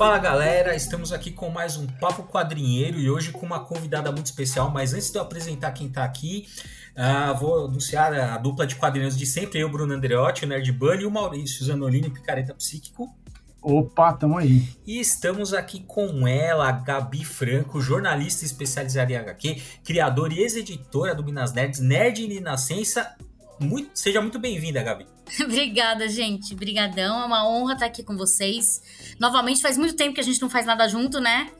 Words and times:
Fala 0.00 0.18
galera, 0.18 0.74
estamos 0.74 1.12
aqui 1.12 1.30
com 1.30 1.50
mais 1.50 1.76
um 1.76 1.86
Papo 1.86 2.22
Quadrinheiro 2.22 2.98
e 2.98 3.10
hoje 3.10 3.32
com 3.32 3.44
uma 3.44 3.60
convidada 3.60 4.10
muito 4.10 4.24
especial. 4.24 4.70
Mas 4.70 4.94
antes 4.94 5.10
de 5.10 5.18
eu 5.18 5.22
apresentar 5.22 5.72
quem 5.72 5.88
está 5.88 6.04
aqui, 6.04 6.48
uh, 6.96 7.38
vou 7.38 7.66
anunciar 7.66 8.14
a 8.14 8.38
dupla 8.38 8.66
de 8.66 8.76
quadrinhos 8.76 9.14
de 9.14 9.26
sempre: 9.26 9.60
eu, 9.60 9.68
Bruno 9.68 9.92
Andreotti, 9.92 10.46
o 10.46 10.48
Nerd 10.48 10.72
Bunny, 10.72 11.02
e 11.02 11.06
o 11.06 11.10
Maurício 11.10 11.66
Zanolini, 11.66 12.08
Picareta 12.08 12.54
Psíquico. 12.54 13.14
Opa, 13.62 14.14
tamo 14.14 14.38
aí. 14.38 14.66
E 14.86 14.98
estamos 14.98 15.52
aqui 15.52 15.80
com 15.86 16.26
ela, 16.26 16.72
Gabi 16.72 17.24
Franco, 17.24 17.80
jornalista 17.80 18.44
especializada 18.44 19.12
em 19.12 19.16
HQ, 19.16 19.62
criadora 19.84 20.32
e 20.32 20.38
ex-editora 20.38 21.14
do 21.14 21.22
Minas 21.22 21.52
Nerds, 21.52 21.80
Nerd 21.80 22.24
e 22.24 22.40
Nascença. 22.40 23.14
Muito, 23.60 23.90
seja 23.92 24.22
muito 24.22 24.38
bem-vinda, 24.38 24.82
Gabi. 24.82 25.06
Obrigada, 25.44 26.08
gente. 26.08 26.54
Obrigadão. 26.54 27.20
É 27.20 27.24
uma 27.26 27.46
honra 27.46 27.74
estar 27.74 27.86
aqui 27.86 28.02
com 28.02 28.16
vocês. 28.16 29.14
Novamente, 29.20 29.60
faz 29.60 29.76
muito 29.76 29.94
tempo 29.94 30.14
que 30.14 30.20
a 30.20 30.24
gente 30.24 30.40
não 30.40 30.48
faz 30.48 30.64
nada 30.64 30.88
junto, 30.88 31.20
né? 31.20 31.50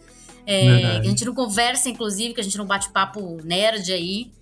É, 0.46 0.96
a 0.96 1.02
gente 1.02 1.22
não 1.26 1.34
conversa, 1.34 1.90
inclusive, 1.90 2.32
que 2.32 2.40
a 2.40 2.44
gente 2.44 2.56
não 2.56 2.64
bate 2.64 2.88
papo 2.88 3.38
nerd 3.44 3.92
aí. 3.92 4.32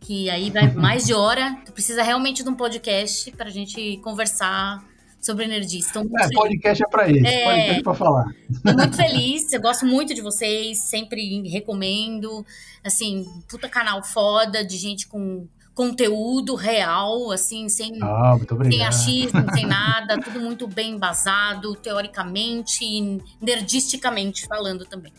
Que 0.00 0.30
aí 0.30 0.50
vai 0.50 0.72
mais 0.72 1.04
de 1.04 1.12
hora. 1.12 1.58
Tu 1.66 1.72
precisa 1.72 2.04
realmente 2.04 2.44
de 2.44 2.48
um 2.48 2.54
podcast 2.54 3.32
pra 3.32 3.50
gente 3.50 3.96
conversar 3.98 4.87
sobre 5.20 5.46
nerdista. 5.46 6.00
É, 6.00 6.28
podcast 6.34 6.82
é 6.82 6.86
pra 6.88 7.08
isso, 7.08 7.26
é, 7.26 7.44
podcast 7.44 7.80
é 7.80 7.82
pra 7.82 7.94
falar. 7.94 8.24
Tô 8.64 8.72
muito 8.72 8.96
feliz, 8.96 9.52
eu 9.52 9.60
gosto 9.60 9.86
muito 9.86 10.14
de 10.14 10.20
vocês, 10.20 10.78
sempre 10.78 11.48
recomendo. 11.48 12.44
Assim, 12.84 13.26
puta 13.48 13.68
canal 13.68 14.02
foda, 14.02 14.64
de 14.64 14.76
gente 14.76 15.06
com 15.06 15.46
conteúdo 15.74 16.56
real, 16.56 17.30
assim, 17.30 17.68
sem, 17.68 17.98
ah, 18.02 18.36
sem 18.68 18.84
achismo, 18.84 19.44
sem 19.54 19.64
nada, 19.66 20.20
tudo 20.20 20.40
muito 20.40 20.66
bem 20.66 20.94
embasado, 20.94 21.76
teoricamente 21.76 22.84
e 22.84 23.22
nerdisticamente 23.40 24.44
falando 24.46 24.84
também. 24.84 25.12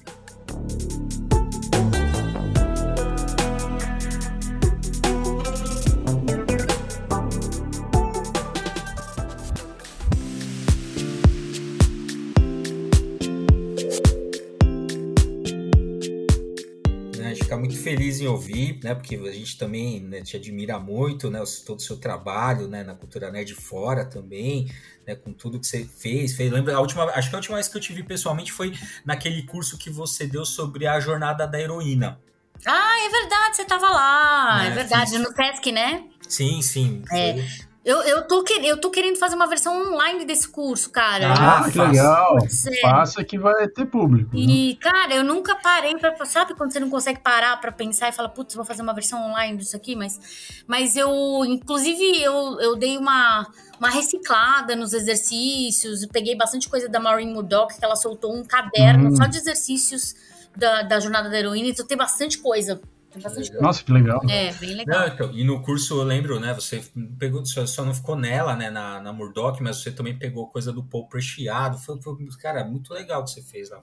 Fica 17.50 17.58
muito 17.58 17.78
feliz 17.82 18.22
em 18.22 18.28
ouvir, 18.28 18.80
né? 18.84 18.94
Porque 18.94 19.16
a 19.16 19.32
gente 19.32 19.58
também 19.58 20.00
né, 20.02 20.22
te 20.22 20.38
admira 20.38 20.78
muito, 20.78 21.32
né? 21.32 21.42
Todo 21.66 21.80
o 21.80 21.82
seu 21.82 21.98
trabalho, 21.98 22.68
né? 22.68 22.84
Na 22.84 22.94
cultura 22.94 23.32
nerd 23.32 23.56
fora 23.56 24.06
também, 24.06 24.72
né? 25.08 25.16
Com 25.16 25.34
tudo 25.34 25.60
que 25.60 25.66
você 25.66 25.84
fez. 25.84 26.36
fez. 26.36 26.52
Lembra, 26.52 26.76
a 26.76 26.80
última, 26.80 27.06
acho 27.06 27.30
que 27.30 27.36
a 27.36 27.40
última 27.40 27.56
vez 27.56 27.68
que 27.68 27.76
eu 27.76 27.82
te 27.82 27.92
vi 27.92 28.04
pessoalmente 28.04 28.52
foi 28.52 28.78
naquele 29.04 29.42
curso 29.44 29.80
que 29.80 29.90
você 29.90 30.28
deu 30.28 30.46
sobre 30.46 30.86
a 30.86 31.00
jornada 31.00 31.48
da 31.48 31.60
heroína. 31.60 32.20
Ah, 32.66 33.06
é 33.06 33.10
verdade, 33.10 33.56
você 33.56 33.62
estava 33.64 33.90
lá. 33.90 34.66
É, 34.66 34.68
é 34.68 34.72
verdade, 34.72 35.12
fiz... 35.12 35.20
no 35.20 35.34
Sesc, 35.34 35.72
né? 35.72 36.04
Sim, 36.28 36.62
sim. 36.62 37.04
É. 37.12 37.69
Eu, 37.90 38.04
eu, 38.04 38.22
tô, 38.22 38.46
eu 38.62 38.80
tô 38.80 38.92
querendo 38.92 39.18
fazer 39.18 39.34
uma 39.34 39.48
versão 39.48 39.92
online 39.92 40.24
desse 40.24 40.48
curso, 40.48 40.92
cara. 40.92 41.34
Ah, 41.34 41.68
que 41.72 41.80
legal. 41.80 42.38
Faça 42.84 43.24
que 43.24 43.36
vai 43.36 43.68
ter 43.68 43.88
público. 43.88 44.30
E, 44.36 44.74
né? 44.74 44.78
cara, 44.80 45.16
eu 45.16 45.24
nunca 45.24 45.56
parei 45.56 45.98
pra. 45.98 46.24
Sabe 46.24 46.54
quando 46.54 46.72
você 46.72 46.80
não 46.80 46.88
consegue 46.88 47.20
parar 47.20 47.60
pra 47.60 47.72
pensar 47.72 48.10
e 48.10 48.12
falar, 48.12 48.30
putz, 48.30 48.54
vou 48.54 48.64
fazer 48.64 48.84
uma 48.84 48.94
versão 48.94 49.32
online 49.32 49.58
disso 49.58 49.76
aqui? 49.76 49.96
Mas, 49.96 50.20
mas 50.68 50.96
eu, 50.96 51.10
inclusive, 51.48 52.22
eu, 52.22 52.60
eu 52.60 52.76
dei 52.76 52.96
uma, 52.96 53.48
uma 53.80 53.90
reciclada 53.90 54.76
nos 54.76 54.94
exercícios. 54.94 56.06
Peguei 56.06 56.36
bastante 56.36 56.70
coisa 56.70 56.88
da 56.88 57.00
Maureen 57.00 57.34
Murdoch, 57.34 57.76
que 57.76 57.84
ela 57.84 57.96
soltou 57.96 58.36
um 58.36 58.44
caderno 58.44 59.10
hum. 59.10 59.16
só 59.16 59.26
de 59.26 59.38
exercícios 59.38 60.14
da, 60.56 60.84
da 60.84 61.00
jornada 61.00 61.28
da 61.28 61.40
heroína. 61.40 61.70
Então 61.70 61.88
tem 61.88 61.98
bastante 61.98 62.38
coisa 62.38 62.80
tem 63.12 63.22
bastante. 63.22 63.54
Nossa, 63.54 63.84
que 63.84 63.92
legal. 63.92 64.22
É, 64.30 64.54
bem 64.54 64.76
legal. 64.76 65.00
Não, 65.00 65.08
então, 65.08 65.32
e 65.32 65.44
no 65.44 65.62
curso 65.62 66.00
eu 66.00 66.04
lembro, 66.04 66.40
né? 66.40 66.54
Você 66.54 66.84
pegou, 67.18 67.46
só 67.46 67.84
não 67.84 67.94
ficou 67.94 68.16
nela, 68.16 68.56
né? 68.56 68.70
Na, 68.70 69.02
na 69.02 69.12
Murdoch, 69.12 69.62
mas 69.62 69.78
você 69.82 69.92
também 69.92 70.18
pegou 70.18 70.48
coisa 70.48 70.72
do 70.72 70.84
Paul 70.84 71.08
Preciado. 71.08 71.78
Foi, 71.78 72.02
foi, 72.02 72.16
cara, 72.40 72.64
muito 72.64 72.94
legal 72.94 73.24
que 73.24 73.32
você 73.32 73.42
fez 73.42 73.70
lá. 73.70 73.82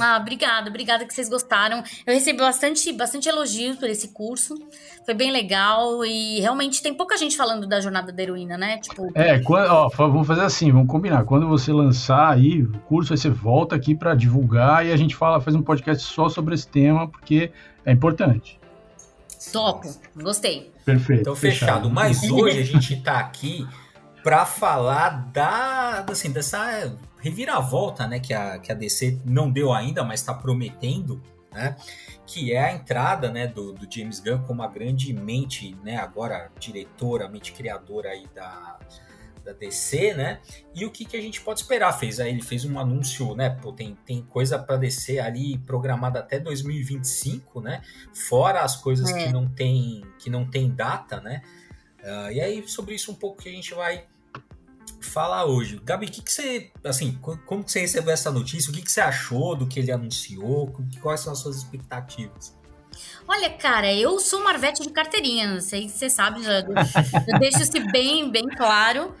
Ah, 0.00 0.18
obrigada, 0.20 0.68
obrigada 0.68 1.04
que 1.04 1.12
vocês 1.12 1.28
gostaram. 1.28 1.82
Eu 2.06 2.14
recebi 2.14 2.38
bastante, 2.38 2.92
bastante 2.92 3.28
elogios 3.28 3.76
por 3.76 3.88
esse 3.88 4.08
curso. 4.08 4.54
Foi 5.04 5.14
bem 5.14 5.32
legal 5.32 6.04
e 6.04 6.40
realmente 6.40 6.82
tem 6.82 6.94
pouca 6.94 7.16
gente 7.16 7.36
falando 7.36 7.66
da 7.66 7.80
jornada 7.80 8.12
da 8.12 8.22
heroína, 8.22 8.56
né? 8.56 8.78
Tipo. 8.78 9.10
É, 9.14 9.40
quando, 9.40 9.68
ó, 9.68 9.88
vamos 9.88 10.26
fazer 10.26 10.42
assim, 10.42 10.70
vamos 10.70 10.88
combinar. 10.88 11.24
Quando 11.24 11.48
você 11.48 11.72
lançar 11.72 12.32
aí 12.32 12.62
o 12.62 12.78
curso, 12.80 13.12
aí 13.12 13.18
você 13.18 13.30
volta 13.30 13.74
aqui 13.74 13.94
para 13.94 14.14
divulgar 14.14 14.86
e 14.86 14.92
a 14.92 14.96
gente 14.96 15.16
fala, 15.16 15.40
faz 15.40 15.56
um 15.56 15.62
podcast 15.62 16.04
só 16.04 16.28
sobre 16.28 16.54
esse 16.54 16.68
tema, 16.68 17.08
porque 17.08 17.50
é 17.84 17.92
importante. 17.92 18.60
Topo, 19.52 19.88
gostei. 20.14 20.70
Perfeito. 20.84 21.22
Então, 21.22 21.34
fechado. 21.34 21.70
fechado. 21.70 21.90
Mas 21.90 22.22
hoje 22.30 22.58
a 22.58 22.64
gente 22.64 22.94
está 22.94 23.18
aqui 23.18 23.66
para 24.22 24.44
falar 24.44 25.30
da, 25.32 26.04
assim, 26.08 26.30
dessa 26.30 26.92
reviravolta 27.20 28.06
né, 28.06 28.18
que, 28.18 28.32
a, 28.32 28.58
que 28.58 28.72
a 28.72 28.74
DC 28.74 29.20
não 29.24 29.50
deu 29.50 29.72
ainda, 29.72 30.02
mas 30.02 30.20
está 30.20 30.34
prometendo, 30.34 31.22
né? 31.52 31.76
Que 32.26 32.52
é 32.52 32.64
a 32.64 32.72
entrada 32.72 33.30
né, 33.30 33.46
do, 33.46 33.72
do 33.72 33.92
James 33.92 34.20
Gunn 34.20 34.42
como 34.42 34.62
a 34.62 34.68
grande 34.68 35.12
mente, 35.12 35.76
né, 35.82 35.96
agora 35.96 36.50
diretora, 36.58 37.28
mente 37.28 37.52
criadora 37.52 38.10
aí 38.10 38.26
da, 38.34 38.78
da 39.44 39.52
DC, 39.52 40.14
né? 40.14 40.40
E 40.74 40.84
o 40.84 40.90
que, 40.90 41.04
que 41.04 41.16
a 41.16 41.20
gente 41.20 41.40
pode 41.40 41.60
esperar? 41.60 41.92
Fez 41.92 42.20
aí, 42.20 42.30
ele 42.30 42.42
fez 42.42 42.64
um 42.64 42.78
anúncio, 42.78 43.34
né? 43.34 43.50
Pô, 43.50 43.72
tem, 43.72 43.96
tem 44.06 44.22
coisa 44.22 44.58
para 44.58 44.76
DC 44.76 45.18
ali 45.18 45.58
programada 45.58 46.20
até 46.20 46.38
2025, 46.38 47.60
né? 47.60 47.82
Fora 48.28 48.60
as 48.60 48.76
coisas 48.76 49.10
é. 49.10 49.24
que 49.26 49.32
não 49.32 49.48
tem 49.48 50.02
que 50.18 50.30
não 50.30 50.46
tem 50.46 50.70
data, 50.70 51.20
né? 51.20 51.42
Uh, 52.02 52.32
e 52.32 52.40
aí 52.40 52.66
sobre 52.66 52.94
isso 52.94 53.12
um 53.12 53.14
pouco 53.14 53.42
que 53.42 53.48
a 53.48 53.52
gente 53.52 53.74
vai 53.74 54.06
falar 55.06 55.44
hoje. 55.44 55.80
Gabi, 55.84 56.06
o 56.06 56.10
que, 56.10 56.22
que 56.22 56.32
você, 56.32 56.70
assim, 56.84 57.18
como 57.46 57.64
que 57.64 57.70
você 57.70 57.80
recebeu 57.80 58.12
essa 58.12 58.30
notícia? 58.30 58.70
O 58.70 58.74
que, 58.74 58.82
que 58.82 58.90
você 58.90 59.00
achou 59.00 59.56
do 59.56 59.66
que 59.66 59.80
ele 59.80 59.92
anunciou? 59.92 60.74
Quais 61.00 61.20
são 61.20 61.32
as 61.32 61.38
suas 61.38 61.56
expectativas? 61.56 62.58
Olha, 63.26 63.50
cara, 63.50 63.92
eu 63.92 64.18
sou 64.18 64.42
Marvete 64.42 64.82
de 64.82 64.90
carteirinha, 64.90 65.54
não 65.54 65.60
sei 65.60 65.88
se 65.88 65.98
você 65.98 66.10
sabe, 66.10 66.42
já, 66.42 66.60
eu 66.60 67.38
deixo 67.38 67.62
isso 67.62 67.92
bem, 67.92 68.30
bem 68.30 68.48
claro. 68.48 69.14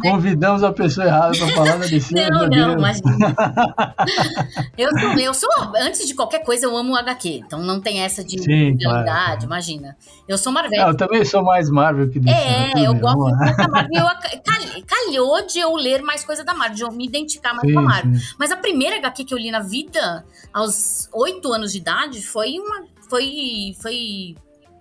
Convidamos 0.00 0.64
a 0.64 0.72
pessoa 0.72 1.06
errada 1.06 1.38
para 1.38 1.48
falar 1.48 1.76
da 1.78 1.86
DC. 1.86 2.14
não, 2.28 2.48
não, 2.48 2.72
imagina. 2.72 3.34
eu, 4.76 4.90
sou, 4.90 5.10
eu 5.20 5.34
sou, 5.34 5.48
antes 5.76 6.06
de 6.06 6.14
qualquer 6.14 6.40
coisa, 6.40 6.66
eu 6.66 6.76
amo 6.76 6.94
o 6.94 6.96
HQ. 6.96 7.42
Então 7.46 7.60
não 7.60 7.80
tem 7.80 8.00
essa 8.02 8.24
de 8.24 8.42
Sim, 8.42 8.76
claro. 8.76 9.44
imagina. 9.44 9.96
Eu 10.26 10.36
sou 10.36 10.52
Marvel. 10.52 10.88
eu 10.88 10.96
também 10.96 11.24
sou 11.24 11.44
mais 11.44 11.70
Marvel 11.70 12.10
que 12.10 12.18
DC. 12.18 12.36
É, 12.36 12.86
eu 12.86 12.94
gosto 12.94 13.18
muito 13.18 13.56
da 13.56 13.68
Marvel. 13.70 14.04
Eu, 14.76 14.84
calhou 14.84 15.46
de 15.46 15.60
eu 15.60 15.74
ler 15.76 16.02
mais 16.02 16.24
coisa 16.24 16.42
da 16.42 16.54
Marvel, 16.54 16.74
de 16.74 16.82
eu 16.82 16.90
me 16.90 17.06
identificar 17.06 17.54
mais 17.54 17.68
sim, 17.68 17.74
com 17.74 17.78
a 17.78 17.82
Marvel. 17.82 18.14
Sim. 18.14 18.34
Mas 18.36 18.50
a 18.50 18.56
primeira 18.56 18.96
HQ 18.96 19.24
que 19.24 19.32
eu 19.32 19.38
li 19.38 19.52
na 19.52 19.60
vida, 19.60 20.24
aos 20.52 21.08
oito 21.12 21.52
anos 21.52 21.70
de 21.70 21.78
idade, 21.78 22.20
foi 22.20 22.58
uma. 22.58 22.84
Foi. 23.08 23.74
Foi. 23.80 24.34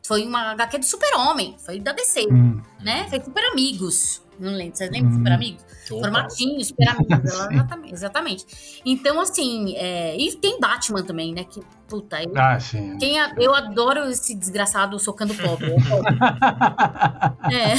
Foi 0.06 0.26
uma 0.26 0.52
HQ 0.52 0.80
do 0.80 0.86
Super-Homem, 0.86 1.56
foi 1.66 1.80
da 1.80 1.94
DC, 1.94 2.28
hum. 2.30 2.60
né? 2.84 3.06
Foi 3.10 3.22
Super 3.22 3.46
Amigos. 3.52 4.23
Não 4.40 4.54
lembro. 4.54 4.76
Vocês 4.76 4.90
lembram 4.92 5.12
hum. 5.12 5.18
Super 5.18 5.32
Amigos? 5.32 5.66
Formatinho, 5.88 6.64
Super 6.64 6.90
Amigos. 6.90 7.34
exatamente, 7.52 7.94
exatamente. 7.94 8.46
Então, 8.86 9.20
assim, 9.20 9.76
é, 9.76 10.18
e 10.18 10.36
tem 10.36 10.60
Batman 10.60 11.04
também, 11.04 11.34
né? 11.34 11.44
Que, 11.44 11.62
puta, 11.88 12.22
eu, 12.22 12.32
ah, 12.36 12.60
sim. 12.60 12.98
Quem, 12.98 13.18
eu 13.38 13.54
adoro 13.54 14.10
esse 14.10 14.36
desgraçado 14.36 14.98
socando 15.00 15.34
pobre. 15.36 15.72
é. 17.52 17.74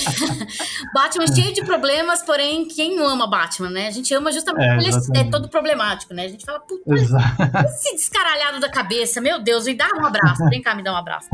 Batman 0.94 1.26
cheio 1.26 1.52
de 1.52 1.64
problemas, 1.64 2.22
porém, 2.22 2.66
quem 2.66 2.96
não 2.96 3.06
ama 3.06 3.26
Batman, 3.26 3.70
né? 3.70 3.88
A 3.88 3.90
gente 3.90 4.12
ama 4.14 4.30
justamente 4.30 4.64
é, 4.64 4.74
porque 4.74 5.18
ele 5.18 5.28
é 5.28 5.30
todo 5.30 5.48
problemático, 5.48 6.14
né? 6.14 6.24
A 6.24 6.28
gente 6.28 6.44
fala, 6.44 6.60
puta, 6.60 6.94
esse 6.94 7.94
descaralhado 7.94 8.60
da 8.60 8.68
cabeça, 8.68 9.20
meu 9.20 9.42
Deus, 9.42 9.66
me 9.66 9.74
dá 9.74 9.88
um 9.96 10.04
abraço. 10.04 10.44
Vem 10.48 10.62
cá, 10.62 10.74
me 10.74 10.82
dá 10.82 10.92
um 10.92 10.96
abraço. 10.96 11.28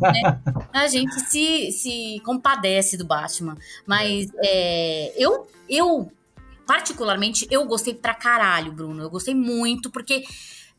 né? 0.00 0.42
A 0.72 0.86
gente 0.86 1.12
se, 1.20 1.72
se 1.72 2.20
compadece 2.24 2.96
do 2.96 3.04
Batman. 3.04 3.56
Mas 3.86 4.28
é, 4.42 5.12
eu, 5.16 5.46
eu, 5.70 6.12
particularmente, 6.66 7.46
eu 7.50 7.64
gostei 7.64 7.94
pra 7.94 8.12
caralho, 8.12 8.72
Bruno. 8.72 9.02
Eu 9.02 9.08
gostei 9.08 9.34
muito, 9.34 9.90
porque, 9.90 10.24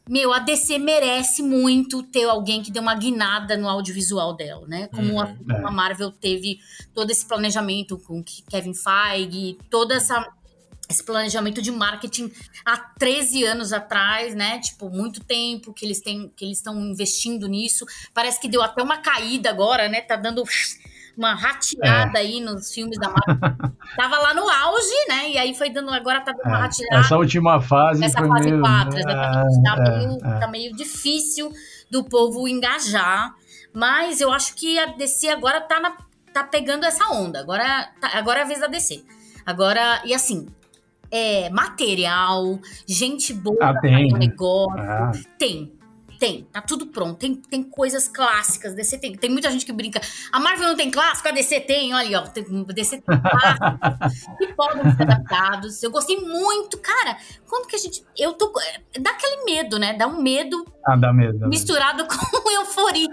meu, 0.08 0.34
a 0.34 0.40
DC 0.40 0.78
merece 0.78 1.42
muito 1.42 2.04
ter 2.04 2.26
alguém 2.26 2.62
que 2.62 2.72
dê 2.72 2.80
uma 2.80 2.94
guinada 2.94 3.56
no 3.56 3.70
audiovisual 3.70 4.36
dela, 4.36 4.68
né? 4.68 4.88
Como 4.88 5.14
uhum, 5.14 5.22
a, 5.22 5.68
a, 5.68 5.72
Marvel 5.72 6.12
teve 6.12 6.60
todo 6.94 7.10
esse 7.10 7.26
planejamento 7.26 7.98
com 7.98 8.22
Kevin 8.50 8.74
Feige, 8.74 9.58
toda 9.70 9.96
essa 9.96 10.28
esse 10.92 11.04
planejamento 11.04 11.62
de 11.62 11.72
marketing 11.72 12.30
há 12.66 12.78
13 12.78 13.46
anos 13.46 13.72
atrás, 13.72 14.36
né? 14.36 14.60
Tipo, 14.60 14.90
muito 14.90 15.24
tempo 15.24 15.74
que 15.74 15.86
eles 15.86 16.02
têm, 16.02 16.30
que 16.36 16.44
eles 16.44 16.58
estão 16.58 16.78
investindo 16.82 17.48
nisso. 17.48 17.86
Parece 18.14 18.42
que 18.42 18.50
deu 18.50 18.62
até 18.62 18.84
uma 18.84 18.98
caída 18.98 19.50
agora, 19.50 19.88
né? 19.88 20.02
Tá 20.02 20.18
dando 20.18 20.44
uma 21.18 21.34
rateada 21.34 22.18
é. 22.18 22.22
aí 22.22 22.42
nos 22.42 22.74
filmes 22.74 22.98
da 22.98 23.10
Marvel. 23.10 23.72
Tava 23.96 24.18
lá 24.20 24.34
no 24.34 24.50
auge, 24.50 25.08
né? 25.10 25.30
E 25.32 25.38
aí 25.38 25.54
foi 25.54 25.70
dando, 25.70 25.90
agora 25.92 26.22
tá 26.22 26.32
dando 26.32 26.48
uma 26.48 26.58
é. 26.58 26.62
rateada. 26.62 26.98
Essa 26.98 27.18
última 27.18 27.62
fase 27.62 28.04
Essa 28.04 28.26
fase 28.26 28.50
meio... 28.50 28.62
4, 28.62 29.00
exatamente. 29.00 29.64
Tá, 29.64 29.76
é, 29.76 29.98
meio, 29.98 30.18
é. 30.18 30.40
tá 30.40 30.48
meio 30.48 30.76
difícil 30.76 31.52
do 31.90 32.04
povo 32.04 32.48
engajar. 32.48 33.34
Mas 33.74 34.20
eu 34.20 34.32
acho 34.32 34.56
que 34.56 34.78
a 34.80 34.88
DC 34.88 35.30
agora 35.30 35.62
tá, 35.62 35.80
na, 35.80 35.96
tá 36.34 36.44
pegando 36.44 36.86
essa 36.86 37.10
onda. 37.10 37.40
Agora, 37.40 37.90
tá, 38.00 38.12
agora 38.14 38.40
é 38.40 38.44
a 38.44 38.48
vez 38.48 38.60
da 38.60 38.68
DC. 38.68 39.04
Agora, 39.46 40.02
e 40.06 40.14
assim, 40.14 40.48
é, 41.10 41.50
material, 41.50 42.60
gente 42.88 43.34
boa 43.34 43.58
ah, 43.62 43.80
tem, 43.80 44.12
né? 44.12 44.20
negócio. 44.20 44.80
Ah. 44.80 45.12
Tem. 45.38 45.72
Tem, 46.22 46.48
tá 46.54 46.62
tudo 46.62 46.86
pronto. 46.86 47.18
Tem, 47.18 47.34
tem 47.34 47.64
coisas 47.64 48.08
clássicas. 48.08 48.76
DC 48.76 49.00
tem. 49.00 49.14
Tem 49.14 49.28
muita 49.28 49.50
gente 49.50 49.66
que 49.66 49.74
brinca. 49.74 50.00
A 50.32 50.40
Marvel 50.40 50.68
não 50.68 50.76
tem 50.76 50.92
clássico, 50.92 51.28
a 51.28 51.32
DC 51.32 51.62
tem. 51.62 51.96
Olha, 51.96 52.20
ó. 52.20 52.28
Tem, 52.28 52.44
DC 52.44 53.02
tem 53.02 53.20
clássicos 53.20 54.38
que 54.38 54.54
podem 54.54 54.96
ser 54.96 55.02
adaptados. 55.02 55.82
Eu 55.82 55.90
gostei 55.90 56.18
muito, 56.18 56.78
cara. 56.78 57.18
Quando 57.50 57.66
que 57.66 57.76
a 57.76 57.80
gente. 57.80 58.04
Eu 58.16 58.34
tô. 58.34 58.54
Dá 59.00 59.10
aquele 59.10 59.44
medo, 59.46 59.80
né? 59.80 59.94
Dá 59.94 60.06
um 60.06 60.22
medo. 60.22 60.64
Ah, 60.86 60.96
dá 60.96 61.12
medo. 61.12 61.40
Dá 61.40 61.48
misturado 61.48 62.04
medo. 62.04 62.10
com 62.44 62.52
euforia. 62.52 63.08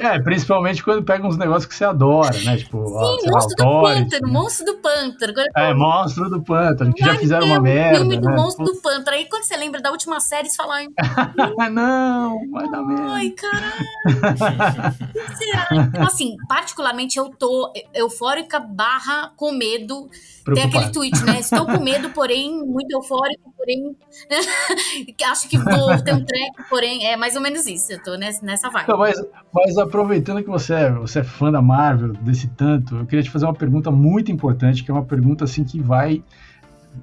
É, 0.00 0.18
principalmente 0.20 0.82
quando 0.82 1.04
pega 1.04 1.26
uns 1.26 1.36
negócios 1.36 1.66
que 1.66 1.74
você 1.74 1.84
adora, 1.84 2.36
né? 2.44 2.56
Tipo, 2.56 2.86
Sim, 2.86 2.94
ó, 2.94 3.30
Monstro 3.30 3.56
do 3.56 3.82
Pântano, 3.82 4.32
Monstro 4.32 4.66
do 4.66 4.74
Pântano. 4.78 5.32
Agora, 5.32 5.48
é, 5.54 5.74
Monstro 5.74 6.30
do 6.30 6.42
Pântano, 6.42 6.94
que 6.94 7.04
já 7.04 7.14
fizeram 7.16 7.46
uma 7.46 7.60
merda. 7.60 7.98
filme 7.98 8.16
do 8.16 8.28
né? 8.28 8.36
Monstro 8.36 8.64
do 8.64 8.76
Pântano. 8.76 9.16
Aí 9.16 9.28
quando 9.28 9.44
você 9.44 9.56
lembra 9.56 9.82
da 9.82 9.90
última 9.90 10.18
série, 10.18 10.48
você 10.48 10.56
fala. 10.56 10.76
não, 11.70 12.40
vai 12.54 12.70
dar 12.70 12.82
medo. 12.82 13.02
Ai, 13.02 13.30
caralho. 13.30 13.84
será? 15.36 15.68
Então, 15.72 16.02
assim, 16.04 16.36
particularmente 16.48 17.18
eu 17.18 17.28
tô 17.28 17.72
eufórica 17.92 18.60
barra 18.60 19.32
com 19.36 19.52
medo. 19.52 20.08
Tem 20.54 20.62
aquele 20.62 20.90
tweet, 20.90 21.24
né? 21.24 21.40
Estou 21.40 21.66
com 21.66 21.82
medo, 21.82 22.10
porém, 22.10 22.64
muito 22.64 22.92
eufórico, 22.92 23.52
porém. 23.56 23.96
Acho 25.30 25.48
que 25.48 25.58
vou 25.58 26.00
ter 26.02 26.14
um 26.14 26.24
treco, 26.24 26.68
porém, 26.70 27.06
é 27.06 27.16
mais 27.16 27.34
ou 27.34 27.42
menos 27.42 27.66
isso. 27.66 27.92
Eu 27.92 28.02
tô 28.02 28.14
nessa, 28.14 28.44
nessa 28.44 28.70
vibe. 28.70 28.84
Então, 28.84 28.98
mas, 28.98 29.20
mas 29.52 29.76
aproveitando 29.76 30.42
que 30.42 30.50
você 30.50 30.74
é, 30.74 30.90
você 30.92 31.20
é 31.20 31.24
fã 31.24 31.50
da 31.50 31.60
Marvel, 31.60 32.12
desse 32.12 32.46
tanto, 32.48 32.96
eu 32.96 33.06
queria 33.06 33.22
te 33.22 33.30
fazer 33.30 33.46
uma 33.46 33.54
pergunta 33.54 33.90
muito 33.90 34.30
importante, 34.30 34.84
que 34.84 34.90
é 34.90 34.94
uma 34.94 35.04
pergunta 35.04 35.44
assim 35.44 35.64
que 35.64 35.80
vai 35.80 36.22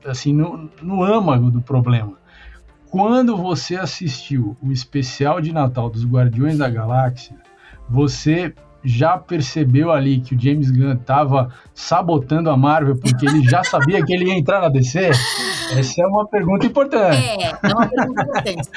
assim 0.06 0.32
no, 0.34 0.70
no 0.82 1.04
âmago 1.04 1.52
do 1.52 1.62
problema 1.62 2.21
quando 2.92 3.38
você 3.38 3.78
assistiu 3.78 4.58
o 4.62 4.70
especial 4.70 5.40
de 5.40 5.54
Natal 5.54 5.90
dos 5.90 6.06
Guardiões 6.06 6.58
da 6.58 6.70
Galáxia, 6.70 7.38
você 7.90 8.54
já 8.84 9.18
percebeu 9.18 9.92
ali 9.92 10.20
que 10.20 10.36
o 10.36 10.40
James 10.40 10.72
Gunn 10.72 10.94
estava 10.94 11.54
sabotando 11.74 12.50
a 12.50 12.58
Marvel 12.58 12.98
porque 12.98 13.26
ele 13.26 13.44
já 13.44 13.64
sabia 13.64 14.04
que 14.04 14.14
ele 14.14 14.26
ia 14.26 14.38
entrar 14.38 14.62
na 14.62 14.70
DC? 14.70 15.12
Essa 15.78 16.02
é 16.02 16.06
uma 16.06 16.28
pergunta 16.28 16.66
importante. 16.66 17.18
É, 17.18 17.52
é 17.52 17.74
uma 17.74 17.88
pergunta 17.88 18.22
importante. 18.22 18.70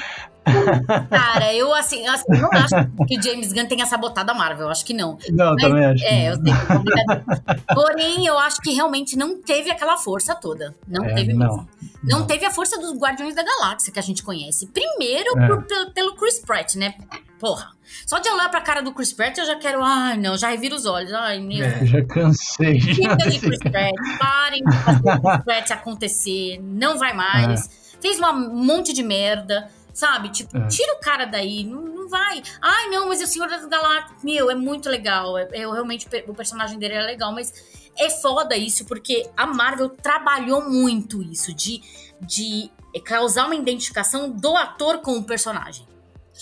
Cara, 1.09 1.55
eu 1.55 1.73
assim, 1.75 2.06
assim, 2.06 2.25
não 2.29 2.51
acho 2.53 2.75
que 3.09 3.19
o 3.19 3.23
James 3.23 3.53
Gunn 3.53 3.67
tenha 3.67 3.87
sabotado 3.87 4.31
a 4.31 4.35
Marvel, 4.35 4.67
eu 4.67 4.71
acho 4.71 4.85
que 4.85 4.93
não. 4.93 5.19
Não, 5.31 5.55
Mas, 5.55 5.62
também 5.62 5.85
acho. 5.87 6.05
É, 6.05 6.33
eu 6.33 6.43
que 6.43 7.75
Porém, 7.75 8.27
eu 8.27 8.39
acho 8.39 8.61
que 8.61 8.73
realmente 8.73 9.17
não 9.17 9.41
teve 9.41 9.71
aquela 9.71 9.97
força 9.97 10.35
toda. 10.35 10.75
Não 10.87 11.05
é, 11.05 11.15
teve 11.15 11.33
não, 11.33 11.47
mesmo. 11.47 11.69
Não, 12.03 12.19
não, 12.21 12.27
teve 12.27 12.45
a 12.45 12.51
força 12.51 12.79
dos 12.79 12.93
Guardiões 12.99 13.35
da 13.35 13.43
Galáxia 13.43 13.93
que 13.93 13.99
a 13.99 14.03
gente 14.03 14.23
conhece. 14.23 14.67
Primeiro 14.67 15.39
é. 15.39 15.47
por, 15.47 15.65
pelo 15.95 16.15
Chris 16.15 16.39
Pratt, 16.41 16.75
né? 16.75 16.95
Porra. 17.41 17.74
Só 18.06 18.19
de 18.19 18.29
olhar 18.29 18.49
pra 18.50 18.61
cara 18.61 18.82
do 18.82 18.93
Chris 18.93 19.12
Pratt, 19.12 19.38
eu 19.38 19.46
já 19.46 19.56
quero. 19.56 19.82
Ai, 19.82 20.17
não, 20.17 20.37
já 20.37 20.49
reviro 20.49 20.75
os 20.75 20.87
olhos. 20.87 21.12
Ai, 21.12 21.41
meu. 21.41 21.64
É, 21.64 21.87
já 21.87 22.05
cansei. 22.05 22.81
Fica 22.81 23.17
de 23.17 23.38
Chris 23.38 23.58
Pratt. 23.58 23.94
Parem 24.19 24.64
de 24.64 24.76
fazer 24.79 25.11
o 25.11 25.20
Chris 25.20 25.44
Pratt 25.44 25.70
acontecer. 25.70 26.61
Não 26.62 26.99
vai 26.99 27.12
mais. 27.12 27.67
É. 27.67 28.00
Fez 28.00 28.19
um 28.20 28.55
monte 28.55 28.93
de 28.93 29.02
merda. 29.02 29.70
Sabe? 29.93 30.29
Tipo, 30.31 30.56
é. 30.58 30.67
tira 30.67 30.93
o 30.94 30.99
cara 30.99 31.25
daí, 31.25 31.62
não, 31.62 31.81
não 31.82 32.08
vai. 32.08 32.43
Ai, 32.61 32.88
não, 32.88 33.08
mas 33.08 33.23
o 33.23 33.29
Senhor 33.29 33.49
das 33.49 33.64
Galáxias, 33.64 34.25
meu, 34.25 34.50
é 34.50 34.55
muito 34.56 34.88
legal. 34.88 35.38
É, 35.38 35.49
eu 35.52 35.70
realmente, 35.70 36.08
o 36.26 36.35
personagem 36.35 36.81
dele 36.81 36.94
é 36.94 37.02
legal, 37.02 37.32
mas 37.32 37.52
é 37.96 38.11
foda 38.11 38.56
isso, 38.56 38.85
porque 38.87 39.29
a 39.37 39.46
Marvel 39.46 39.88
trabalhou 39.88 40.69
muito 40.69 41.23
isso, 41.23 41.55
de, 41.55 41.81
de 42.20 42.70
causar 43.05 43.46
uma 43.46 43.55
identificação 43.55 44.31
do 44.31 44.56
ator 44.56 44.99
com 44.99 45.17
o 45.17 45.23
personagem. 45.23 45.87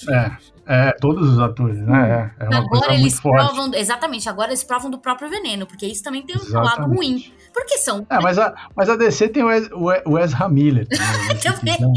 É, 0.09 0.89
é, 0.89 0.93
todos 0.93 1.29
os 1.29 1.39
atores, 1.39 1.79
né? 1.79 2.33
É, 2.41 2.45
é 2.45 2.57
agora 2.57 2.95
eles 2.95 3.21
provam, 3.21 3.71
exatamente, 3.75 4.29
agora 4.29 4.51
eles 4.51 4.65
provam 4.65 4.91
do 4.91 4.99
próprio 4.99 5.29
veneno, 5.29 5.67
porque 5.67 5.87
isso 5.87 6.03
também 6.03 6.23
tem 6.23 6.37
um 6.37 6.41
exatamente. 6.41 6.79
lado 6.79 6.95
ruim. 6.95 7.33
Porque 7.53 7.77
são. 7.79 8.07
É, 8.09 8.19
mas 8.21 8.39
a, 8.39 8.55
mas 8.75 8.89
a 8.89 8.97
DC 8.97 9.29
tem 9.29 9.43
o, 9.43 9.47
Wes, 9.47 9.69
o 10.07 10.19
Ezra 10.19 10.49
Miller. 10.49 10.87
Também. 11.43 11.75
Então, 11.75 11.93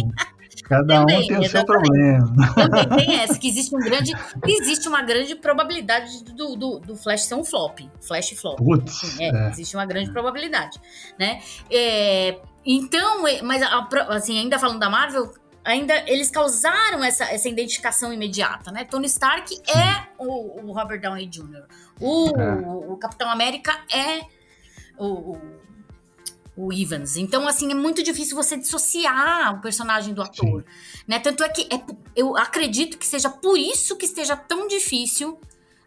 Cada 0.67 1.01
também, 1.01 1.23
um 1.23 1.27
tem 1.27 1.37
o 1.37 1.49
seu 1.49 1.63
problema. 1.63 2.33
Também 2.55 2.89
tem 2.97 3.15
essa, 3.21 3.37
que 3.37 3.47
existe 3.47 3.75
um 3.75 3.79
grande. 3.79 4.13
Existe 4.47 4.87
uma 4.87 5.03
grande 5.03 5.35
probabilidade 5.35 6.23
do, 6.23 6.55
do, 6.55 6.79
do 6.79 6.95
Flash 6.95 7.25
ser 7.25 7.35
um 7.35 7.43
flop. 7.43 7.81
Flash 8.01 8.31
flop. 8.31 8.57
Putz, 8.57 9.19
é, 9.19 9.27
é. 9.27 9.49
Existe 9.49 9.75
uma 9.75 9.85
grande 9.85 10.11
probabilidade. 10.11 10.79
Né? 11.19 11.39
É, 11.69 12.39
então, 12.65 13.27
é, 13.27 13.43
mas 13.43 13.61
assim, 14.09 14.39
ainda 14.39 14.57
falando 14.57 14.79
da 14.79 14.89
Marvel, 14.89 15.31
ainda 15.65 16.07
eles 16.07 16.29
causaram 16.29 17.03
essa, 17.03 17.25
essa 17.25 17.49
identificação 17.49 18.13
imediata, 18.13 18.71
né? 18.71 18.85
Tony 18.85 19.07
Stark 19.07 19.53
é 19.67 20.07
o, 20.17 20.61
o, 20.61 20.71
Robert 20.71 21.01
Downey 21.01 21.25
Jr. 21.25 21.65
O, 21.99 22.39
é. 22.39 22.55
o, 22.55 22.93
o 22.93 22.97
Capitão 22.97 23.29
América 23.29 23.77
é 23.91 24.21
o, 24.97 25.35
o 26.55 26.71
Evans. 26.71 27.17
Então, 27.17 27.47
assim, 27.47 27.71
é 27.71 27.75
muito 27.75 28.03
difícil 28.03 28.35
você 28.35 28.55
dissociar 28.55 29.55
o 29.57 29.61
personagem 29.61 30.13
do 30.13 30.21
ator. 30.21 30.63
Né? 31.07 31.19
Tanto 31.19 31.43
é 31.43 31.49
que 31.49 31.63
é, 31.63 31.81
eu 32.15 32.37
acredito 32.37 32.97
que 32.97 33.07
seja 33.07 33.29
por 33.29 33.57
isso 33.57 33.97
que 33.97 34.05
esteja 34.05 34.37
tão 34.37 34.67
difícil 34.67 35.39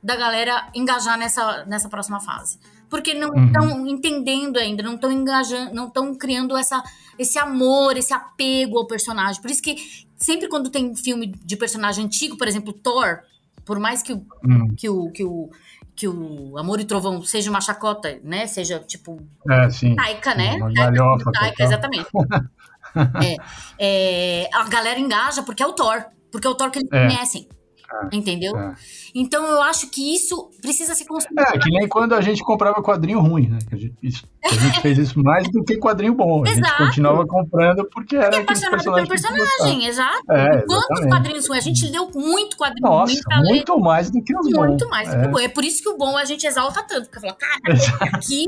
da 0.02 0.16
galera 0.16 0.70
engajar 0.74 1.16
nessa, 1.16 1.64
nessa 1.66 1.88
próxima 1.88 2.20
fase. 2.20 2.58
Porque 2.88 3.14
não 3.14 3.46
estão 3.46 3.80
uhum. 3.80 3.86
entendendo 3.86 4.56
ainda, 4.56 4.82
não 4.82 4.94
estão 4.94 5.12
engajando, 5.12 5.74
não 5.74 5.88
estão 5.88 6.14
criando 6.14 6.56
essa, 6.56 6.82
esse 7.18 7.38
amor, 7.38 7.96
esse 7.96 8.14
apego 8.14 8.78
ao 8.78 8.86
personagem. 8.86 9.40
Por 9.42 9.50
isso 9.50 9.62
que 9.62 9.76
sempre 10.16 10.48
quando 10.48 10.70
tem 10.70 10.94
filme 10.96 11.26
de 11.26 11.56
personagem 11.56 12.06
antigo, 12.06 12.36
por 12.36 12.48
exemplo, 12.48 12.72
Thor, 12.72 13.20
por 13.64 13.78
mais 13.78 14.02
que 14.02 14.12
o, 14.12 14.26
uhum. 14.44 14.74
que 14.76 14.88
o, 14.88 15.10
que 15.10 15.24
o 15.24 15.50
que 15.98 16.06
o 16.06 16.56
Amor 16.56 16.78
e 16.78 16.84
Trovão 16.84 17.20
seja 17.24 17.50
uma 17.50 17.60
chacota, 17.60 18.20
né? 18.22 18.46
Seja 18.46 18.78
tipo 18.78 19.20
é, 19.50 19.68
sim, 19.68 19.96
Taika, 19.96 20.30
sim, 20.30 20.38
né? 20.38 20.54
Uma 20.54 20.72
galhofa, 20.72 21.32
Taika, 21.32 21.64
exatamente. 21.64 22.06
é, 23.20 23.36
é, 23.80 24.48
a 24.54 24.62
galera 24.68 25.00
engaja 25.00 25.42
porque 25.42 25.60
é 25.60 25.66
o 25.66 25.72
Thor, 25.72 26.04
porque 26.30 26.46
é 26.46 26.50
o 26.50 26.54
Thor 26.54 26.70
que 26.70 26.78
eles 26.78 26.88
é. 26.92 27.08
conhecem. 27.08 27.48
É, 27.90 28.16
entendeu? 28.16 28.54
É. 28.54 28.74
Então 29.14 29.46
eu 29.46 29.62
acho 29.62 29.88
que 29.90 30.14
isso 30.14 30.50
precisa 30.60 30.94
ser 30.94 31.06
construído. 31.06 31.40
É, 31.40 31.58
que 31.58 31.70
nem 31.70 31.88
quando 31.88 32.14
a 32.14 32.20
gente 32.20 32.42
comprava 32.42 32.82
quadrinho 32.82 33.18
ruim, 33.18 33.48
né? 33.48 33.58
A 33.72 33.76
gente, 33.76 33.94
isso, 34.02 34.24
a 34.44 34.54
gente 34.54 34.80
fez 34.82 34.98
isso 34.98 35.22
mais 35.22 35.50
do 35.50 35.64
que 35.64 35.78
quadrinho 35.78 36.14
bom. 36.14 36.44
A 36.44 36.48
gente 36.48 36.76
continuava 36.76 37.26
comprando 37.26 37.88
porque 37.90 38.16
era 38.16 38.42
porque 38.42 38.52
aquele 38.52 38.70
personagem. 38.70 39.08
personagem, 39.08 39.86
exato. 39.86 40.22
É, 40.30 40.62
Quantos 40.66 41.06
quadrinhos 41.06 41.48
ruins? 41.48 41.58
A 41.58 41.64
gente 41.64 41.86
leu 41.90 42.10
muito 42.14 42.58
quadrinho 42.58 42.86
Nossa, 42.86 43.14
ruim. 43.32 43.48
muito 43.48 43.74
ler. 43.74 43.82
mais 43.82 44.10
do 44.10 44.22
que 44.22 44.36
os 44.36 44.52
bons. 44.52 44.66
Muito 44.66 44.88
mais 44.90 45.08
do 45.08 45.20
que 45.20 45.26
o 45.26 45.30
bom. 45.30 45.38
É 45.38 45.48
por 45.48 45.64
isso 45.64 45.82
que 45.82 45.88
o 45.88 45.96
bom 45.96 46.16
a 46.16 46.26
gente 46.26 46.46
exalta 46.46 46.82
tanto. 46.82 47.08
Porque 47.08 47.20
fala, 47.20 47.36
cara, 47.40 48.14
aqui, 48.14 48.44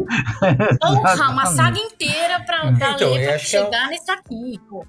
honra, 0.85 1.30
uma 1.30 1.47
saga 1.47 1.78
inteira 1.78 2.40
pra, 2.40 2.73
pra 2.73 2.92
então, 2.92 3.12
ler, 3.12 3.28
pra 3.28 3.38
chegar 3.38 3.87
é... 3.87 3.90
nesse 3.90 4.11
aqui, 4.11 4.61
pô. 4.68 4.85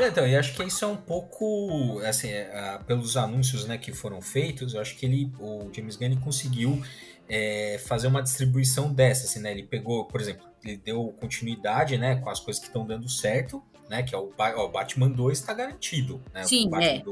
É, 0.00 0.08
então, 0.08 0.26
eu 0.26 0.38
acho 0.38 0.54
que 0.54 0.62
isso 0.64 0.84
é 0.84 0.88
um 0.88 0.96
pouco, 0.96 2.00
assim, 2.00 2.28
é, 2.28 2.78
pelos 2.86 3.16
anúncios 3.16 3.66
né, 3.66 3.78
que 3.78 3.92
foram 3.92 4.20
feitos, 4.20 4.74
eu 4.74 4.80
acho 4.80 4.96
que 4.96 5.06
ele, 5.06 5.32
o 5.38 5.70
James 5.72 5.96
Gunn 5.96 6.16
conseguiu 6.16 6.82
é, 7.28 7.78
fazer 7.86 8.06
uma 8.06 8.22
distribuição 8.22 8.92
dessa, 8.92 9.26
assim, 9.26 9.40
né? 9.40 9.50
Ele 9.50 9.62
pegou, 9.62 10.04
por 10.04 10.20
exemplo, 10.20 10.46
ele 10.64 10.76
deu 10.76 11.14
continuidade, 11.20 11.96
né, 11.96 12.16
com 12.16 12.30
as 12.30 12.40
coisas 12.40 12.60
que 12.60 12.68
estão 12.68 12.86
dando 12.86 13.08
certo, 13.08 13.62
né? 13.88 14.02
Que 14.02 14.14
é 14.14 14.18
o, 14.18 14.32
ó, 14.36 14.64
o 14.64 14.68
Batman 14.68 15.08
2 15.08 15.38
está 15.38 15.52
garantido, 15.52 16.22
né? 16.32 16.44
Sim, 16.44 16.70
é. 16.80 17.02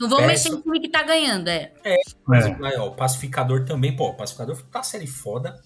Não 0.00 0.08
vamos 0.08 0.26
mexer 0.26 0.50
no 0.50 0.60
time 0.60 0.80
que 0.80 0.88
tá 0.88 1.02
ganhando, 1.02 1.48
é. 1.48 1.72
É, 1.84 1.96
mas, 2.26 2.46
é. 2.46 2.78
Ó, 2.78 2.88
o 2.88 2.94
Pacificador 2.94 3.64
também, 3.64 3.94
pô, 3.94 4.08
o 4.08 4.14
Pacificador 4.14 4.60
tá 4.70 4.82
série 4.82 5.06
foda. 5.06 5.60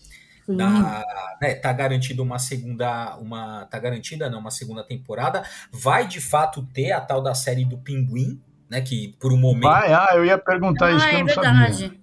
Da, 0.48 1.04
né, 1.40 1.54
tá 1.54 1.72
garantido 1.72 2.22
uma 2.22 2.38
segunda, 2.38 3.16
uma 3.16 3.64
tá 3.66 3.78
garantida 3.78 4.28
não, 4.28 4.40
uma 4.40 4.50
segunda 4.50 4.82
temporada. 4.82 5.44
Vai 5.70 6.06
de 6.06 6.20
fato 6.20 6.66
ter 6.72 6.92
a 6.92 7.00
tal 7.00 7.22
da 7.22 7.34
série 7.34 7.64
do 7.64 7.78
Pinguim, 7.78 8.40
né, 8.68 8.80
que 8.80 9.14
por 9.20 9.32
um 9.32 9.36
momento 9.36 9.62
Vai, 9.62 9.92
ah, 9.92 10.10
eu 10.14 10.24
ia 10.24 10.38
perguntar 10.38 10.86
ah, 10.86 10.92
isso 10.92 11.08
que 11.08 11.14
eu 11.14 11.18
é 11.18 11.20
não 11.20 11.26
verdade. 11.26 11.74
sabia. 11.74 12.02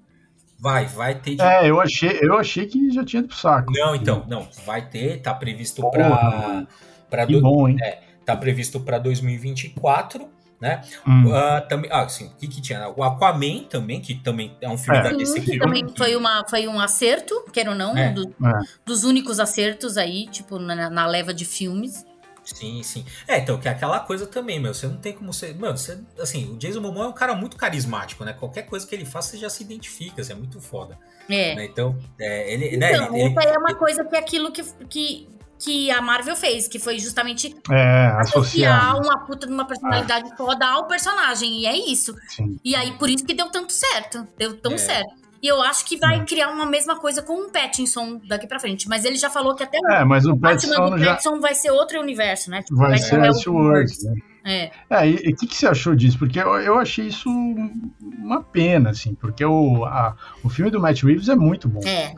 Vai, 0.59 0.85
vai 0.87 1.15
ter. 1.15 1.35
De... 1.35 1.41
É, 1.41 1.69
eu 1.69 1.79
achei, 1.79 2.19
eu 2.21 2.37
achei 2.37 2.65
que 2.65 2.91
já 2.91 3.03
tinha 3.03 3.21
ido 3.21 3.29
pro 3.29 3.37
saco. 3.37 3.71
Não, 3.71 3.95
então, 3.95 4.25
não. 4.27 4.47
Vai 4.65 4.87
ter, 4.89 5.21
tá 5.21 5.33
previsto 5.33 5.89
para. 5.89 6.67
Pra 7.09 7.25
que 7.25 7.33
do... 7.33 7.41
bom, 7.41 7.67
hein? 7.67 7.77
É, 7.81 8.01
tá 8.25 8.35
previsto 8.35 8.79
para 8.79 8.99
2024 8.99 10.38
né? 10.59 10.81
Hum. 11.07 11.27
Uh, 11.27 11.67
também, 11.67 11.89
ah, 11.91 12.07
sim, 12.09 12.27
o 12.27 12.35
que, 12.35 12.47
que 12.47 12.61
tinha? 12.61 12.89
O 12.89 13.03
Aquaman 13.03 13.63
também, 13.69 14.01
que 14.01 14.15
também 14.15 14.55
é 14.61 14.69
um 14.69 14.77
filme 14.77 14.99
é. 14.99 15.03
da 15.03 15.11
DC 15.11 15.39
que 15.41 15.57
também 15.57 15.85
foi, 15.95 16.15
uma, 16.15 16.45
foi 16.47 16.67
um 16.67 16.79
acerto, 16.79 17.45
quer 17.53 17.69
ou 17.69 17.75
não, 17.75 17.97
é. 17.97 18.11
Do, 18.11 18.23
é. 18.23 18.59
dos 18.85 19.03
únicos 19.03 19.39
acertos 19.39 19.97
aí, 19.97 20.27
tipo, 20.27 20.59
na, 20.59 20.89
na, 20.89 21.05
leva 21.07 21.33
de 21.33 21.45
filmes. 21.45 22.05
Sim, 22.43 22.81
sim. 22.81 23.05
É, 23.27 23.37
então, 23.37 23.59
que 23.59 23.67
é 23.67 23.71
aquela 23.71 23.99
coisa 23.99 24.25
também, 24.25 24.59
meu, 24.59 24.73
você 24.73 24.87
não 24.87 24.97
tem 24.97 25.13
como 25.13 25.31
ser... 25.31 25.55
Mano, 25.55 25.77
você, 25.77 25.99
assim, 26.19 26.51
o 26.51 26.57
Jason 26.57 26.81
Momoa 26.81 27.05
é 27.05 27.09
um 27.09 27.13
cara 27.13 27.35
muito 27.35 27.55
carismático, 27.55 28.25
né? 28.25 28.33
Qualquer 28.33 28.63
coisa 28.63 28.87
que 28.87 28.95
ele 28.95 29.05
faça, 29.05 29.31
você 29.31 29.37
já 29.37 29.49
se 29.49 29.63
identifica, 29.63 30.23
você 30.23 30.33
é 30.33 30.35
muito 30.35 30.59
foda. 30.59 30.97
É. 31.29 31.55
Né? 31.55 31.65
Então, 31.65 31.95
é, 32.19 32.51
ele... 32.51 32.75
Né, 32.75 32.91
então, 32.91 33.11
né, 33.11 33.19
ele, 33.19 33.35
ele, 33.37 33.49
é 33.49 33.57
uma 33.57 33.75
coisa 33.75 34.03
que 34.03 34.15
é 34.15 34.19
aquilo 34.19 34.51
que, 34.51 34.63
que 34.89 35.29
que 35.59 35.91
a 35.91 36.01
Marvel 36.01 36.35
fez, 36.35 36.67
que 36.67 36.79
foi 36.79 36.97
justamente 36.99 37.53
é, 37.69 38.13
associar 38.17 38.97
uma 38.97 39.25
puta 39.25 39.45
de 39.45 39.53
uma 39.53 39.65
personalidade 39.65 40.31
é. 40.31 40.35
foda 40.35 40.65
ao 40.65 40.87
personagem. 40.87 41.59
E 41.59 41.65
é 41.65 41.91
isso. 41.91 42.15
Sim. 42.29 42.57
E 42.63 42.75
aí, 42.75 42.93
por 42.93 43.09
isso 43.09 43.25
que 43.25 43.33
deu 43.33 43.49
tanto 43.49 43.73
certo. 43.73 44.25
Deu 44.37 44.55
tão 44.57 44.73
é. 44.73 44.77
certo. 44.77 45.19
E 45.41 45.47
eu 45.47 45.61
acho 45.61 45.85
que 45.85 45.97
vai 45.97 46.25
criar 46.25 46.49
uma 46.49 46.65
mesma 46.65 46.97
coisa 46.97 47.21
com 47.21 47.45
o 47.45 47.49
Pattinson 47.49 48.19
daqui 48.27 48.47
pra 48.47 48.59
frente. 48.59 48.89
Mas 48.89 49.05
ele 49.05 49.15
já 49.15 49.29
falou 49.29 49.55
que 49.55 49.63
até 49.63 49.77
é, 49.91 50.03
mas 50.03 50.25
o, 50.25 50.33
o 50.33 50.39
Pattinson 50.39 50.89
do 50.89 50.97
já... 50.97 51.11
Pattinson 51.11 51.39
vai 51.39 51.55
ser 51.55 51.71
outro 51.71 51.99
universo, 51.99 52.49
né? 52.49 52.61
Tipo, 52.61 52.75
vai, 52.75 52.89
vai 52.89 52.97
ser 52.97 53.19
Westworld, 53.19 53.93
né? 54.03 54.15
É. 54.45 54.71
é, 54.89 55.09
e 55.09 55.33
o 55.33 55.35
que, 55.35 55.47
que 55.47 55.55
você 55.55 55.67
achou 55.67 55.95
disso? 55.95 56.17
Porque 56.17 56.39
eu, 56.39 56.49
eu 56.59 56.79
achei 56.79 57.07
isso 57.07 57.29
uma 57.29 58.41
pena, 58.41 58.91
assim, 58.91 59.13
porque 59.13 59.43
o, 59.43 59.85
a, 59.85 60.15
o 60.43 60.49
filme 60.49 60.71
do 60.71 60.79
Matt 60.79 61.03
Reeves 61.03 61.29
é 61.29 61.35
muito 61.35 61.67
bom. 61.67 61.81
É. 61.85 62.13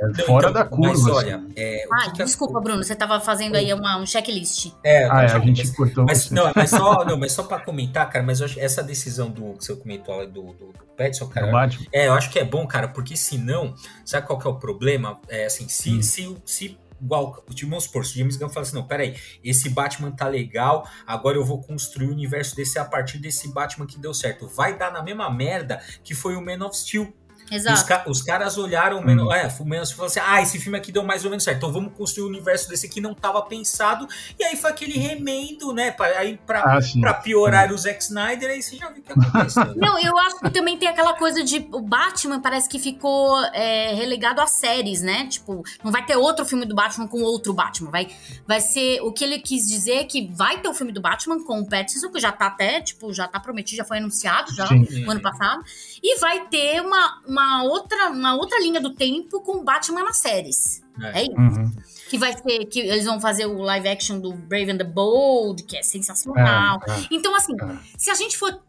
É 0.00 0.22
fora 0.22 0.48
então, 0.48 0.52
da 0.52 0.64
curva. 0.64 0.88
Mas 0.88 1.06
olha, 1.06 1.36
assim. 1.36 1.52
é, 1.56 1.84
ah, 1.92 2.10
que 2.10 2.24
desculpa, 2.24 2.58
que... 2.58 2.64
Bruno, 2.64 2.82
você 2.82 2.94
estava 2.94 3.20
fazendo 3.20 3.56
aí 3.56 3.72
uma, 3.74 3.98
um 3.98 4.06
checklist. 4.06 4.72
É, 4.82 5.04
ah, 5.10 5.22
é, 5.22 5.26
a 5.26 5.38
gente 5.40 5.58
mas, 5.58 5.76
cortou. 5.76 6.04
Mas, 6.06 6.30
não, 6.32 6.50
mas 6.54 6.70
só, 6.70 7.04
não, 7.04 7.18
mas 7.18 7.32
só 7.32 7.42
para 7.42 7.62
comentar, 7.62 8.08
cara, 8.08 8.24
mas 8.24 8.40
eu 8.40 8.46
acho, 8.46 8.58
essa 8.58 8.82
decisão 8.82 9.30
do 9.30 9.54
que 9.54 9.64
você 9.64 9.76
comentou 9.76 10.26
do, 10.26 10.52
do, 10.52 10.72
do 10.72 10.84
Petson, 10.96 11.26
cara. 11.28 11.68
É, 11.92 12.08
eu 12.08 12.14
acho 12.14 12.30
que 12.30 12.38
é 12.38 12.44
bom, 12.44 12.66
cara, 12.66 12.88
porque 12.88 13.16
senão, 13.16 13.74
sabe 14.04 14.26
qual 14.26 14.38
que 14.38 14.46
é 14.46 14.50
o 14.50 14.54
problema? 14.54 15.18
É 15.28 15.44
assim, 15.46 15.68
se, 15.68 15.90
hum. 15.90 16.02
se, 16.02 16.36
se 16.46 16.78
igual, 17.00 17.44
vamos 17.62 17.84
supor, 17.84 18.04
se 18.04 18.14
o 18.14 18.18
James 18.18 18.36
Gunn 18.36 18.48
fala 18.48 18.66
assim, 18.66 18.74
não, 18.74 18.86
peraí, 18.86 19.16
esse 19.42 19.68
Batman 19.70 20.10
tá 20.10 20.28
legal, 20.28 20.88
agora 21.06 21.36
eu 21.36 21.44
vou 21.44 21.60
construir 21.62 22.08
o 22.08 22.12
universo 22.12 22.54
desse 22.54 22.78
a 22.78 22.84
partir 22.84 23.18
desse 23.18 23.48
Batman 23.48 23.86
que 23.86 23.98
deu 23.98 24.12
certo. 24.12 24.46
Vai 24.46 24.76
dar 24.76 24.92
na 24.92 25.02
mesma 25.02 25.30
merda 25.30 25.82
que 26.04 26.14
foi 26.14 26.36
o 26.36 26.44
Man 26.44 26.64
of 26.64 26.76
Steel. 26.76 27.12
Exato. 27.50 27.76
Os, 27.76 27.82
ca 27.82 28.04
os 28.06 28.22
caras 28.22 28.56
olharam 28.56 29.02
menos, 29.02 29.26
hum. 29.26 29.32
é, 29.32 29.52
menos 29.64 29.90
e 29.90 29.94
falaram 29.94 30.10
assim: 30.10 30.20
ah, 30.22 30.42
esse 30.42 30.58
filme 30.58 30.78
aqui 30.78 30.92
deu 30.92 31.02
mais 31.02 31.24
ou 31.24 31.30
menos 31.30 31.44
certo, 31.44 31.58
então 31.58 31.72
vamos 31.72 31.92
construir 31.94 32.24
o 32.24 32.26
um 32.26 32.30
universo 32.30 32.68
desse 32.68 32.88
que 32.88 33.00
não 33.00 33.12
estava 33.12 33.42
pensado. 33.42 34.06
E 34.38 34.44
aí 34.44 34.56
foi 34.56 34.70
aquele 34.70 34.98
remendo, 34.98 35.72
né? 35.72 35.90
Pra, 35.90 36.06
aí 36.18 36.38
pra, 36.46 36.60
ah, 36.60 36.78
pra 37.00 37.14
piorar 37.14 37.68
sim. 37.68 37.74
o 37.74 37.78
Zack 37.78 38.02
Snyder, 38.02 38.50
aí 38.50 38.62
você 38.62 38.76
já 38.76 38.88
viu 38.88 39.02
o 39.02 39.02
que 39.02 39.12
aconteceu. 39.12 39.64
Né? 39.64 39.74
Não, 39.76 39.98
eu 39.98 40.18
acho 40.18 40.38
que 40.40 40.50
também 40.50 40.78
tem 40.78 40.88
aquela 40.88 41.14
coisa 41.14 41.42
de. 41.42 41.68
O 41.72 41.80
Batman 41.80 42.40
parece 42.40 42.68
que 42.68 42.78
ficou 42.78 43.38
é, 43.46 43.94
relegado 43.94 44.40
a 44.40 44.46
séries, 44.46 45.02
né? 45.02 45.26
Tipo, 45.26 45.62
não 45.82 45.90
vai 45.90 46.04
ter 46.04 46.16
outro 46.16 46.44
filme 46.44 46.64
do 46.64 46.74
Batman 46.74 47.08
com 47.08 47.22
outro 47.22 47.52
Batman. 47.52 47.90
Vai, 47.90 48.08
vai 48.46 48.60
ser. 48.60 49.00
O 49.02 49.12
que 49.12 49.24
ele 49.24 49.38
quis 49.38 49.66
dizer 49.66 49.94
é 49.94 50.04
que 50.04 50.28
vai 50.32 50.60
ter 50.60 50.68
o 50.68 50.74
filme 50.74 50.92
do 50.92 51.00
Batman 51.00 51.42
com 51.44 51.60
o 51.60 51.66
Pattinson, 51.66 52.10
que 52.10 52.20
já 52.20 52.32
tá 52.32 52.46
até, 52.46 52.80
tipo, 52.80 53.12
já 53.12 53.26
tá 53.26 53.40
prometido, 53.40 53.76
já 53.76 53.84
foi 53.84 53.98
anunciado 53.98 54.54
já 54.54 54.66
sim. 54.66 55.04
no 55.04 55.10
ano 55.10 55.20
passado. 55.20 55.64
E 56.02 56.18
vai 56.18 56.46
ter 56.48 56.80
uma, 56.80 57.22
uma 57.26 57.64
outra, 57.64 58.08
uma 58.10 58.34
outra 58.34 58.58
linha 58.60 58.80
do 58.80 58.94
tempo 58.94 59.40
com 59.42 59.62
Batman 59.62 60.02
nas 60.02 60.18
séries. 60.18 60.82
É, 61.02 61.20
é 61.20 61.22
isso. 61.24 61.32
Uhum. 61.36 61.72
Que 62.08 62.18
vai 62.18 62.32
ser. 62.32 62.64
Que 62.66 62.80
eles 62.80 63.04
vão 63.04 63.20
fazer 63.20 63.46
o 63.46 63.60
live 63.60 63.88
action 63.88 64.18
do 64.18 64.32
Brave 64.32 64.70
and 64.72 64.78
the 64.78 64.84
Bold, 64.84 65.62
que 65.64 65.76
é 65.76 65.82
sensacional. 65.82 66.80
É, 66.88 66.92
é, 66.92 67.06
então, 67.10 67.34
assim, 67.34 67.54
é. 67.54 67.76
se 67.96 68.10
a 68.10 68.14
gente 68.14 68.36
for. 68.36 68.60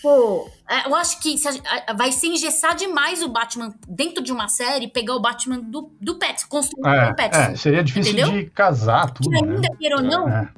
for 0.00 0.50
é, 0.68 0.86
eu 0.86 0.94
acho 0.94 1.20
que 1.20 1.34
a, 1.86 1.92
vai 1.94 2.12
se 2.12 2.26
engessar 2.26 2.76
demais 2.76 3.22
o 3.22 3.28
Batman 3.28 3.74
dentro 3.88 4.22
de 4.22 4.32
uma 4.32 4.48
série, 4.48 4.88
pegar 4.88 5.14
o 5.14 5.20
Batman 5.20 5.60
do, 5.60 5.90
do 6.00 6.16
Pet, 6.16 6.46
construir 6.46 6.86
é, 6.86 7.10
o 7.10 7.14
Pet. 7.16 7.58
seria 7.58 7.82
difícil 7.82 8.12
entendeu? 8.12 8.32
de 8.32 8.50
casar 8.50 9.10
tudo. 9.10 9.30
Que 9.30 9.36
ainda, 9.36 9.60
né? 9.60 9.76
queira 9.78 9.96
ou 9.96 10.02
não, 10.02 10.48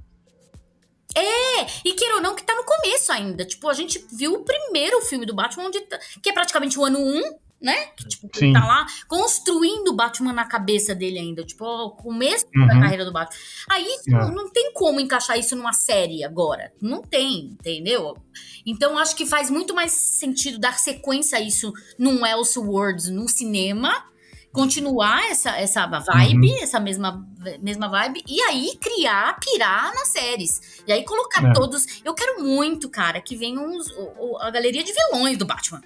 é, 1.16 1.66
e 1.84 1.94
queira 1.94 2.16
ou 2.16 2.20
não, 2.20 2.34
que 2.34 2.44
tá 2.44 2.54
no 2.54 2.64
começo 2.64 3.10
ainda. 3.10 3.44
Tipo, 3.44 3.68
a 3.68 3.74
gente 3.74 4.04
viu 4.12 4.34
o 4.34 4.44
primeiro 4.44 5.00
filme 5.02 5.24
do 5.24 5.34
Batman, 5.34 5.64
onde 5.64 5.80
tá, 5.80 5.98
que 6.22 6.28
é 6.28 6.32
praticamente 6.32 6.78
o 6.78 6.84
ano 6.84 6.98
1, 6.98 7.22
né? 7.60 7.86
Que, 7.96 8.06
tipo, 8.06 8.28
Sim. 8.34 8.52
tá 8.52 8.64
lá 8.66 8.86
construindo 9.08 9.88
o 9.88 9.94
Batman 9.94 10.32
na 10.32 10.44
cabeça 10.44 10.94
dele 10.94 11.18
ainda. 11.18 11.42
Tipo, 11.42 11.64
o 11.64 11.90
começo 11.90 12.44
uhum. 12.54 12.66
da 12.66 12.80
carreira 12.80 13.04
do 13.04 13.12
Batman. 13.12 13.36
Aí 13.70 13.86
é. 14.08 14.10
não 14.30 14.50
tem 14.50 14.72
como 14.72 15.00
encaixar 15.00 15.38
isso 15.38 15.56
numa 15.56 15.72
série 15.72 16.22
agora. 16.22 16.72
Não 16.80 17.02
tem, 17.02 17.56
entendeu? 17.58 18.16
Então 18.64 18.98
acho 18.98 19.16
que 19.16 19.24
faz 19.24 19.50
muito 19.50 19.74
mais 19.74 19.92
sentido 19.92 20.58
dar 20.58 20.78
sequência 20.78 21.38
a 21.38 21.40
isso 21.40 21.72
num 21.98 22.26
Elseworlds 22.26 23.08
no 23.08 23.28
cinema. 23.28 24.04
Continuar 24.52 25.30
essa, 25.30 25.50
essa 25.50 25.86
vibe, 25.86 26.48
uhum. 26.48 26.62
essa 26.62 26.80
mesma, 26.80 27.26
mesma 27.60 27.88
vibe, 27.88 28.22
e 28.26 28.40
aí 28.42 28.78
criar, 28.80 29.38
pirar 29.40 29.94
nas 29.94 30.08
séries. 30.08 30.82
E 30.86 30.92
aí 30.92 31.04
colocar 31.04 31.44
é. 31.44 31.52
todos. 31.52 31.86
Eu 32.04 32.14
quero 32.14 32.42
muito, 32.42 32.88
cara, 32.88 33.20
que 33.20 33.36
venham 33.36 33.76
os, 33.76 33.92
a 34.40 34.50
galeria 34.50 34.82
de 34.82 34.92
vilões 34.92 35.36
do 35.36 35.44
Batman. 35.44 35.80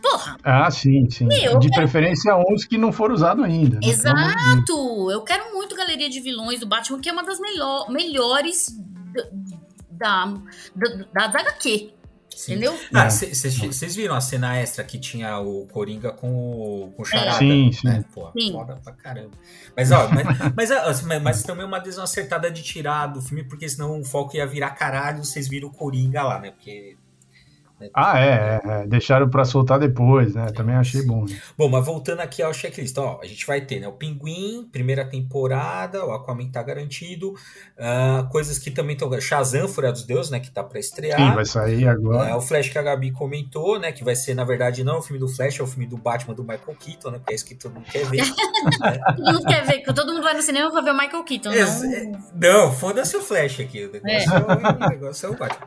Porra. 0.00 0.36
Ah, 0.44 0.70
sim, 0.70 1.08
sim. 1.10 1.26
Meu, 1.26 1.58
de 1.58 1.68
quero... 1.68 1.82
preferência 1.82 2.36
uns 2.36 2.64
que 2.64 2.78
não 2.78 2.92
foram 2.92 3.14
usados 3.14 3.44
ainda. 3.44 3.76
Né? 3.76 3.88
Exato! 3.88 5.10
Eu 5.10 5.22
quero 5.22 5.52
muito 5.52 5.74
Galeria 5.74 6.08
de 6.08 6.20
Vilões 6.20 6.60
do 6.60 6.66
Batman, 6.66 7.00
que 7.00 7.08
é 7.08 7.12
uma 7.12 7.24
das 7.24 7.40
melhor, 7.40 7.90
melhores 7.90 8.78
da, 9.90 10.34
da, 10.74 11.28
da 11.28 11.40
HQ. 11.40 11.92
Sim. 12.36 12.52
Entendeu? 12.52 12.78
Ah, 12.92 13.08
vocês 13.08 13.82
é. 13.82 13.86
viram 13.86 14.14
a 14.14 14.20
cena 14.20 14.58
extra 14.58 14.84
que 14.84 14.98
tinha 14.98 15.38
o 15.38 15.66
Coringa 15.68 16.12
com 16.12 16.28
o, 16.28 16.92
com 16.94 17.00
o 17.00 17.04
Charada? 17.04 17.38
Sim, 17.38 17.72
sim. 17.72 17.88
Né? 17.88 18.04
Pô, 18.12 18.30
sim. 18.38 18.52
foda 18.52 18.78
pra 18.84 18.92
caramba. 18.92 19.30
Mas, 19.74 19.90
ó, 19.90 20.06
mas, 20.10 20.26
mas, 20.54 21.02
mas, 21.02 21.22
mas, 21.22 21.42
também 21.42 21.64
uma 21.64 21.78
decisão 21.78 22.04
acertada 22.04 22.50
de 22.50 22.62
tirar 22.62 23.06
do 23.06 23.22
filme, 23.22 23.42
porque 23.42 23.66
senão 23.66 23.98
o 23.98 24.04
foco 24.04 24.36
ia 24.36 24.46
virar 24.46 24.72
caralho, 24.72 25.24
vocês 25.24 25.48
viram 25.48 25.68
o 25.68 25.72
Coringa 25.72 26.22
lá, 26.22 26.38
né? 26.38 26.50
Porque 26.50 26.98
né? 27.78 27.90
Ah, 27.94 28.18
é, 28.18 28.30
é, 28.30 28.60
é. 28.64 28.86
deixaram 28.86 29.28
para 29.28 29.44
soltar 29.44 29.78
depois, 29.78 30.34
né? 30.34 30.46
Também 30.52 30.74
achei 30.74 31.02
bom. 31.02 31.24
Né? 31.24 31.38
Bom, 31.56 31.68
mas 31.68 31.84
voltando 31.84 32.20
aqui 32.20 32.42
ao 32.42 32.52
checklist, 32.52 32.96
ó, 32.98 33.20
a 33.22 33.26
gente 33.26 33.46
vai 33.46 33.60
ter, 33.60 33.80
né? 33.80 33.88
O 33.88 33.92
Pinguim, 33.92 34.68
primeira 34.72 35.04
temporada, 35.04 36.04
o 36.04 36.12
Aquaman 36.12 36.48
tá 36.50 36.62
garantido, 36.62 37.32
uh, 37.32 38.28
coisas 38.30 38.58
que 38.58 38.70
também 38.70 38.94
estão. 38.94 39.06
Shazam, 39.20 39.68
Fúria 39.68 39.92
dos 39.92 40.04
Deuses, 40.04 40.30
né? 40.30 40.40
Que 40.40 40.50
tá 40.50 40.62
para 40.62 40.78
estrear. 40.78 41.18
Sim, 41.18 41.34
vai 41.34 41.44
sair 41.44 41.86
agora. 41.86 42.34
Uh, 42.34 42.38
o 42.38 42.40
Flash 42.40 42.68
que 42.68 42.78
a 42.78 42.82
Gabi 42.82 43.12
comentou, 43.12 43.78
né? 43.78 43.92
Que 43.92 44.04
vai 44.04 44.16
ser, 44.16 44.34
na 44.34 44.44
verdade, 44.44 44.82
não 44.82 44.98
o 44.98 45.02
filme 45.02 45.18
do 45.18 45.28
Flash, 45.28 45.60
é 45.60 45.62
o 45.62 45.66
filme 45.66 45.86
do 45.86 45.96
Batman 45.96 46.34
do 46.34 46.42
Michael 46.42 46.76
Keaton, 46.78 47.10
né? 47.10 47.18
Porque 47.18 47.32
é 47.32 47.36
isso 47.36 47.44
que 47.44 47.54
todo 47.54 47.74
mundo 47.74 47.86
quer 47.90 48.04
ver. 48.06 48.22
né? 48.80 48.98
todo 49.16 49.32
mundo 49.32 49.44
quer 49.44 49.64
ver, 49.64 49.82
todo 49.82 50.12
mundo 50.12 50.22
vai 50.22 50.34
no 50.34 50.42
cinema 50.42 50.70
pra 50.70 50.80
ver 50.80 50.90
o 50.90 50.98
Michael 50.98 51.24
Keaton. 51.24 51.50
Não, 51.50 52.20
não 52.34 52.72
foda-se 52.72 53.16
o 53.16 53.20
Flash 53.20 53.60
aqui. 53.60 53.84
O 53.84 53.92
negócio 53.92 54.32
é, 54.32 54.36
é 54.36 54.86
o, 54.86 54.88
negócio 54.88 55.26
é 55.26 55.30
o 55.30 55.36
Batman. 55.36 55.66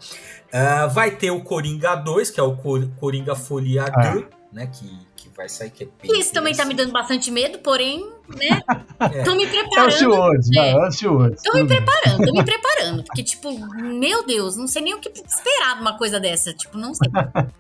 Uh, 0.54 0.90
vai 0.90 1.12
ter 1.12 1.32
o 1.32 1.42
Coringa 1.42 1.96
2, 1.96 2.32
que 2.32 2.40
é 2.40 2.44
o 2.44 2.58
Coringa 3.00 3.36
Folheado, 3.36 3.94
ah. 3.98 4.36
né? 4.52 4.68
Que, 4.68 4.90
que 5.16 5.30
vai 5.36 5.48
sair. 5.48 5.70
Que 5.70 5.84
é 5.84 6.18
Isso 6.18 6.34
também 6.34 6.56
tá 6.56 6.66
me 6.66 6.74
dando 6.74 6.92
bastante 6.92 7.30
medo, 7.30 7.60
porém, 7.60 8.12
né? 8.36 8.62
É. 9.00 9.24
Tô 9.24 9.36
me 9.36 9.48
preparando. 9.48 9.86
Ansioso, 9.88 10.52
né? 10.52 10.74
ansioso. 10.74 11.36
Tô 11.44 11.54
me 11.54 11.66
preparando, 11.66 12.26
tô 12.26 12.34
me 12.34 12.44
preparando. 12.44 13.04
Porque, 13.04 13.24
tipo, 13.24 13.50
meu 13.76 14.26
Deus, 14.26 14.56
não 14.58 14.68
sei 14.68 14.82
nem 14.82 14.94
o 14.94 15.00
que 15.00 15.10
esperar 15.10 15.76
de 15.76 15.82
uma 15.82 15.98
coisa 15.98 16.20
dessa. 16.20 16.54
Tipo, 16.54 16.78
não 16.78 16.94
sei. 16.94 17.10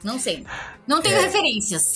Não 0.04 0.20
sei. 0.20 0.46
Não 0.88 1.02
tenho 1.02 1.18
é. 1.18 1.22
referências. 1.22 1.96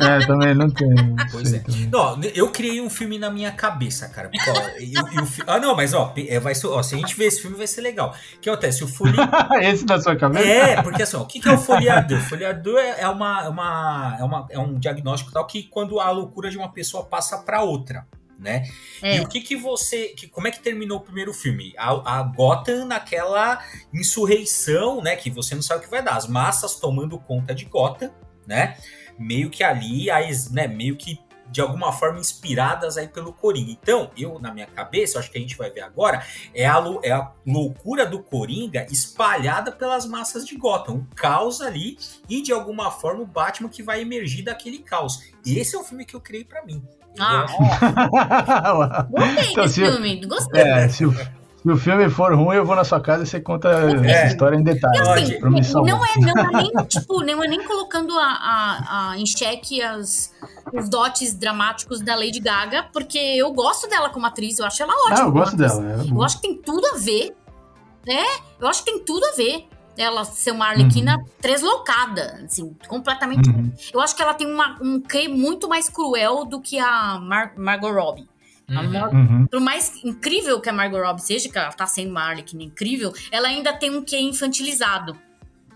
É, 0.00 0.24
também 0.26 0.54
não 0.54 0.70
tenho. 0.70 1.16
Pois 1.30 1.52
é. 1.52 1.62
Não, 1.92 2.18
eu 2.34 2.50
criei 2.50 2.80
um 2.80 2.88
filme 2.88 3.18
na 3.18 3.28
minha 3.30 3.50
cabeça, 3.52 4.08
cara. 4.08 4.30
Porque, 4.30 4.50
ó, 4.50 4.54
eu, 4.78 5.22
eu, 5.22 5.28
ah, 5.46 5.58
não, 5.58 5.76
mas 5.76 5.92
ó, 5.92 6.14
é, 6.16 6.40
vai 6.40 6.54
ser, 6.54 6.66
ó, 6.68 6.82
se 6.82 6.94
a 6.94 6.98
gente 6.98 7.14
ver 7.14 7.26
esse 7.26 7.42
filme 7.42 7.56
vai 7.56 7.66
ser 7.66 7.82
legal. 7.82 8.14
O 8.36 8.40
que 8.40 8.48
acontece? 8.48 8.82
O 8.82 8.88
folhe... 8.88 9.16
esse 9.60 9.84
da 9.84 10.00
sua 10.00 10.16
cabeça? 10.16 10.46
É, 10.46 10.82
porque 10.82 11.02
assim, 11.02 11.16
ó, 11.16 11.22
o 11.22 11.26
que, 11.26 11.40
que 11.40 11.48
é 11.48 11.52
o 11.52 11.58
folheador? 11.58 12.18
O 12.18 12.22
folheador 12.22 12.78
é, 12.78 13.00
é, 13.00 13.08
uma, 13.08 13.48
uma, 13.48 14.16
é, 14.18 14.24
uma, 14.24 14.46
é 14.50 14.58
um 14.58 14.78
diagnóstico 14.78 15.32
tal 15.32 15.46
que 15.46 15.64
quando 15.64 16.00
a 16.00 16.10
loucura 16.10 16.50
de 16.50 16.56
uma 16.56 16.70
pessoa 16.70 17.04
passa 17.04 17.36
para 17.38 17.62
outra 17.62 18.06
né? 18.38 18.68
É. 19.02 19.16
E 19.16 19.20
o 19.20 19.28
que 19.28 19.40
que 19.40 19.56
você, 19.56 20.08
que, 20.08 20.28
como 20.28 20.46
é 20.48 20.50
que 20.50 20.60
terminou 20.60 20.98
o 20.98 21.02
primeiro 21.02 21.34
filme? 21.34 21.74
A, 21.76 22.18
a 22.18 22.22
Gotham 22.22 22.84
naquela 22.84 23.62
insurreição, 23.92 25.02
né? 25.02 25.16
Que 25.16 25.30
você 25.30 25.54
não 25.54 25.62
sabe 25.62 25.80
o 25.80 25.84
que 25.84 25.90
vai 25.90 26.02
dar. 26.02 26.16
As 26.16 26.26
massas 26.26 26.76
tomando 26.76 27.18
conta 27.18 27.54
de 27.54 27.64
Gotham, 27.64 28.10
né? 28.46 28.76
Meio 29.18 29.50
que 29.50 29.64
ali, 29.64 30.06
né? 30.52 30.68
Meio 30.68 30.96
que 30.96 31.18
de 31.50 31.60
alguma 31.60 31.92
forma 31.92 32.20
inspiradas 32.20 32.96
aí 32.96 33.08
pelo 33.08 33.32
Coringa. 33.32 33.70
Então, 33.70 34.10
eu, 34.16 34.38
na 34.38 34.52
minha 34.52 34.66
cabeça, 34.66 35.18
acho 35.18 35.30
que 35.30 35.38
a 35.38 35.40
gente 35.40 35.56
vai 35.56 35.70
ver 35.70 35.80
agora, 35.80 36.24
é 36.54 36.66
a, 36.66 36.82
é 37.02 37.12
a 37.12 37.32
loucura 37.46 38.04
do 38.04 38.22
Coringa 38.22 38.86
espalhada 38.90 39.72
pelas 39.72 40.06
massas 40.06 40.46
de 40.46 40.56
Gotham. 40.56 40.96
O 40.96 41.14
caos 41.14 41.60
ali 41.60 41.98
e, 42.28 42.42
de 42.42 42.52
alguma 42.52 42.90
forma, 42.90 43.22
o 43.22 43.26
Batman 43.26 43.68
que 43.68 43.82
vai 43.82 44.02
emergir 44.02 44.44
daquele 44.44 44.78
caos. 44.78 45.22
Esse 45.46 45.74
é 45.74 45.78
o 45.78 45.84
filme 45.84 46.04
que 46.04 46.14
eu 46.14 46.20
criei 46.20 46.44
para 46.44 46.64
mim. 46.64 46.82
Ah, 47.20 49.06
gostei 49.10 49.50
então, 49.50 49.64
desse 49.64 49.80
filme, 49.80 50.26
gostei. 50.26 50.60
É, 50.60 50.88
se 50.88 51.04
o, 51.04 51.12
se 51.12 51.70
o 51.70 51.76
filme 51.76 52.08
for 52.08 52.34
ruim, 52.34 52.56
eu 52.56 52.64
vou 52.64 52.76
na 52.76 52.84
sua 52.84 53.00
casa 53.00 53.24
e 53.24 53.26
você 53.26 53.40
conta 53.40 53.68
é. 53.68 54.10
essa 54.10 54.26
história 54.26 54.56
em 54.56 54.62
detalhes. 54.62 55.00
Assim, 55.00 55.38
não, 55.40 56.04
é, 56.04 56.08
não 56.18 56.38
é 56.38 56.62
nem, 56.62 56.86
tipo, 56.86 57.22
não 57.22 57.44
é 57.44 57.48
nem 57.48 57.64
colocando 57.64 58.18
a, 58.18 58.24
a, 58.24 59.10
a, 59.10 59.18
em 59.18 59.26
xeque 59.26 59.82
as, 59.82 60.32
os 60.72 60.88
dotes 60.88 61.34
dramáticos 61.34 62.00
da 62.00 62.14
Lady 62.14 62.40
Gaga, 62.40 62.84
porque 62.92 63.18
eu 63.18 63.52
gosto 63.52 63.88
dela 63.88 64.10
como 64.10 64.26
atriz, 64.26 64.58
eu 64.58 64.66
acho 64.66 64.82
ela 64.82 64.92
ótima. 65.06 65.24
Ah, 65.24 65.26
eu 65.26 65.32
gosto 65.32 65.56
dela. 65.56 66.02
É 66.06 66.10
eu 66.10 66.22
acho 66.22 66.36
que 66.40 66.42
tem 66.42 66.56
tudo 66.56 66.86
a 66.86 66.98
ver. 66.98 67.34
né? 68.06 68.24
Eu 68.60 68.68
acho 68.68 68.84
que 68.84 68.90
tem 68.90 69.04
tudo 69.04 69.24
a 69.26 69.32
ver 69.36 69.68
ela 69.98 70.24
ser 70.24 70.52
uma 70.52 70.68
Arlequina 70.68 71.18
uhum. 71.18 71.24
tresloucada, 71.40 72.40
assim, 72.44 72.74
completamente. 72.86 73.50
Uhum. 73.50 73.72
Eu 73.92 74.00
acho 74.00 74.14
que 74.14 74.22
ela 74.22 74.32
tem 74.32 74.46
uma, 74.46 74.78
um 74.80 75.00
quê 75.00 75.28
muito 75.28 75.68
mais 75.68 75.88
cruel 75.88 76.44
do 76.44 76.60
que 76.60 76.78
a 76.78 77.18
Mar 77.18 77.52
Margot 77.56 77.90
Robbie. 77.90 78.28
Uhum. 78.70 79.46
Por 79.46 79.60
mais 79.60 80.04
incrível 80.04 80.60
que 80.60 80.68
a 80.68 80.72
Margot 80.72 81.00
Robbie 81.00 81.22
seja, 81.22 81.48
que 81.48 81.58
ela 81.58 81.72
tá 81.72 81.86
sendo 81.86 82.10
uma 82.10 82.22
Arlequina 82.22 82.62
incrível, 82.62 83.12
ela 83.32 83.48
ainda 83.48 83.72
tem 83.72 83.90
um 83.90 84.04
quê 84.04 84.18
infantilizado. 84.18 85.16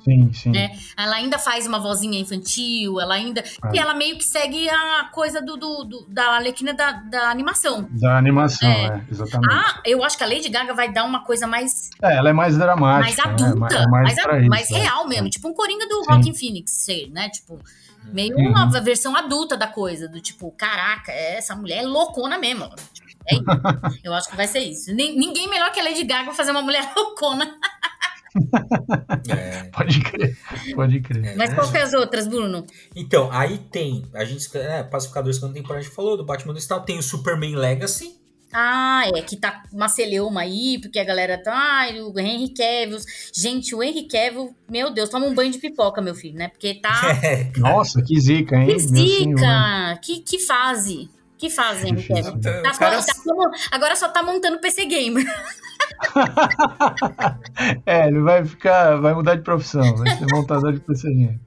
Sim, 0.04 0.32
sim. 0.32 0.50
Né? 0.50 0.76
Ela 0.96 1.16
ainda 1.16 1.38
faz 1.38 1.66
uma 1.66 1.78
vozinha 1.78 2.18
infantil, 2.18 3.00
ela 3.00 3.14
ainda. 3.14 3.40
É. 3.40 3.74
E 3.74 3.78
ela 3.78 3.94
meio 3.94 4.16
que 4.18 4.24
segue 4.24 4.68
a 4.68 5.08
coisa 5.12 5.40
do, 5.40 5.56
do, 5.56 5.84
do 5.84 6.06
da 6.08 6.34
Arlequina 6.34 6.74
da, 6.74 6.92
da 6.92 7.30
animação. 7.30 7.88
Da 7.90 8.18
animação, 8.18 8.68
é. 8.68 8.86
é. 8.86 9.02
exatamente. 9.10 9.52
Ah, 9.52 9.80
eu 9.84 10.02
acho 10.02 10.18
que 10.18 10.24
a 10.24 10.26
Lady 10.26 10.48
Gaga 10.48 10.74
vai 10.74 10.92
dar 10.92 11.04
uma 11.04 11.24
coisa 11.24 11.46
mais. 11.46 11.90
É, 12.02 12.16
ela 12.16 12.30
é 12.30 12.32
mais 12.32 12.56
dramática. 12.58 13.00
Mais 13.00 13.16
né? 13.16 13.24
adulta, 13.24 13.78
né? 13.80 13.86
mais, 13.86 14.16
mais, 14.16 14.48
mais 14.48 14.70
isso, 14.70 14.78
real 14.78 15.04
é. 15.04 15.08
mesmo. 15.08 15.30
Tipo 15.30 15.48
um 15.48 15.54
Coringa 15.54 15.86
do 15.86 16.04
Rockin' 16.04 16.34
Phoenix, 16.34 16.72
sei, 16.72 17.08
né? 17.10 17.28
Tipo. 17.28 17.58
Meio 18.04 18.36
uhum. 18.36 18.48
uma 18.48 18.66
versão 18.80 19.14
adulta 19.14 19.56
da 19.56 19.68
coisa, 19.68 20.08
do 20.08 20.20
tipo, 20.20 20.50
caraca, 20.58 21.12
essa 21.12 21.54
mulher 21.54 21.84
é 21.84 21.86
loucona 21.86 22.36
mesmo. 22.36 22.68
É 23.30 23.36
eu 24.02 24.12
acho 24.12 24.28
que 24.28 24.36
vai 24.36 24.46
ser 24.46 24.60
isso. 24.60 24.92
Ninguém 24.92 25.48
melhor 25.48 25.70
que 25.70 25.80
a 25.80 25.84
Lady 25.84 26.02
Gaga 26.04 26.32
fazer 26.32 26.50
uma 26.50 26.62
mulher 26.62 26.90
loucona. 26.96 27.54
É. 29.28 29.64
Pode 29.72 30.00
crer, 30.00 30.36
pode 30.74 31.00
crer. 31.00 31.24
É, 31.24 31.36
Mas 31.36 31.54
qual 31.54 31.70
que 31.70 31.76
é 31.76 31.82
as 31.82 31.92
outras, 31.92 32.26
Bruno? 32.26 32.66
Então, 32.94 33.30
aí 33.32 33.58
tem, 33.58 34.04
a 34.14 34.24
gente, 34.24 34.46
é, 34.56 34.82
Pacificador 34.82 35.32
Segunda 35.32 35.54
Temporada, 35.54 35.80
a 35.80 35.82
gente 35.82 35.94
falou 35.94 36.16
do 36.16 36.24
Batman 36.24 36.52
do 36.52 36.58
Estado, 36.58 36.84
tem 36.84 36.98
o 36.98 37.02
Superman 37.02 37.56
Legacy. 37.56 38.20
Ah, 38.52 39.04
é, 39.14 39.22
que 39.22 39.36
tá 39.36 39.62
uma 39.72 39.88
celeuma 39.88 40.42
aí, 40.42 40.78
porque 40.78 40.98
a 40.98 41.04
galera 41.04 41.42
tá, 41.42 41.52
ai, 41.54 42.00
o 42.00 42.18
Henry 42.18 42.52
Cavill. 42.52 42.98
Gente, 43.32 43.74
o 43.74 43.82
Henry 43.82 44.06
Cavill, 44.06 44.54
meu 44.68 44.92
Deus, 44.92 45.08
toma 45.08 45.26
um 45.26 45.34
banho 45.34 45.50
de 45.50 45.58
pipoca, 45.58 46.02
meu 46.02 46.14
filho, 46.14 46.36
né? 46.36 46.48
Porque 46.48 46.74
tá... 46.74 47.00
Nossa, 47.56 48.02
que 48.02 48.20
zica, 48.20 48.56
hein? 48.56 48.66
Que 48.66 48.78
zica, 48.78 50.00
que, 50.02 50.20
que 50.20 50.38
fase. 50.38 51.08
Que 51.38 51.48
fase, 51.48 51.88
Henry 51.88 52.06
Cavill. 52.06 52.40
Tá, 52.40 52.72
cara... 52.72 53.02
tá, 53.02 53.12
agora 53.70 53.96
só 53.96 54.08
tá 54.08 54.22
montando 54.22 54.60
PC 54.60 54.84
Gamer. 54.84 55.24
é, 57.86 58.08
ele 58.08 58.20
vai 58.20 58.44
ficar, 58.44 58.96
vai 58.96 59.14
mudar 59.14 59.34
de 59.36 59.42
profissão, 59.42 59.96
vai 59.96 60.16
ser 60.16 60.26
montador 60.32 60.72
de 60.72 60.80
PCG. 60.80 61.38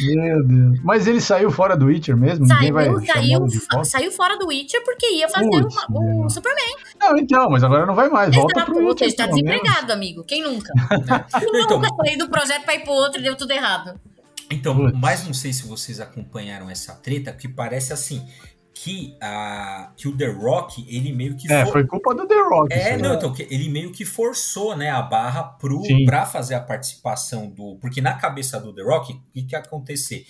Meu 0.00 0.46
Deus. 0.46 0.80
Mas 0.82 1.06
ele 1.06 1.20
saiu 1.20 1.50
fora 1.50 1.76
do 1.76 1.86
Witcher 1.86 2.16
mesmo? 2.16 2.46
Saiu, 2.46 2.74
saiu, 3.06 3.84
saiu 3.84 4.12
fora 4.12 4.38
do 4.38 4.48
Witcher 4.48 4.82
porque 4.84 5.06
ia 5.14 5.28
fazer 5.28 5.64
o, 5.90 6.26
o 6.26 6.30
Superman. 6.30 6.76
Não, 7.00 7.16
então, 7.16 7.48
mas 7.50 7.64
agora 7.64 7.86
não 7.86 7.94
vai 7.94 8.08
mais. 8.08 8.34
Volta 8.34 8.58
Exato, 8.58 8.72
pro 8.72 8.86
Witcher. 8.86 9.16
Tá 9.16 9.26
desempregado, 9.26 9.86
menos. 9.86 9.90
amigo. 9.90 10.24
Quem 10.24 10.42
nunca? 10.42 10.72
Quem 11.38 11.62
então, 11.62 11.80
nunca 11.80 11.88
saiu 11.96 12.18
do 12.18 12.28
projeto 12.28 12.64
pra 12.64 12.74
ir 12.74 12.80
pro 12.80 12.92
outro 12.92 13.20
e 13.20 13.22
deu 13.22 13.36
tudo 13.36 13.50
errado. 13.52 13.98
Então, 14.50 14.74
mas 14.94 15.26
não 15.26 15.34
sei 15.34 15.52
se 15.52 15.66
vocês 15.66 16.00
acompanharam 16.00 16.70
essa 16.70 16.94
treta, 16.94 17.32
que 17.32 17.48
parece 17.48 17.92
assim 17.92 18.26
que, 18.80 19.16
a, 19.20 19.90
que 19.96 20.06
o 20.06 20.16
The 20.16 20.26
Rock, 20.26 20.86
ele 20.88 21.12
meio 21.12 21.36
que. 21.36 21.52
É, 21.52 21.64
for... 21.64 21.72
foi 21.72 21.86
culpa 21.86 22.14
do 22.14 22.28
The 22.28 22.40
Rock. 22.48 22.72
É, 22.72 22.96
não, 22.96 23.14
então, 23.14 23.34
ele 23.50 23.68
meio 23.68 23.90
que 23.90 24.04
forçou 24.04 24.76
né, 24.76 24.88
a 24.88 25.02
barra 25.02 25.42
pro, 25.42 25.82
pra 26.06 26.24
fazer 26.24 26.54
a 26.54 26.60
participação 26.60 27.50
do. 27.50 27.76
Porque 27.80 28.00
na 28.00 28.14
cabeça 28.14 28.60
do 28.60 28.72
The 28.72 28.82
Rock, 28.82 29.14
o 29.14 29.20
que, 29.32 29.42
que 29.42 29.56
ia 29.56 29.58
acontecer? 29.58 30.24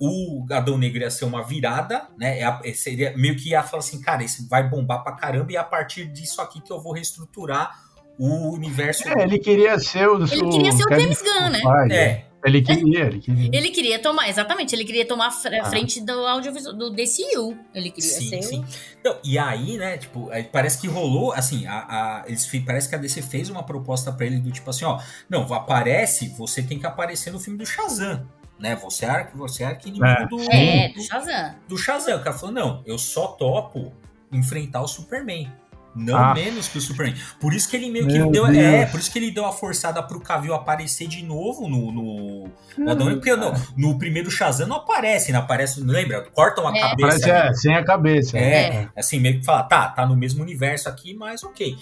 O 0.00 0.46
Adão 0.50 0.78
Negro 0.78 1.02
ia 1.02 1.10
ser 1.10 1.26
uma 1.26 1.42
virada, 1.42 2.08
né? 2.18 2.40
É 2.40 2.72
seria 2.72 3.14
meio 3.18 3.36
que 3.36 3.50
ia 3.50 3.62
falar 3.62 3.80
assim, 3.80 4.00
cara, 4.00 4.24
isso 4.24 4.48
vai 4.48 4.66
bombar 4.66 5.04
pra 5.04 5.12
caramba, 5.12 5.52
e 5.52 5.56
a 5.56 5.62
partir 5.62 6.06
disso 6.06 6.40
aqui 6.40 6.62
que 6.62 6.72
eu 6.72 6.80
vou 6.80 6.94
reestruturar 6.94 7.70
o 8.18 8.54
universo. 8.54 9.06
É, 9.06 9.22
ele 9.22 9.38
queria 9.38 9.78
ser 9.78 10.08
o. 10.08 10.24
Ele 10.24 10.48
queria 10.48 10.72
ser 10.72 10.86
o 10.86 10.88
James 10.88 11.20
Gunn, 11.20 11.50
né? 11.50 11.60
É. 11.94 12.24
Ele 12.44 12.60
queria, 12.60 13.04
ele 13.06 13.20
queria. 13.20 13.50
Ele 13.52 13.70
queria 13.70 13.98
tomar, 13.98 14.28
exatamente, 14.28 14.74
ele 14.74 14.84
queria 14.84 15.06
tomar 15.06 15.28
a 15.28 15.28
ah. 15.28 15.64
frente 15.64 15.98
do 16.02 16.12
audiovisual, 16.12 16.76
do 16.76 16.90
DCU. 16.90 17.56
Ele 17.74 17.90
queria 17.90 18.10
sim, 18.10 18.28
ser. 18.28 18.42
Sim. 18.42 18.64
Não, 19.02 19.16
e 19.24 19.38
aí, 19.38 19.78
né, 19.78 19.96
tipo, 19.96 20.28
parece 20.52 20.78
que 20.78 20.86
rolou, 20.86 21.32
assim, 21.32 21.66
a, 21.66 21.78
a, 21.78 22.24
eles, 22.26 22.46
parece 22.66 22.86
que 22.86 22.94
a 22.94 22.98
DC 22.98 23.22
fez 23.22 23.48
uma 23.48 23.62
proposta 23.62 24.12
para 24.12 24.26
ele 24.26 24.40
do 24.40 24.52
tipo 24.52 24.68
assim, 24.68 24.84
ó, 24.84 25.00
não, 25.28 25.50
aparece, 25.54 26.28
você 26.36 26.62
tem 26.62 26.78
que 26.78 26.86
aparecer 26.86 27.32
no 27.32 27.40
filme 27.40 27.58
do 27.58 27.64
Shazam. 27.64 28.28
Né, 28.58 28.76
você 28.76 29.06
é, 29.06 29.30
você 29.34 29.64
é 29.64 29.78
inimigo 29.84 30.06
é. 30.06 30.26
do. 30.26 30.40
É, 30.52 30.88
do 30.90 31.02
Shazam. 31.02 31.54
Do 31.66 31.78
Shazam. 31.78 32.16
O 32.18 32.22
cara 32.22 32.36
falou: 32.36 32.54
não, 32.54 32.82
eu 32.86 32.96
só 32.98 33.28
topo 33.28 33.92
enfrentar 34.30 34.82
o 34.82 34.86
Superman. 34.86 35.52
Não 35.94 36.16
ah. 36.16 36.34
menos 36.34 36.66
que 36.68 36.78
o 36.78 36.80
Superman. 36.80 37.14
Por 37.40 37.54
isso 37.54 37.68
que 37.68 37.76
ele 37.76 37.88
meio 37.88 38.06
que 38.06 38.14
Meu 38.14 38.30
deu. 38.30 38.46
Deus. 38.46 38.56
É, 38.56 38.86
por 38.86 38.98
isso 38.98 39.10
que 39.10 39.18
ele 39.18 39.30
deu 39.30 39.46
a 39.46 39.52
forçada 39.52 40.02
pro 40.02 40.20
Cavill 40.20 40.54
aparecer 40.54 41.06
de 41.06 41.22
novo 41.22 41.68
no. 41.68 41.92
no, 41.92 42.44
no, 42.76 43.10
porque 43.12 43.36
no, 43.36 43.52
no 43.76 43.98
primeiro 43.98 44.30
Shazam 44.30 44.66
não 44.66 44.76
aparece, 44.76 45.30
não 45.30 45.40
aparece. 45.40 45.80
Lembra? 45.80 46.22
Cortam 46.32 46.66
a 46.66 46.76
é. 46.76 46.80
cabeça. 46.80 47.16
Aparece, 47.16 47.30
é, 47.30 47.54
sem 47.54 47.74
a 47.76 47.84
cabeça. 47.84 48.38
É, 48.38 48.42
é, 48.42 48.88
assim, 48.96 49.20
meio 49.20 49.38
que 49.38 49.44
fala, 49.44 49.62
tá, 49.62 49.88
tá 49.88 50.06
no 50.06 50.16
mesmo 50.16 50.42
universo 50.42 50.88
aqui, 50.88 51.14
mas 51.14 51.44
ok. 51.44 51.76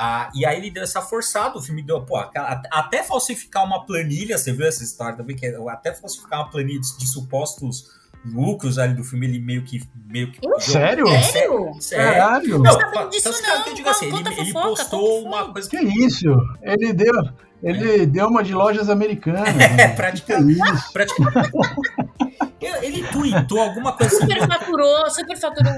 Ah, 0.00 0.30
e 0.32 0.46
aí 0.46 0.58
ele 0.58 0.70
deu 0.70 0.84
essa 0.84 1.02
forçada, 1.02 1.58
o 1.58 1.60
filme 1.60 1.82
deu, 1.82 2.00
pô, 2.00 2.16
até 2.16 3.02
falsificar 3.02 3.64
uma 3.64 3.84
planilha, 3.84 4.38
você 4.38 4.52
viu 4.52 4.64
essa 4.64 4.84
história 4.84 5.16
também? 5.16 5.34
Que 5.34 5.46
é, 5.46 5.56
até 5.70 5.92
falsificar 5.92 6.40
uma 6.40 6.50
planilha 6.50 6.80
de, 6.80 6.98
de 6.98 7.06
supostos 7.08 7.98
lucros 8.24 8.78
ali 8.78 8.94
do 8.94 9.04
filme, 9.04 9.26
ele 9.26 9.38
meio 9.38 9.62
que. 9.62 9.82
Meio 10.06 10.32
que 10.32 10.40
sério? 10.60 11.06
Sério? 11.06 11.74
Sério? 11.80 12.12
Caralho. 12.12 12.58
Não, 12.58 12.78
não 12.92 13.08
disso, 13.10 13.30
não. 13.42 13.62
Que 13.62 13.70
eu 13.70 13.74
digo 13.74 13.88
assim, 13.88 14.06
ele, 14.06 14.40
ele 14.40 14.52
postou 14.52 15.24
uma 15.24 15.52
coisa. 15.52 15.68
Que 15.68 15.78
isso? 15.78 16.28
Ele 16.62 16.92
deu. 16.92 17.14
Ele 17.62 18.02
é. 18.02 18.06
deu 18.06 18.28
uma 18.28 18.42
de 18.42 18.54
lojas 18.54 18.88
americanas. 18.88 19.48
É, 19.78 19.88
praticamente. 19.88 20.60
praticamente. 20.92 21.50
Ele 22.60 23.06
tweetou 23.08 23.60
alguma 23.60 23.92
coisa 23.92 24.16
assim. 24.16 24.26
Superfaturou, 24.26 25.10
superfaturou. 25.10 25.72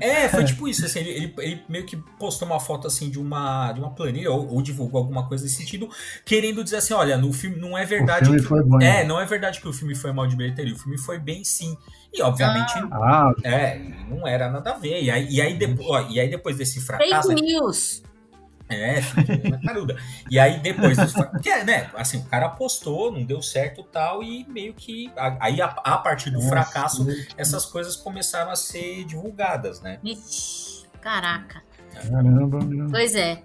É, 0.00 0.28
foi 0.28 0.44
tipo 0.44 0.68
isso, 0.68 0.84
assim, 0.84 1.00
ele, 1.00 1.10
ele, 1.10 1.34
ele, 1.38 1.62
meio 1.68 1.86
que 1.86 1.96
postou 2.18 2.46
uma 2.46 2.60
foto 2.60 2.86
assim 2.86 3.08
de 3.08 3.18
uma, 3.18 3.72
de 3.72 3.80
uma 3.80 3.90
planilha, 3.90 4.30
ou, 4.30 4.54
ou, 4.54 4.62
divulgou 4.62 4.98
alguma 4.98 5.26
coisa 5.26 5.44
nesse 5.44 5.56
sentido, 5.56 5.88
querendo 6.24 6.62
dizer 6.62 6.76
assim, 6.76 6.92
olha, 6.94 7.16
no 7.16 7.32
filme 7.32 7.56
não 7.56 7.76
é 7.76 7.84
verdade. 7.84 8.24
O 8.24 8.26
filme 8.26 8.40
que, 8.42 8.46
foi 8.46 8.62
bom. 8.62 8.80
É, 8.80 9.04
não 9.04 9.20
é 9.20 9.24
verdade 9.24 9.60
que 9.60 9.68
o 9.68 9.72
filme 9.72 9.94
foi 9.94 10.12
mal 10.12 10.26
de 10.26 10.36
bilheteria, 10.36 10.74
o 10.74 10.78
filme 10.78 10.98
foi 10.98 11.18
bem 11.18 11.44
sim. 11.44 11.76
E 12.12 12.22
obviamente 12.22 12.72
ah. 12.92 13.32
é, 13.42 13.78
não 14.08 14.26
era 14.26 14.48
nada 14.48 14.72
a 14.72 14.74
ver. 14.74 15.02
E 15.02 15.10
aí, 15.10 15.26
e 15.28 15.40
aí, 15.40 15.54
depois, 15.54 15.88
ó, 15.88 16.08
e 16.08 16.20
aí 16.20 16.28
depois 16.28 16.56
desse 16.56 16.80
fracasso. 16.80 17.28
Fake 17.28 17.42
news. 17.42 18.02
É, 18.74 19.00
caruda. 19.64 19.96
e 20.30 20.38
aí 20.38 20.58
depois 20.60 20.98
porque, 21.12 21.54
né, 21.64 21.90
assim, 21.94 22.18
o 22.18 22.24
cara 22.24 22.46
apostou, 22.46 23.12
não 23.12 23.24
deu 23.24 23.40
certo 23.42 23.82
tal, 23.82 24.22
e 24.22 24.44
meio 24.48 24.74
que. 24.74 25.10
Aí 25.40 25.60
a, 25.60 25.66
a 25.66 25.98
partir 25.98 26.30
do 26.30 26.36
Nossa, 26.36 26.48
fracasso, 26.48 27.06
essas 27.36 27.64
coisas 27.64 27.96
começaram 27.96 28.50
a 28.50 28.56
ser 28.56 29.04
divulgadas, 29.04 29.80
né? 29.80 29.98
Caraca. 31.00 31.62
Caramba, 31.94 32.58
Pois 32.90 33.14
é. 33.14 33.42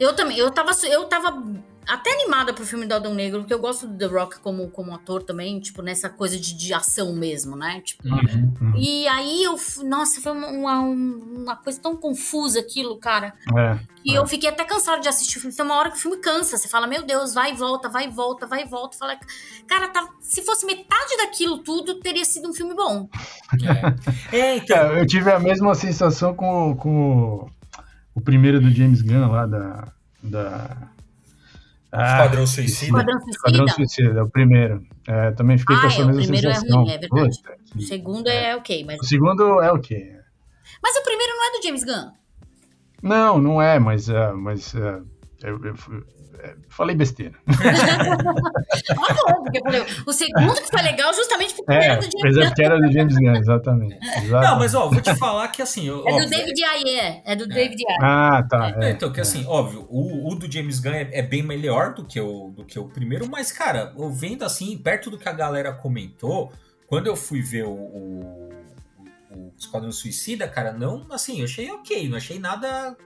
Eu 0.00 0.14
também, 0.14 0.38
eu 0.38 0.50
tava, 0.50 0.70
eu 0.86 1.04
tava 1.04 1.42
até 1.88 2.12
animada 2.12 2.52
pro 2.52 2.66
filme 2.66 2.84
do 2.84 2.92
Adão 2.92 3.14
Negro, 3.14 3.40
porque 3.40 3.54
eu 3.54 3.58
gosto 3.58 3.86
do 3.86 3.96
The 3.96 4.04
Rock 4.04 4.40
como, 4.40 4.68
como 4.68 4.94
ator 4.94 5.22
também, 5.22 5.58
tipo, 5.58 5.80
nessa 5.80 6.10
coisa 6.10 6.38
de, 6.38 6.54
de 6.54 6.74
ação 6.74 7.14
mesmo, 7.14 7.56
né? 7.56 7.80
Tipo, 7.80 8.06
uhum, 8.06 8.54
uhum. 8.60 8.72
E 8.76 9.08
aí 9.08 9.42
eu. 9.42 9.56
Nossa, 9.86 10.20
foi 10.20 10.32
uma, 10.32 10.48
uma, 10.48 10.80
uma, 10.80 11.56
coisa 11.56 11.80
tão 11.80 11.96
confusa 11.96 12.60
aquilo, 12.60 12.98
cara. 12.98 13.32
É, 13.56 13.78
que 14.02 14.14
é. 14.14 14.18
eu 14.18 14.26
fiquei 14.26 14.50
até 14.50 14.64
cansado 14.64 15.00
de 15.00 15.08
assistir 15.08 15.38
o 15.38 15.40
filme. 15.40 15.56
Tem 15.56 15.64
uma 15.64 15.76
hora 15.76 15.90
que 15.90 15.96
o 15.96 16.00
filme 16.00 16.18
cansa. 16.18 16.58
Você 16.58 16.68
fala, 16.68 16.86
meu 16.86 17.06
Deus, 17.06 17.32
vai 17.32 17.52
e 17.52 17.56
volta, 17.56 17.88
vai 17.88 18.04
e 18.04 18.10
volta, 18.10 18.46
vai 18.46 18.64
e 18.64 18.68
volta. 18.68 18.98
Fala, 18.98 19.18
cara, 19.66 19.88
tá, 19.88 20.06
se 20.20 20.42
fosse 20.42 20.66
metade 20.66 21.16
daquilo 21.16 21.58
tudo, 21.58 22.00
teria 22.00 22.24
sido 22.26 22.50
um 22.50 22.52
filme 22.52 22.74
bom. 22.74 23.08
É. 24.30 24.36
é 24.36 24.56
então. 24.56 24.92
É, 24.92 25.00
eu 25.00 25.06
tive 25.06 25.32
a 25.32 25.40
mesma 25.40 25.74
sensação 25.74 26.34
com, 26.34 26.76
com 26.76 27.48
o 28.14 28.20
primeiro 28.20 28.60
do 28.60 28.70
James 28.70 29.00
Gunn 29.00 29.30
lá 29.30 29.46
da. 29.46 29.88
da 30.22 30.97
Ah, 31.90 32.12
Esquadrão 32.12 32.46
Suicida. 32.46 32.86
Esquadrão 32.86 33.20
Suicida. 33.20 33.30
Esquadrão 33.30 33.68
Suicida, 33.68 34.20
é 34.20 34.22
o 34.22 34.30
primeiro. 34.30 34.86
É, 35.06 35.30
também 35.32 35.56
fiquei 35.56 35.76
ah, 35.76 35.80
com 35.80 35.86
essa 35.86 36.02
é, 36.02 36.04
mesma 36.04 36.22
sensação. 36.22 36.60
O 36.60 36.62
primeiro 36.62 36.74
é 36.74 36.76
ruim, 36.76 36.90
é 36.90 36.98
verdade. 36.98 37.42
Puta, 37.42 37.58
o 37.76 37.80
segundo 37.82 38.28
é, 38.28 38.50
é 38.50 38.56
ok. 38.56 38.84
Mas... 38.84 39.00
O 39.00 39.04
segundo 39.04 39.62
é 39.62 39.72
ok. 39.72 40.12
Mas 40.82 40.96
o 40.96 41.02
primeiro 41.02 41.32
não 41.34 41.46
é 41.46 41.58
do 41.58 41.62
James 41.62 41.84
Gunn. 41.84 42.12
Não, 43.02 43.38
não 43.38 43.62
é, 43.62 43.78
mas, 43.78 44.08
uh, 44.08 44.36
mas 44.36 44.74
uh, 44.74 45.06
eu, 45.42 45.64
eu, 45.64 45.74
é, 45.74 46.17
falei 46.68 46.94
besteira. 46.94 47.34
ah, 47.48 49.34
porque 49.34 49.60
o 50.06 50.12
segundo 50.12 50.54
que 50.54 50.68
foi 50.68 50.82
legal 50.82 51.12
justamente 51.14 51.54
porque 51.54 51.72
é, 51.72 51.86
era 51.86 51.96
do 51.96 52.02
James 52.10 52.36
Gunn. 52.36 52.46
Porque 52.46 52.62
era 52.62 52.78
do 52.78 52.92
James 52.92 53.16
Gunn, 53.16 53.36
exatamente, 53.36 53.98
exatamente. 54.02 54.30
Não, 54.30 54.58
mas 54.58 54.74
ó, 54.74 54.88
vou 54.88 55.00
te 55.00 55.14
falar 55.16 55.48
que 55.48 55.62
assim. 55.62 55.88
é 55.88 55.92
óbvio, 55.92 56.24
do 56.24 56.30
David 56.30 56.64
Ayer. 56.64 57.22
É 57.24 57.36
do 57.36 57.44
é. 57.44 57.46
David 57.48 57.84
Ayer. 57.88 57.98
Ah, 58.02 58.42
tá. 58.48 58.74
É, 58.80 58.90
então, 58.90 59.12
que 59.12 59.20
assim, 59.20 59.44
óbvio, 59.46 59.86
o, 59.88 60.30
o, 60.30 60.34
do 60.34 60.50
James 60.50 60.80
Gunn 60.80 60.94
é, 60.94 61.08
é, 61.12 61.22
bem 61.22 61.42
melhor 61.42 61.94
do 61.94 62.04
que, 62.04 62.20
o, 62.20 62.50
do 62.50 62.64
que 62.64 62.78
o 62.78 62.88
primeiro, 62.88 63.28
mas, 63.28 63.52
cara, 63.52 63.92
eu 63.96 64.10
vendo 64.10 64.44
assim, 64.44 64.76
perto 64.78 65.10
do 65.10 65.18
que 65.18 65.28
a 65.28 65.32
galera 65.32 65.72
comentou, 65.72 66.52
quando 66.86 67.06
eu 67.06 67.16
fui 67.16 67.42
ver 67.42 67.64
o, 67.64 67.70
o, 67.70 68.48
o 69.34 69.52
Esquadrão 69.58 69.92
Suicida, 69.92 70.48
cara, 70.48 70.72
não, 70.72 71.06
assim, 71.10 71.40
eu 71.40 71.44
achei 71.44 71.70
ok, 71.70 72.08
não 72.08 72.16
achei 72.16 72.38
nada 72.38 72.96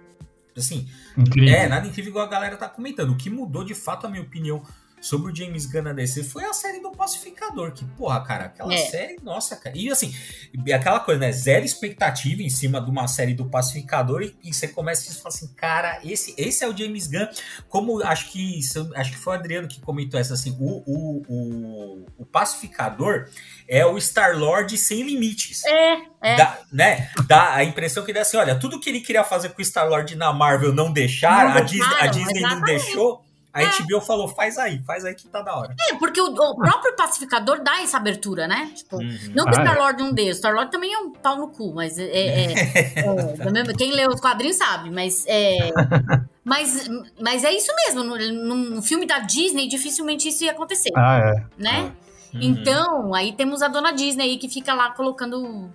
Assim, 0.57 0.89
incrível. 1.17 1.55
é, 1.55 1.69
nada 1.69 1.87
incrível 1.87 2.11
igual 2.11 2.27
a 2.27 2.29
galera 2.29 2.57
tá 2.57 2.69
comentando. 2.69 3.11
O 3.11 3.17
que 3.17 3.31
mudou 3.31 3.65
de 3.65 3.75
fato, 3.75 4.07
a 4.07 4.11
minha 4.11 4.23
opinião, 4.23 4.63
sobre 5.03 5.33
o 5.33 5.35
James 5.35 5.67
Gunn 5.67 5.83
na 5.83 5.93
DC 5.93 6.23
foi 6.23 6.45
a 6.45 6.53
série 6.53 6.81
do 6.81 6.93
Pacificador. 6.93 7.73
Que, 7.73 7.85
porra, 7.85 8.25
cara, 8.25 8.45
aquela 8.45 8.73
é. 8.73 8.79
série, 8.79 9.19
nossa, 9.21 9.57
cara. 9.57 9.77
E 9.77 9.91
assim, 9.91 10.15
aquela 10.73 11.01
coisa, 11.01 11.21
né? 11.21 11.33
Zero 11.33 11.65
expectativa 11.65 12.41
em 12.41 12.49
cima 12.49 12.81
de 12.81 12.89
uma 12.89 13.09
série 13.09 13.35
do 13.35 13.47
Pacificador 13.47 14.23
e, 14.23 14.35
e 14.45 14.55
você 14.55 14.69
começa 14.69 15.11
a 15.11 15.15
falar 15.15 15.29
assim, 15.29 15.53
cara, 15.55 16.01
esse, 16.05 16.35
esse 16.39 16.65
é 16.65 16.69
o 16.69 16.77
James 16.77 17.09
Gunn. 17.09 17.27
Como 17.69 18.01
acho 18.03 18.31
que 18.31 18.61
acho 18.95 19.11
que 19.11 19.19
foi 19.19 19.35
o 19.35 19.37
Adriano 19.37 19.67
que 19.67 19.81
comentou 19.81 20.21
essa 20.21 20.35
assim, 20.35 20.57
o, 20.61 20.83
o, 20.87 21.23
o, 21.29 22.07
o 22.19 22.25
Pacificador 22.25 23.29
é 23.69 23.85
o 23.85 23.99
Star-Lord 23.99 24.79
sem 24.79 25.03
limites. 25.03 25.65
É, 25.65 25.95
é. 26.23 26.37
Dá, 26.37 26.59
né? 26.73 27.11
Dá 27.27 27.55
a 27.55 27.65
impressão 27.65 28.05
que 28.05 28.13
dá 28.13 28.21
assim, 28.21 28.37
olha, 28.37 28.55
tudo 28.55 28.79
que 28.79 28.89
ele 28.89 29.01
queria 29.01 29.25
fazer 29.25 29.49
com 29.49 29.61
o 29.61 29.65
Star-Lord 29.65 30.15
na 30.15 30.33
Marvel 30.33 30.73
não 30.73 30.93
deixar, 30.93 31.49
não 31.49 31.57
a, 31.57 31.61
Disney, 31.61 31.97
a 31.99 32.07
Disney 32.07 32.41
não 32.43 32.61
deixou. 32.61 33.32
A 33.53 33.63
é. 33.63 33.67
HBO 33.67 34.01
falou, 34.01 34.29
faz 34.29 34.57
aí, 34.57 34.83
faz 34.87 35.05
aí 35.05 35.15
que 35.15 35.29
tá 35.29 35.43
da 35.43 35.55
hora. 35.55 35.75
É, 35.89 35.95
porque 35.97 36.19
o, 36.21 36.27
o 36.27 36.57
próprio 36.57 36.97
pacificador 36.97 37.63
dá 37.63 37.83
essa 37.83 37.99
abertura, 37.99 38.49
né? 38.49 38.73
Tipo, 38.75 38.97
uhum. 38.97 39.19
não 39.35 39.45
que 39.45 39.51
o 39.51 39.61
ah, 39.61 39.65
Star-Lord 39.65 40.03
não 40.03 40.13
dê, 40.13 40.31
o 40.31 40.35
Star-Lord 40.35 40.71
também 40.71 40.95
é 40.95 40.99
um 40.99 41.11
pau 41.13 41.37
no 41.37 41.49
cu, 41.49 41.75
mas 41.75 41.99
é, 41.99 42.05
é, 42.05 42.53
é 42.53 43.75
quem 43.77 43.93
lê 43.93 44.07
os 44.09 44.21
quadrinhos 44.21 44.57
sabe, 44.57 44.91
mas 44.91 45.27
é, 45.27 45.71
mas, 46.43 46.89
mas 47.21 47.45
é 47.45 47.53
isso 47.53 47.71
mesmo, 47.85 48.03
no, 48.03 48.17
num 48.17 48.81
filme 48.81 49.07
da 49.07 49.19
Disney 49.19 49.69
dificilmente 49.69 50.29
isso 50.29 50.45
ia 50.45 50.53
acontecer. 50.53 50.93
Ah, 50.97 51.19
é. 51.19 51.63
Né? 51.63 51.93
Uhum. 52.33 52.41
Então, 52.41 53.15
aí 53.15 53.33
temos 53.35 53.61
a 53.61 53.69
dona 53.69 53.93
Disney 53.93 54.25
aí 54.25 54.39
que 54.39 54.49
fica 54.49 54.73
lá 54.73 54.93
colocando 54.93 55.71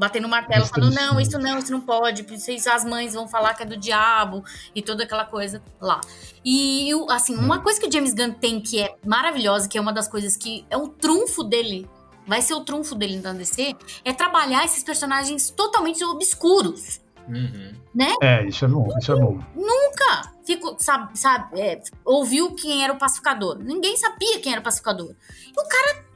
batendo 0.00 0.26
martelo, 0.26 0.64
falando, 0.64 0.94
não, 0.94 1.20
isso 1.20 1.38
não, 1.38 1.58
isso 1.58 1.70
não 1.70 1.80
pode, 1.82 2.24
isso 2.34 2.70
as 2.70 2.86
mães 2.86 3.12
vão 3.12 3.28
falar 3.28 3.52
que 3.52 3.62
é 3.62 3.66
do 3.66 3.76
diabo 3.76 4.42
e 4.74 4.80
toda 4.80 5.04
aquela 5.04 5.26
coisa 5.26 5.62
lá. 5.78 6.00
E, 6.42 6.88
assim, 7.10 7.36
uma 7.36 7.58
hum. 7.58 7.62
coisa 7.62 7.78
que 7.78 7.86
o 7.86 7.92
James 7.92 8.14
Gunn 8.14 8.32
tem 8.32 8.62
que 8.62 8.80
é 8.80 8.96
maravilhosa, 9.04 9.68
que 9.68 9.76
é 9.76 9.80
uma 9.80 9.92
das 9.92 10.08
coisas 10.08 10.38
que 10.38 10.64
é 10.70 10.76
o 10.76 10.88
trunfo 10.88 11.44
dele, 11.44 11.86
vai 12.26 12.40
ser 12.40 12.54
o 12.54 12.64
trunfo 12.64 12.94
dele 12.94 13.20
na 13.20 13.34
DC, 13.34 13.76
é 14.02 14.12
trabalhar 14.14 14.64
esses 14.64 14.82
personagens 14.82 15.50
totalmente 15.50 16.02
obscuros. 16.02 17.02
Uhum. 17.28 17.74
Né? 17.94 18.14
É, 18.22 18.46
isso 18.46 18.64
é 18.64 18.68
bom, 18.68 18.88
isso 18.98 19.12
é 19.12 19.16
bom. 19.16 19.38
Nunca 19.54 20.32
fico, 20.46 20.76
sabe, 20.78 21.18
sabe 21.18 21.60
é, 21.60 21.78
ouviu 22.06 22.54
quem 22.54 22.82
era 22.82 22.94
o 22.94 22.98
pacificador. 22.98 23.58
Ninguém 23.58 23.98
sabia 23.98 24.40
quem 24.40 24.52
era 24.52 24.62
o 24.62 24.64
pacificador. 24.64 25.14
E 25.46 25.60
o 25.60 25.68
cara 25.68 26.09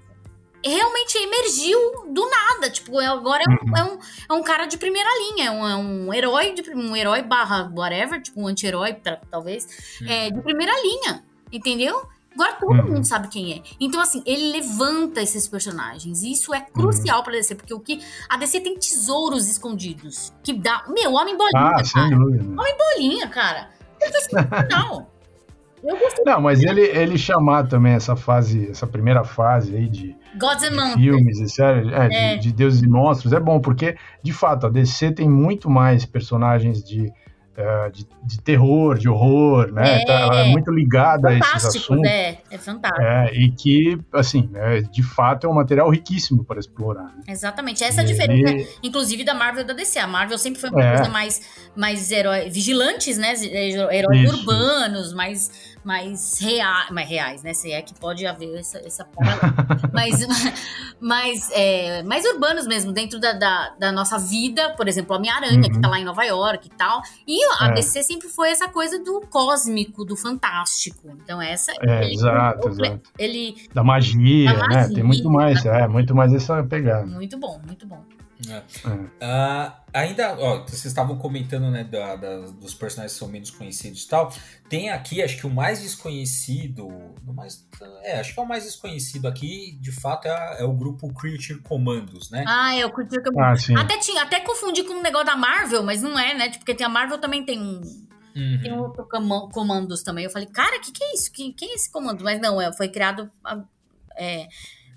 realmente 0.69 1.17
emergiu 1.19 1.79
do 2.09 2.29
nada. 2.29 2.71
Tipo, 2.71 2.99
agora 3.01 3.43
é 3.47 3.51
um, 3.51 3.53
uhum. 3.53 3.77
é 3.77 3.85
um, 3.85 3.99
é 4.31 4.33
um 4.41 4.43
cara 4.43 4.67
de 4.67 4.77
primeira 4.79 5.09
linha, 5.19 5.47
é 5.47 5.51
um, 5.51 5.69
é 5.69 5.77
um 5.77 6.15
herói, 6.15 6.53
de, 6.53 6.69
um 6.71 6.97
herói 6.97 7.23
barra 7.23 7.71
whatever, 7.75 8.21
tipo 8.21 8.41
um 8.41 8.47
anti-herói, 8.47 8.97
talvez, 9.31 9.99
uhum. 10.01 10.09
é, 10.09 10.31
de 10.31 10.41
primeira 10.43 10.73
linha, 10.83 11.25
entendeu? 11.53 12.07
Agora 12.35 12.55
todo 12.55 12.71
uhum. 12.73 12.95
mundo 12.95 13.05
sabe 13.05 13.29
quem 13.29 13.53
é. 13.53 13.63
Então, 13.79 14.01
assim, 14.01 14.21
ele 14.27 14.51
levanta 14.51 15.23
esses 15.23 15.47
personagens. 15.47 16.25
E 16.25 16.33
isso 16.33 16.53
é 16.53 16.61
crucial 16.61 17.19
uhum. 17.19 17.25
pra 17.25 17.33
DC, 17.33 17.55
porque 17.55 17.73
o 17.73 17.79
que. 17.79 18.01
A 18.29 18.37
DC 18.37 18.61
tem 18.61 18.77
tesouros 18.77 19.49
escondidos. 19.49 20.33
Que 20.43 20.53
dá. 20.53 20.85
Meu, 20.89 21.13
Homem 21.13 21.37
Bolinha, 21.37 21.53
ah, 21.55 21.83
cara. 21.95 22.17
Homem 22.17 22.77
Bolinha, 22.77 23.29
cara. 23.29 23.71
Não. 24.69 25.07
Eu 25.85 25.99
gostei. 25.99 26.25
Não, 26.25 26.41
mas 26.41 26.63
ele, 26.63 26.81
ele 26.81 27.19
chamar 27.19 27.67
também 27.69 27.93
essa 27.93 28.17
fase, 28.17 28.71
essa 28.71 28.87
primeira 28.87 29.23
fase 29.23 29.77
aí 29.77 29.89
de, 29.89 30.17
Gods 30.39 30.65
and 30.65 30.89
de 30.89 30.95
filmes 30.95 31.41
e 31.41 31.49
séries, 31.49 31.93
é, 31.93 32.33
é. 32.33 32.37
De, 32.37 32.49
de 32.49 32.53
deuses 32.53 32.83
e 32.83 32.89
monstros, 32.89 33.33
é 33.33 33.41
bom, 33.41 33.61
porque, 33.61 33.97
de 34.23 34.33
fato, 34.33 34.67
a 34.67 34.71
DC 34.71 35.13
tem 35.13 35.29
muito 35.29 35.69
mais 35.69 36.05
personagens 36.07 36.83
de 36.83 37.13
é, 37.57 37.91
de, 37.91 38.05
de, 38.25 38.41
terror, 38.41 38.99
de 38.99 39.09
horror, 39.09 39.71
né? 39.71 40.03
É, 40.03 40.05
tá, 40.05 40.13
ela 40.13 40.41
é 40.41 40.49
muito 40.49 40.73
ligada 40.73 41.29
a 41.29 41.35
esses 41.35 41.67
assuntos. 41.67 42.03
Né? 42.03 42.39
É 42.51 42.59
fantástico. 42.59 43.01
É, 43.01 43.33
e 43.33 43.51
que, 43.53 43.97
assim, 44.13 44.51
é, 44.55 44.81
de 44.81 45.05
fato 45.05 45.47
é 45.47 45.51
um 45.51 45.55
material 45.55 45.89
riquíssimo 45.89 46.45
para 46.45 46.59
explorar. 46.59 47.05
Né? 47.05 47.23
Exatamente. 47.29 47.85
Essa 47.85 48.01
é 48.01 48.05
a 48.05 48.07
diferença, 48.07 48.57
e... 48.57 48.89
inclusive, 48.89 49.23
da 49.23 49.35
Marvel 49.35 49.63
e 49.63 49.67
da 49.67 49.73
DC. 49.73 50.01
A 50.01 50.07
Marvel 50.09 50.37
sempre 50.37 50.61
foi 50.61 50.71
uma 50.71 50.83
é. 50.83 50.97
coisa 50.97 51.11
mais, 51.11 51.43
mais 51.77 52.11
herói, 52.11 52.51
vigilantes, 52.51 53.17
né? 53.19 53.35
Heróis 53.93 54.21
Isso. 54.21 54.37
urbanos, 54.37 55.15
mais 55.15 55.74
mais, 55.85 56.41
rea 56.41 56.87
mais 56.91 57.09
reais, 57.09 57.43
né? 57.43 57.53
Se 57.53 57.71
é 57.71 57.83
que 57.83 57.95
pode 57.95 58.27
haver 58.27 58.59
essa, 58.59 58.79
essa 58.79 59.07
mas, 59.93 60.27
mas 61.01 61.51
é, 61.53 62.03
mais 62.03 62.25
urbanos 62.25 62.67
mesmo, 62.67 62.93
dentro 62.93 63.21
da, 63.21 63.33
da, 63.33 63.75
da 63.79 63.93
nossa 63.93 64.19
vida, 64.19 64.71
por 64.71 64.89
exemplo, 64.89 65.15
a 65.15 65.19
Homem-Aranha, 65.19 65.57
uhum. 65.57 65.73
que 65.73 65.81
tá 65.81 65.89
lá 65.89 65.99
em 65.99 66.05
Nova 66.05 66.25
York 66.25 66.67
e 66.67 66.71
tal. 66.71 67.03
E 67.27 67.39
a 67.61 67.69
é. 67.69 67.73
DC 67.75 68.03
sempre 68.03 68.29
foi 68.29 68.51
essa 68.51 68.69
coisa 68.69 68.99
do 68.99 69.21
cósmico, 69.29 70.05
do 70.05 70.17
fantástico. 70.17 71.11
Então, 71.23 71.41
essa. 71.41 71.73
É, 71.83 72.05
ele, 72.05 72.15
exato, 72.15 72.69
ele, 72.69 72.87
exato. 72.87 73.11
Ele, 73.19 73.69
da 73.73 73.85
magia, 73.85 74.53
da 74.53 74.59
magia, 74.59 74.89
né? 74.89 74.95
Tem 74.95 75.05
muito 75.05 75.31
mais, 75.31 75.65
é, 75.65 75.87
muito 75.87 76.15
mais 76.15 76.33
essa 76.33 76.63
pegada. 76.63 77.07
Muito 77.07 77.39
bom, 77.39 77.61
muito 77.67 77.87
bom. 77.87 78.03
É. 78.49 78.59
Uh, 78.59 79.73
ainda, 79.93 80.37
ó, 80.39 80.63
vocês 80.63 80.85
estavam 80.87 81.17
comentando, 81.17 81.71
né, 81.71 81.85
da, 81.85 82.17
da, 82.17 82.41
dos 82.41 82.75
personagens 82.75 83.13
que 83.13 83.19
são 83.19 83.29
menos 83.29 83.51
conhecidos 83.51 84.03
e 84.03 84.09
tal. 84.09 84.33
Tem 84.69 84.91
aqui, 84.91 85.23
acho 85.23 85.39
que 85.39 85.47
o 85.47 85.51
mais 85.51 85.81
desconhecido, 85.81 86.87
o 86.87 87.33
mais, 87.33 87.67
é, 88.03 88.19
acho 88.19 88.35
que 88.35 88.41
é 88.41 88.43
o 88.43 88.47
mais 88.47 88.65
desconhecido 88.65 89.29
aqui, 89.29 89.79
de 89.81 89.93
fato, 89.93 90.27
é, 90.27 90.63
é 90.63 90.65
o 90.65 90.73
grupo 90.73 91.13
Creature 91.15 91.61
Commandos, 91.61 92.31
né? 92.31 92.45
Ah, 92.47 92.75
é 92.75 92.85
o 92.85 92.91
Creature 92.91 93.23
Commandos. 93.23 93.71
Ah, 93.71 93.81
até, 93.81 93.99
tinha, 93.99 94.23
até 94.23 94.41
confundi 94.41 94.83
com 94.83 94.95
um 94.95 95.03
negócio 95.03 95.27
da 95.27 95.37
Marvel, 95.37 95.83
mas 95.83 96.03
não 96.03 96.19
é, 96.19 96.35
né? 96.35 96.47
Tipo, 96.47 96.59
porque 96.59 96.75
tem 96.75 96.87
a 96.87 96.91
Marvel 96.91 97.19
também 97.19 97.45
tem 97.45 97.61
um. 97.61 97.81
Uhum. 98.37 98.61
Tem 98.61 98.73
outro 98.73 99.07
comandos 99.53 100.03
também. 100.03 100.25
Eu 100.25 100.31
falei, 100.31 100.49
cara, 100.49 100.77
o 100.77 100.81
que, 100.81 100.91
que 100.91 101.05
é 101.05 101.15
isso? 101.15 101.31
Que, 101.31 101.53
quem 101.53 101.71
é 101.71 101.75
esse 101.75 101.91
comando? 101.91 102.25
Mas 102.25 102.41
não, 102.41 102.61
é, 102.61 102.73
foi 102.73 102.89
criado. 102.89 103.31
É, 104.17 104.49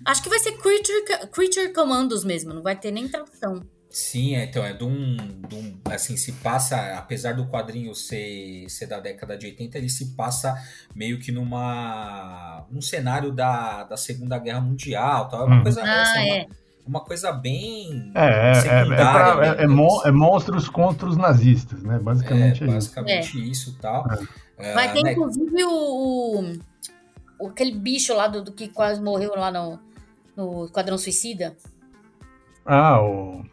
Acho 0.04 0.22
que 0.22 0.28
vai 0.28 0.38
ser 0.38 0.52
Creature, 0.52 1.28
Creature 1.32 1.72
Commandos 1.72 2.24
mesmo, 2.24 2.54
não 2.54 2.62
vai 2.62 2.76
ter 2.76 2.90
nem 2.90 3.08
tradução. 3.08 3.62
Sim, 3.90 4.36
é, 4.36 4.44
então 4.44 4.62
é 4.64 4.74
de 4.74 4.84
um, 4.84 5.16
de 5.48 5.54
um, 5.54 5.80
Assim, 5.90 6.16
se 6.16 6.32
passa. 6.32 6.98
Apesar 6.98 7.32
do 7.32 7.46
quadrinho 7.46 7.94
ser, 7.94 8.68
ser 8.68 8.86
da 8.86 9.00
década 9.00 9.36
de 9.36 9.46
80, 9.46 9.78
ele 9.78 9.88
se 9.88 10.14
passa 10.14 10.54
meio 10.94 11.18
que 11.18 11.32
numa. 11.32 12.66
num 12.70 12.82
cenário 12.82 13.32
da, 13.32 13.84
da 13.84 13.96
Segunda 13.96 14.38
Guerra 14.38 14.60
Mundial. 14.60 15.28
Tal. 15.28 15.42
É 15.42 15.44
uma 15.44 15.56
hum. 15.60 15.62
coisa. 15.62 15.82
Ah, 15.82 16.02
assim, 16.02 16.30
é. 16.30 16.46
Uma, 16.86 16.98
uma 16.98 17.00
coisa 17.00 17.32
bem. 17.32 18.12
É, 18.14 18.26
é, 18.26 18.82
é, 18.82 18.84
pra, 18.84 19.56
é, 19.58 19.64
é, 19.64 19.66
mon, 19.66 20.02
é, 20.04 20.10
monstros 20.10 20.68
contra 20.68 21.08
os 21.08 21.16
nazistas, 21.16 21.82
né? 21.82 21.98
Basicamente 21.98 22.64
é, 22.64 22.66
basicamente 22.66 23.50
isso 23.50 23.70
e 23.70 23.80
tal. 23.80 24.06
Vai 24.74 24.92
ter, 24.92 25.02
né? 25.02 25.12
inclusive, 25.12 25.64
o, 25.64 26.52
o, 27.40 27.46
aquele 27.46 27.72
bicho 27.72 28.14
lá 28.14 28.28
do, 28.28 28.42
do 28.42 28.52
que 28.52 28.68
quase 28.68 29.00
morreu 29.00 29.34
lá 29.34 29.50
no 29.50 29.78
no 30.38 30.66
Esquadrão 30.66 30.96
Suicida. 30.96 31.56
Ah, 32.64 33.02
o. 33.02 33.44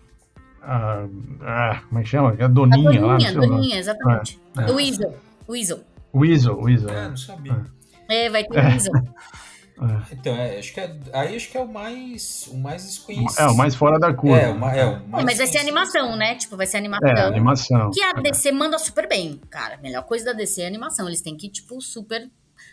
Ah, 0.61 1.07
ah, 1.41 1.81
como 1.87 1.99
é 1.99 2.03
que 2.03 2.09
chama? 2.09 2.35
A 2.39 2.47
Doninha, 2.47 2.89
a 2.89 2.93
Doninha, 2.93 3.31
lá. 3.31 3.47
Doninha, 3.47 3.79
exatamente. 3.79 4.39
É, 4.57 4.61
é. 4.61 4.71
O 4.71 4.75
Weasel. 4.75 5.15
Weasel. 5.49 5.79
Weasel, 6.13 6.59
Weasel. 6.59 6.89
É, 6.89 7.09
não 7.09 7.17
sabia. 7.17 7.65
É, 8.07 8.29
vai 8.29 8.43
ter 8.43 8.59
o 8.59 8.63
Weasel. 8.63 8.93
É. 8.95 10.13
Então, 10.13 10.33
é, 10.33 10.57
acho 10.57 10.73
que 10.73 10.79
é, 10.79 10.95
aí 11.11 11.35
acho 11.35 11.51
que 11.51 11.57
é 11.57 11.61
o 11.61 11.67
mais, 11.67 12.47
o 12.49 12.57
mais 12.57 12.85
desconhecido. 12.85 13.41
É, 13.41 13.47
o 13.47 13.57
mais 13.57 13.75
fora 13.75 13.99
da 13.99 14.13
curva. 14.13 14.37
É, 14.37 14.47
uma, 14.47 14.73
é, 14.73 14.85
o 14.85 15.07
mais 15.09 15.25
mas 15.25 15.37
vai 15.37 15.47
ser 15.47 15.57
animação, 15.57 16.15
né? 16.15 16.35
Tipo, 16.35 16.55
vai 16.55 16.65
ser 16.65 16.77
animação. 16.77 17.09
É, 17.09 17.21
animação. 17.21 17.91
Que 17.91 18.01
a 18.01 18.13
DC 18.13 18.53
manda 18.53 18.79
super 18.79 19.07
bem, 19.07 19.41
cara. 19.49 19.75
A 19.75 19.77
melhor 19.77 20.03
coisa 20.03 20.25
da 20.25 20.33
DC 20.33 20.61
é 20.61 20.65
a 20.65 20.67
animação. 20.67 21.07
Eles 21.07 21.21
têm 21.21 21.35
que, 21.35 21.49
tipo, 21.49 21.81
super 21.81 22.29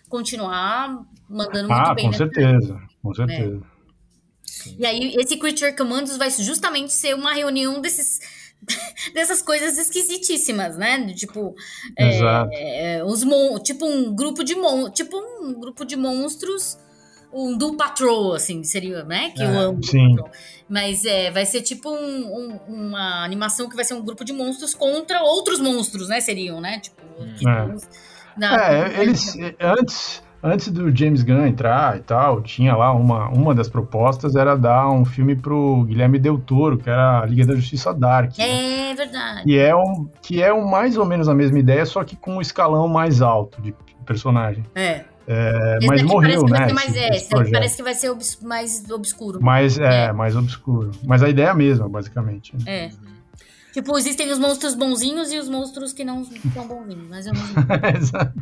continuar 0.09 1.05
mandando 1.29 1.73
ah, 1.73 1.87
muito 1.87 1.95
bem. 1.97 2.05
Com 2.05 2.11
né? 2.13 2.17
certeza, 2.19 2.81
com 3.03 3.15
certeza. 3.15 3.72
E 4.79 4.87
aí, 4.87 5.15
esse 5.17 5.37
Creature 5.37 5.77
Commandos 5.77 6.17
vai 6.17 6.31
justamente 6.31 6.93
ser 6.93 7.15
uma 7.15 7.33
reunião 7.33 7.81
desses 7.81 8.21
dessas 9.15 9.43
coisas 9.43 9.77
esquisitíssimas, 9.79 10.77
né? 10.77 11.13
Tipo, 11.15 11.55
é, 11.99 12.97
é, 12.97 13.05
os 13.05 13.25
mon 13.25 13.59
tipo 13.59 13.85
um 13.85 14.15
grupo 14.15 14.45
de 14.45 14.55
mon 14.55 14.91
tipo 14.91 15.17
um 15.17 15.53
grupo 15.59 15.85
de 15.85 15.97
monstros, 15.97 16.79
um 17.33 17.57
do 17.57 17.77
patrol, 17.77 18.35
assim, 18.35 18.63
seria, 18.63 19.05
né? 19.05 19.31
Que 19.31 19.43
é, 19.43 19.47
eu 19.47 19.59
amo. 19.59 19.83
Sim. 19.83 20.17
Mas 20.69 21.05
é, 21.05 21.31
vai 21.31 21.45
ser 21.45 21.63
tipo 21.63 21.91
um, 21.91 22.27
um, 22.27 22.61
uma 22.69 23.25
animação 23.25 23.69
que 23.69 23.77
vai 23.77 23.85
ser 23.85 23.95
um 23.95 24.03
grupo 24.03 24.25
de 24.25 24.33
monstros 24.33 24.75
contra 24.75 25.23
outros 25.23 25.59
monstros, 25.59 26.09
né? 26.09 26.21
Seriam, 26.21 26.61
né? 26.61 26.79
Tipo, 26.81 27.03
hum. 27.19 27.77
é, 28.41 28.99
é 28.99 29.03
eles 29.03 29.37
antes 29.61 30.23
antes 30.43 30.69
do 30.69 30.95
James 30.95 31.23
Gunn 31.23 31.47
entrar 31.47 31.97
e 31.97 32.01
tal, 32.01 32.43
tinha 32.43 32.75
lá 32.75 32.93
uma, 32.93 33.29
uma 33.29 33.55
das 33.55 33.69
propostas 33.69 34.35
era 34.35 34.57
dar 34.57 34.91
um 34.91 35.05
filme 35.05 35.37
pro 35.37 35.85
Guilherme 35.85 36.19
Del 36.19 36.39
Toro, 36.39 36.79
que 36.79 36.91
era 36.91 37.21
a 37.21 37.27
Liga 37.27 37.47
da 37.47 37.55
Justiça 37.55 37.95
Dark. 37.95 38.37
Né? 38.37 38.91
É 38.91 38.95
verdade. 38.95 39.45
Que 39.45 39.59
é, 39.59 39.75
um, 39.75 40.09
que 40.21 40.43
é 40.43 40.53
um, 40.53 40.69
mais 40.69 40.97
ou 40.97 41.07
menos 41.07 41.29
a 41.29 41.35
mesma 41.35 41.59
ideia, 41.59 41.87
só 41.87 42.03
que 42.03 42.17
com 42.17 42.37
um 42.37 42.41
escalão 42.41 42.89
mais 42.89 43.23
alto 43.23 43.63
de 43.63 43.75
personagem. 44.05 44.65
É. 44.75 45.05
É, 45.25 45.79
mas 45.87 46.03
morreu, 46.03 46.43
né? 46.47 46.73
Mais, 46.73 46.97
esse, 46.97 46.99
é, 46.99 47.09
esse 47.11 47.51
parece 47.53 47.77
que 47.77 47.83
vai 47.83 47.95
ser 47.95 48.11
obs, 48.11 48.41
mais 48.43 48.91
obscuro. 48.91 49.41
Mais, 49.41 49.79
é, 49.79 50.07
é, 50.07 50.13
mais 50.13 50.35
obscuro. 50.37 50.91
Mas 51.05 51.23
a 51.23 51.29
ideia 51.29 51.47
é 51.47 51.51
a 51.51 51.55
mesma, 51.55 51.89
basicamente. 51.89 52.53
É. 52.67 52.91
Tipo, 53.73 53.97
existem 53.97 54.31
os 54.31 54.39
monstros 54.39 54.75
bonzinhos 54.75 55.33
e 55.33 55.39
os 55.39 55.49
monstros 55.49 55.93
que 55.93 56.05
não 56.05 56.25
são 56.25 56.69
bonzinhos, 56.69 57.09
mas 57.09 57.27
eu 57.27 57.33
não. 57.33 57.43
Exato. 57.97 58.33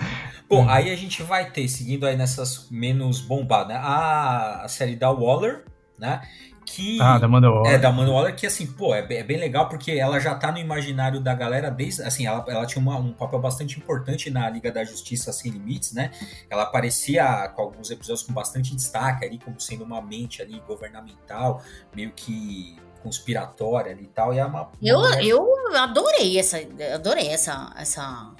Bom, 0.48 0.68
aí 0.68 0.90
a 0.90 0.96
gente 0.96 1.22
vai 1.22 1.50
ter, 1.50 1.66
seguindo 1.68 2.06
aí 2.06 2.16
nessas 2.16 2.68
menos 2.70 3.20
bombadas, 3.20 3.68
né? 3.68 3.76
A, 3.76 4.62
a 4.62 4.68
série 4.68 4.94
da 4.94 5.10
Waller, 5.10 5.64
né? 5.98 6.20
Que, 6.66 7.00
ah, 7.00 7.18
da 7.18 7.26
Amanda 7.26 7.50
Waller. 7.50 7.72
É, 7.72 7.78
da 7.78 7.88
Amanda 7.88 8.10
Waller, 8.10 8.34
que 8.34 8.46
assim, 8.46 8.66
pô, 8.66 8.94
é 8.94 9.02
bem, 9.02 9.18
é 9.18 9.22
bem, 9.22 9.38
legal 9.38 9.68
porque 9.68 9.92
ela 9.92 10.18
já 10.18 10.34
tá 10.34 10.50
no 10.50 10.58
imaginário 10.58 11.20
da 11.20 11.34
galera 11.34 11.70
desde, 11.70 12.02
assim, 12.02 12.26
ela, 12.26 12.44
ela 12.48 12.66
tinha 12.66 12.80
uma, 12.80 12.96
um 12.96 13.12
papel 13.12 13.38
bastante 13.38 13.78
importante 13.78 14.30
na 14.30 14.48
Liga 14.48 14.72
da 14.72 14.82
Justiça 14.82 15.32
Sem 15.32 15.52
Limites, 15.52 15.92
né? 15.92 16.10
Ela 16.48 16.62
aparecia 16.62 17.48
com 17.54 17.62
alguns 17.62 17.90
episódios 17.90 18.26
com 18.26 18.32
bastante 18.32 18.74
destaque 18.74 19.24
ali, 19.24 19.38
como 19.38 19.60
sendo 19.60 19.84
uma 19.84 20.00
mente 20.00 20.40
ali 20.40 20.60
governamental, 20.66 21.62
meio 21.94 22.12
que 22.12 22.76
conspiratória 23.04 23.92
ali 23.92 24.04
e 24.04 24.08
tal. 24.08 24.34
E 24.34 24.38
é 24.38 24.44
uma. 24.44 24.72
Eu, 24.82 25.00
eu 25.20 25.46
adorei 25.76 26.38
essa. 26.38 26.58
Adorei 26.94 27.28
essa. 27.28 27.72
essa 27.76 28.32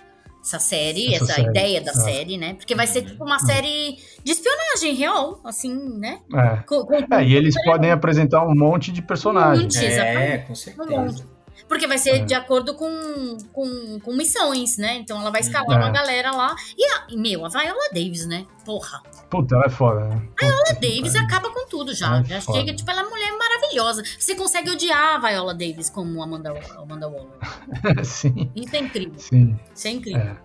essa 0.44 0.58
série, 0.58 1.14
essa, 1.14 1.24
essa 1.24 1.34
série. 1.36 1.48
ideia 1.48 1.80
da 1.80 1.90
é. 1.90 1.94
série, 1.94 2.36
né? 2.36 2.52
Porque 2.52 2.74
vai 2.74 2.86
ser 2.86 2.98
uhum. 2.98 3.06
tipo 3.06 3.24
uma 3.24 3.38
série 3.38 3.96
de 4.22 4.30
espionagem 4.30 4.94
real, 4.94 5.40
assim, 5.42 5.74
né? 5.98 6.20
É, 6.34 6.56
com, 6.66 6.84
com, 6.84 6.94
é 6.94 7.24
e 7.24 7.34
eles 7.34 7.54
podem 7.64 7.90
apresentar 7.90 8.46
um 8.46 8.54
monte 8.54 8.92
de 8.92 9.00
personagens. 9.00 9.74
Um 9.74 9.80
monte, 9.80 9.86
é, 9.86 10.38
com 10.38 10.54
certeza. 10.54 11.26
Porque 11.68 11.86
vai 11.86 11.98
ser 11.98 12.10
é. 12.10 12.18
de 12.18 12.34
acordo 12.34 12.74
com, 12.74 13.38
com, 13.52 14.00
com, 14.00 14.12
missões, 14.12 14.76
né? 14.76 14.96
Então 14.96 15.20
ela 15.20 15.30
vai 15.30 15.40
escalar 15.40 15.78
é. 15.78 15.82
uma 15.82 15.90
galera 15.90 16.30
lá. 16.30 16.54
E, 16.76 16.84
a, 16.84 17.06
meu, 17.16 17.44
a 17.44 17.48
Viola 17.48 17.88
Davis, 17.92 18.26
né? 18.26 18.46
Porra. 18.64 19.02
Puta, 19.30 19.54
ela 19.54 19.64
é 19.66 19.70
foda, 19.70 20.00
né? 20.06 20.22
A 20.40 20.44
Viola 20.44 20.74
Davis 20.74 21.14
acaba 21.16 21.50
com 21.50 21.66
tudo 21.66 21.94
já. 21.94 22.20
É 22.20 22.24
já 22.24 22.40
foda. 22.40 22.58
chega, 22.58 22.74
tipo, 22.74 22.90
ela 22.90 23.00
é 23.00 23.04
uma 23.04 23.10
mulher 23.10 23.32
maravilhosa. 23.36 24.02
Você 24.18 24.34
consegue 24.34 24.70
odiar 24.70 25.16
a 25.16 25.28
Viola 25.28 25.54
Davis 25.54 25.90
como 25.90 26.22
Amanda, 26.22 26.54
Amanda 26.76 27.08
Waller. 27.08 27.30
Sim. 28.04 28.50
Isso 28.54 28.76
é 28.76 28.78
incrível. 28.78 29.18
Sim. 29.18 29.58
Isso 29.74 29.88
é 29.88 29.90
incrível. 29.90 30.36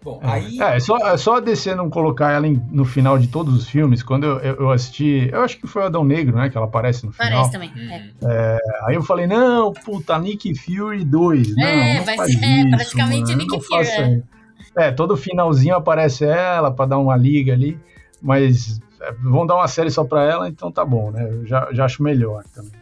É. 0.00 0.04
Bom, 0.04 0.20
é. 0.22 0.30
aí. 0.30 0.60
É, 0.60 0.76
é 0.76 0.80
só, 0.80 0.96
é 0.98 1.16
só 1.16 1.36
a 1.36 1.40
DC 1.40 1.74
não 1.74 1.90
colocar 1.90 2.32
ela 2.32 2.46
em, 2.46 2.62
no 2.70 2.84
final 2.84 3.18
de 3.18 3.28
todos 3.28 3.54
os 3.54 3.68
filmes. 3.68 4.02
Quando 4.02 4.24
eu, 4.24 4.38
eu, 4.38 4.54
eu, 4.56 4.70
assisti, 4.70 5.28
eu 5.32 5.42
acho 5.42 5.58
que 5.58 5.66
foi 5.66 5.82
o 5.82 5.86
Adão 5.86 6.04
Negro, 6.04 6.36
né? 6.36 6.48
Que 6.48 6.56
ela 6.56 6.66
aparece 6.66 7.04
no 7.06 7.12
final. 7.12 7.30
Parece 7.30 7.52
também. 7.52 7.70
Uhum. 7.70 8.30
É. 8.30 8.58
Aí 8.86 8.94
eu 8.94 9.02
falei, 9.02 9.26
não, 9.26 9.72
puta, 9.72 10.18
Nick 10.18 10.54
Fury 10.54 11.04
2. 11.04 11.56
Não, 11.56 11.66
é, 11.66 11.98
não 11.98 12.04
vai 12.04 12.18
ser 12.18 12.44
é, 12.44 12.60
isso, 12.60 12.70
praticamente 12.70 13.32
mano, 13.32 13.38
Nick 13.38 13.60
Fury. 13.60 14.22
É. 14.76 14.90
todo 14.92 15.16
finalzinho 15.16 15.74
aparece 15.74 16.24
ela 16.24 16.70
pra 16.70 16.86
dar 16.86 16.98
uma 16.98 17.16
liga 17.16 17.52
ali, 17.52 17.78
mas 18.20 18.80
vão 19.22 19.46
dar 19.46 19.56
uma 19.56 19.68
série 19.68 19.90
só 19.90 20.04
pra 20.04 20.22
ela, 20.24 20.48
então 20.48 20.70
tá 20.70 20.84
bom, 20.84 21.10
né? 21.10 21.28
Eu 21.30 21.46
já, 21.46 21.68
já 21.72 21.84
acho 21.84 22.02
melhor 22.02 22.44
também. 22.54 22.72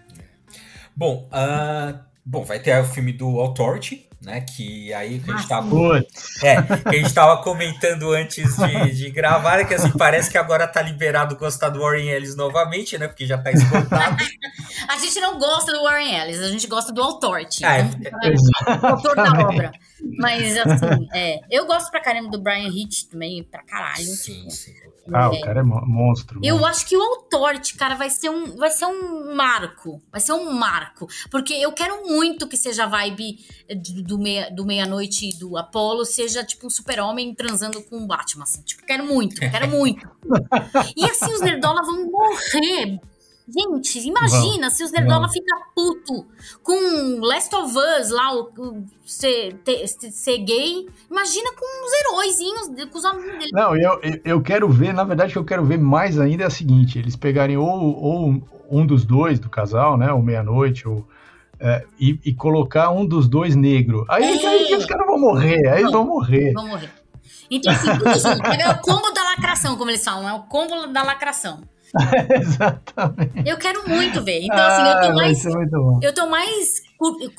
Bom, 0.97 1.29
uh, 1.33 1.99
bom, 2.25 2.45
vai 2.45 2.61
ter 2.61 2.81
o 2.81 2.85
filme 2.85 3.13
do 3.13 3.41
Authority, 3.41 4.07
né? 4.25 4.41
Que 4.41 4.93
aí 4.93 5.19
que 5.21 5.31
a 5.31 5.37
gente 5.37 5.49
tava. 5.49 5.99
É, 6.43 6.63
que 6.63 6.97
a 6.97 6.99
gente 7.01 7.15
tava 7.15 7.43
comentando 7.43 8.13
antes 8.13 8.57
de, 8.57 8.93
de 8.93 9.11
gravar, 9.11 9.65
que 9.65 9.75
assim, 9.75 9.91
parece 9.93 10.31
que 10.31 10.39
agora 10.39 10.67
tá 10.67 10.81
liberado 10.83 11.37
gostar 11.37 11.69
do 11.69 11.81
Warren 11.81 12.09
Ellis 12.09 12.35
novamente, 12.35 12.97
né? 12.99 13.07
Porque 13.07 13.27
já 13.27 13.39
tá 13.39 13.53
esgotado. 13.53 14.17
a 14.89 14.99
gente 14.99 15.21
não 15.21 15.39
gosta 15.39 15.73
do 15.73 15.83
Warren 15.83 16.15
Ellis, 16.15 16.41
a 16.41 16.49
gente 16.49 16.67
gosta 16.67 16.93
do 16.93 17.03
Authority. 17.03 17.65
Ah, 17.65 17.79
é, 17.79 17.83
é, 17.83 18.87
autor 18.87 19.15
da 19.15 19.33
obra. 19.49 19.73
Mas 20.19 20.57
assim, 20.57 21.09
é, 21.13 21.41
eu 21.51 21.67
gosto 21.67 21.91
pra 21.91 22.01
caramba 22.01 22.31
do 22.31 22.41
Brian 22.41 22.69
Hitch 22.69 23.05
também, 23.11 23.43
pra 23.43 23.63
caralho. 23.63 24.05
Sim, 24.05 24.41
tipo, 24.41 24.51
sim. 24.51 24.94
Ah, 25.13 25.27
é. 25.27 25.29
o 25.29 25.41
cara 25.41 25.61
é 25.61 25.63
monstro. 25.63 26.41
Eu 26.43 26.65
acho 26.65 26.87
que 26.87 26.97
o 26.97 27.03
Authority, 27.03 27.75
cara, 27.75 27.95
vai 27.95 28.09
ser 28.09 28.31
um, 28.31 28.57
vai 28.57 28.71
ser 28.71 28.87
um 28.87 29.35
marco. 29.35 30.01
Vai 30.11 30.21
ser 30.21 30.33
um 30.33 30.53
marco. 30.53 31.07
Porque 31.31 31.53
eu 31.55 31.73
quero 31.73 32.07
muito 32.07 32.49
que 32.49 32.57
seja 32.57 32.85
a 32.85 32.89
vibe 32.89 33.39
do, 34.05 34.19
meia, 34.19 34.51
do 34.51 34.65
meia-noite 34.65 35.39
do 35.39 35.57
Apollo, 35.57 36.05
seja 36.05 36.45
tipo 36.45 36.67
um 36.67 36.71
super-homem 36.71 37.35
transando 37.35 37.83
com 37.83 37.99
o 37.99 38.07
Batman. 38.07 38.45
Assim. 38.45 38.63
Tipo, 38.63 38.85
quero 38.87 39.05
muito, 39.05 39.41
quero 39.41 39.69
muito. 39.69 40.09
e 40.97 41.05
assim, 41.05 41.33
os 41.33 41.41
Nerdola 41.41 41.83
vão 41.83 42.11
morrer 42.11 43.01
Gente, 43.47 43.99
imagina 43.99 44.71
se 44.71 44.83
os 44.83 44.91
Nerdola 44.91 45.29
fica 45.29 45.55
puto 45.75 46.27
com 46.63 47.21
Last 47.21 47.55
of 47.55 47.77
Us 47.77 48.11
lá, 48.11 48.35
o, 48.35 48.51
o 48.57 48.85
ser, 49.05 49.53
ter, 49.63 49.87
ser 49.87 50.39
gay. 50.39 50.89
Imagina 51.11 51.51
com 51.53 51.87
os 51.87 51.93
heróizinhos, 51.93 52.91
com 52.91 52.99
os 52.99 53.05
amigos 53.05 53.39
dele. 53.39 53.51
Não, 53.53 53.77
eu, 53.77 54.01
eu 54.25 54.43
quero 54.43 54.67
ver, 54.71 54.95
na 54.95 55.05
verdade, 55.05 55.31
o 55.31 55.33
que 55.35 55.39
eu 55.39 55.45
quero 55.45 55.65
ver 55.65 55.79
mais 55.79 56.19
ainda 56.19 56.45
é 56.45 56.47
a 56.47 56.51
seguinte: 56.51 56.99
eles 56.99 57.17
pegarem 57.17 57.59
ou, 57.59 57.69
ou 57.69 58.43
um 58.71 58.87
dos 58.87 59.05
dois 59.05 59.39
do 59.39 59.51
casal, 59.51 59.99
né? 59.99 60.11
Ou 60.11 60.23
meia-noite, 60.23 60.89
ou. 60.89 61.07
É, 61.61 61.85
e, 62.01 62.19
e, 62.25 62.35
colocar 62.35 62.91
um 62.91 63.07
dos 63.07 63.29
dois 63.29 63.55
negro. 63.55 64.05
Aí, 64.09 64.25
é. 64.25 64.47
aí 64.47 64.75
os 64.75 64.87
caras 64.87 65.07
vão 65.07 65.19
morrer, 65.19 65.69
aí 65.69 65.85
vão 65.85 66.05
morrer. 66.05 66.53
Vão 66.53 66.67
morrer. 66.67 66.91
Então, 67.51 67.73
assim, 67.73 67.91
tudo 67.97 68.19
junto. 68.19 68.47
É 68.47 68.71
o 68.71 68.79
combo 68.81 69.11
da 69.13 69.23
lacração, 69.23 69.77
como 69.77 69.91
eles 69.91 70.03
falam, 70.03 70.29
é 70.29 70.33
o 70.33 70.41
combo 70.41 70.87
da 70.89 71.03
lacração. 71.03 71.63
Exatamente. 72.41 73.49
Eu 73.49 73.57
quero 73.57 73.89
muito 73.89 74.23
ver. 74.23 74.43
Então, 74.43 74.59
assim, 74.59 74.83
eu 74.83 75.01
tô 75.01 75.07
ah, 75.07 75.15
mais. 75.15 75.45
Eu 76.03 76.15
tô 76.15 76.27
mais. 76.27 76.83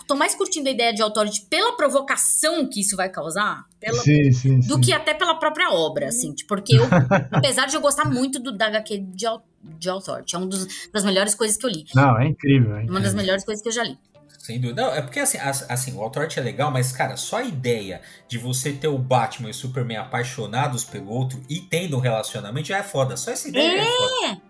Tô 0.08 0.16
mais 0.16 0.36
curtindo 0.36 0.70
a 0.70 0.72
ideia 0.72 0.94
de 0.94 1.02
Authority 1.02 1.48
pela 1.50 1.76
provocação 1.76 2.68
que 2.70 2.82
isso 2.82 2.96
vai 2.96 3.10
causar, 3.10 3.66
pela, 3.80 3.98
sim, 3.98 4.32
sim, 4.32 4.60
do 4.60 4.76
sim. 4.76 4.82
que 4.82 4.94
até 4.94 5.14
pela 5.14 5.36
própria 5.36 5.72
obra, 5.72 6.08
assim. 6.08 6.36
Porque 6.48 6.76
eu, 6.76 6.84
apesar 7.32 7.66
de 7.66 7.76
eu 7.76 7.82
gostar 7.82 8.06
muito 8.06 8.40
do, 8.40 8.56
da 8.56 8.68
HQ 8.68 8.98
de, 8.98 9.26
de 9.64 9.90
Authority, 9.90 10.36
é 10.36 10.38
uma 10.38 10.48
das 10.48 11.04
melhores 11.04 11.34
coisas 11.34 11.58
que 11.58 11.66
eu 11.66 11.70
li. 11.70 11.86
Não, 11.96 12.20
é 12.20 12.28
incrível, 12.28 12.76
é 12.76 12.84
incrível. 12.84 12.92
Uma 12.92 13.02
das 13.02 13.14
melhores 13.16 13.44
coisas 13.44 13.62
que 13.62 13.70
eu 13.70 13.74
já 13.74 13.84
li. 13.84 13.98
Sem 14.46 14.60
dúvida. 14.60 14.84
Não, 14.84 14.94
é 14.94 15.02
porque 15.02 15.20
assim, 15.20 15.40
assim, 15.40 15.96
o 15.96 16.02
Authority 16.04 16.40
é 16.40 16.44
legal, 16.44 16.70
mas, 16.70 16.92
cara, 16.92 17.18
só 17.18 17.38
a 17.38 17.44
ideia 17.44 18.00
de 18.28 18.38
você 18.38 18.72
ter 18.72 18.88
o 18.88 18.96
Batman 18.96 19.48
e 19.48 19.52
o 19.52 19.54
Superman 19.56 19.98
apaixonados 19.98 20.84
pelo 20.84 21.10
outro 21.10 21.42
e 21.50 21.60
tendo 21.60 21.98
um 21.98 22.00
relacionamento 22.00 22.68
já 22.68 22.78
é 22.78 22.84
foda. 22.84 23.18
Só 23.18 23.32
essa 23.32 23.50
ideia 23.50 23.72
é, 23.72 23.80
é 23.80 23.86
foda. 23.86 24.42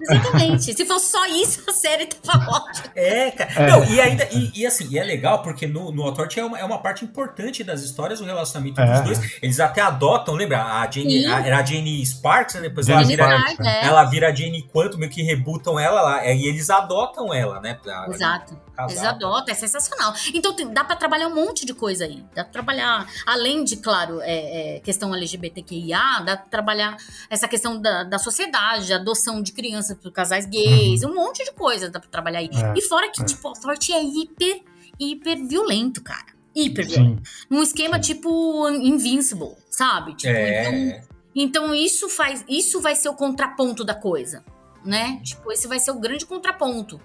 Exatamente. 0.00 0.74
Se 0.74 0.84
fosse 0.84 1.10
só 1.10 1.26
isso, 1.26 1.62
a 1.68 1.72
série 1.72 2.06
tava 2.06 2.50
ótima. 2.50 2.90
É, 2.96 3.30
cara. 3.30 3.52
É. 3.54 3.70
Não, 3.70 3.84
e 3.84 4.00
ainda, 4.00 4.28
e, 4.32 4.50
e, 4.60 4.66
assim, 4.66 4.88
e 4.90 4.98
é 4.98 5.04
legal 5.04 5.42
porque 5.42 5.66
no, 5.66 5.92
no 5.92 6.02
Authority 6.02 6.40
é 6.40 6.44
uma, 6.44 6.58
é 6.58 6.64
uma 6.64 6.78
parte 6.78 7.04
importante 7.04 7.62
das 7.62 7.82
histórias, 7.82 8.20
o 8.20 8.24
relacionamento 8.24 8.80
é. 8.80 8.86
dos 8.86 9.00
dois. 9.02 9.38
Eles 9.42 9.60
até 9.60 9.80
adotam, 9.80 10.34
lembra? 10.34 10.62
A 10.62 10.90
Jane, 10.90 11.26
a, 11.26 11.46
era 11.46 11.58
a 11.58 11.64
Jane 11.64 12.04
Sparks, 12.04 12.56
né? 12.56 12.62
Depois 12.62 12.88
ela 12.88 13.04
vira, 13.04 13.24
Sparks, 13.24 13.66
é. 13.66 13.86
ela 13.86 14.04
vira 14.04 14.28
a 14.30 14.34
Jane 14.34 14.62
Quanto, 14.72 14.98
meio 14.98 15.10
que 15.10 15.22
rebutam 15.22 15.78
ela 15.78 16.00
lá. 16.00 16.26
E 16.26 16.46
eles 16.46 16.70
adotam 16.70 17.32
ela, 17.32 17.60
né? 17.60 17.78
Pra, 17.80 18.06
Exato. 18.10 18.58
Casal. 18.74 18.90
Eles 18.90 19.04
adotam, 19.04 19.52
é 19.52 19.56
sensacional. 19.56 20.12
Então 20.32 20.54
dá 20.72 20.82
para 20.82 20.96
trabalhar 20.96 21.28
um 21.28 21.34
monte 21.34 21.64
de 21.64 21.72
coisa 21.72 22.04
aí. 22.04 22.24
Dá 22.34 22.42
pra 22.42 22.52
trabalhar, 22.52 23.06
além 23.24 23.62
de, 23.62 23.76
claro, 23.76 24.20
é, 24.20 24.76
é, 24.76 24.80
questão 24.80 25.14
LGBTQIA, 25.14 26.22
dá 26.24 26.36
pra 26.36 26.46
trabalhar 26.46 26.96
essa 27.30 27.46
questão 27.46 27.80
da, 27.80 28.02
da 28.02 28.18
sociedade, 28.18 28.92
adoção 28.92 29.40
de 29.40 29.52
crianças 29.52 29.96
por 29.96 30.10
casais 30.10 30.44
gays, 30.46 31.02
uhum. 31.02 31.10
um 31.10 31.14
monte 31.14 31.44
de 31.44 31.52
coisa 31.52 31.88
dá 31.88 32.00
pra 32.00 32.08
trabalhar 32.08 32.40
aí. 32.40 32.50
É, 32.52 32.74
e 32.76 32.82
fora 32.82 33.10
que, 33.10 33.22
é. 33.22 33.24
tipo, 33.24 33.48
a 33.48 33.54
sorte 33.54 33.92
é 33.92 34.02
hiper, 34.02 34.62
hiper 34.98 35.46
violento, 35.46 36.02
cara. 36.02 36.34
Hiper 36.54 36.86
violento. 36.86 37.22
Num 37.48 37.62
esquema 37.62 37.96
Sim. 37.96 38.14
tipo 38.14 38.68
Invincible, 38.70 39.54
sabe? 39.70 40.14
Tipo, 40.14 40.32
é. 40.32 40.68
então, 40.68 41.08
então 41.34 41.74
isso 41.74 42.08
faz. 42.08 42.44
Isso 42.48 42.80
vai 42.80 42.96
ser 42.96 43.08
o 43.08 43.14
contraponto 43.14 43.84
da 43.84 43.94
coisa. 43.94 44.44
Né? 44.84 45.18
Tipo, 45.24 45.50
esse 45.50 45.66
vai 45.66 45.78
ser 45.78 45.92
o 45.92 45.98
grande 45.98 46.26
contraponto 46.26 47.00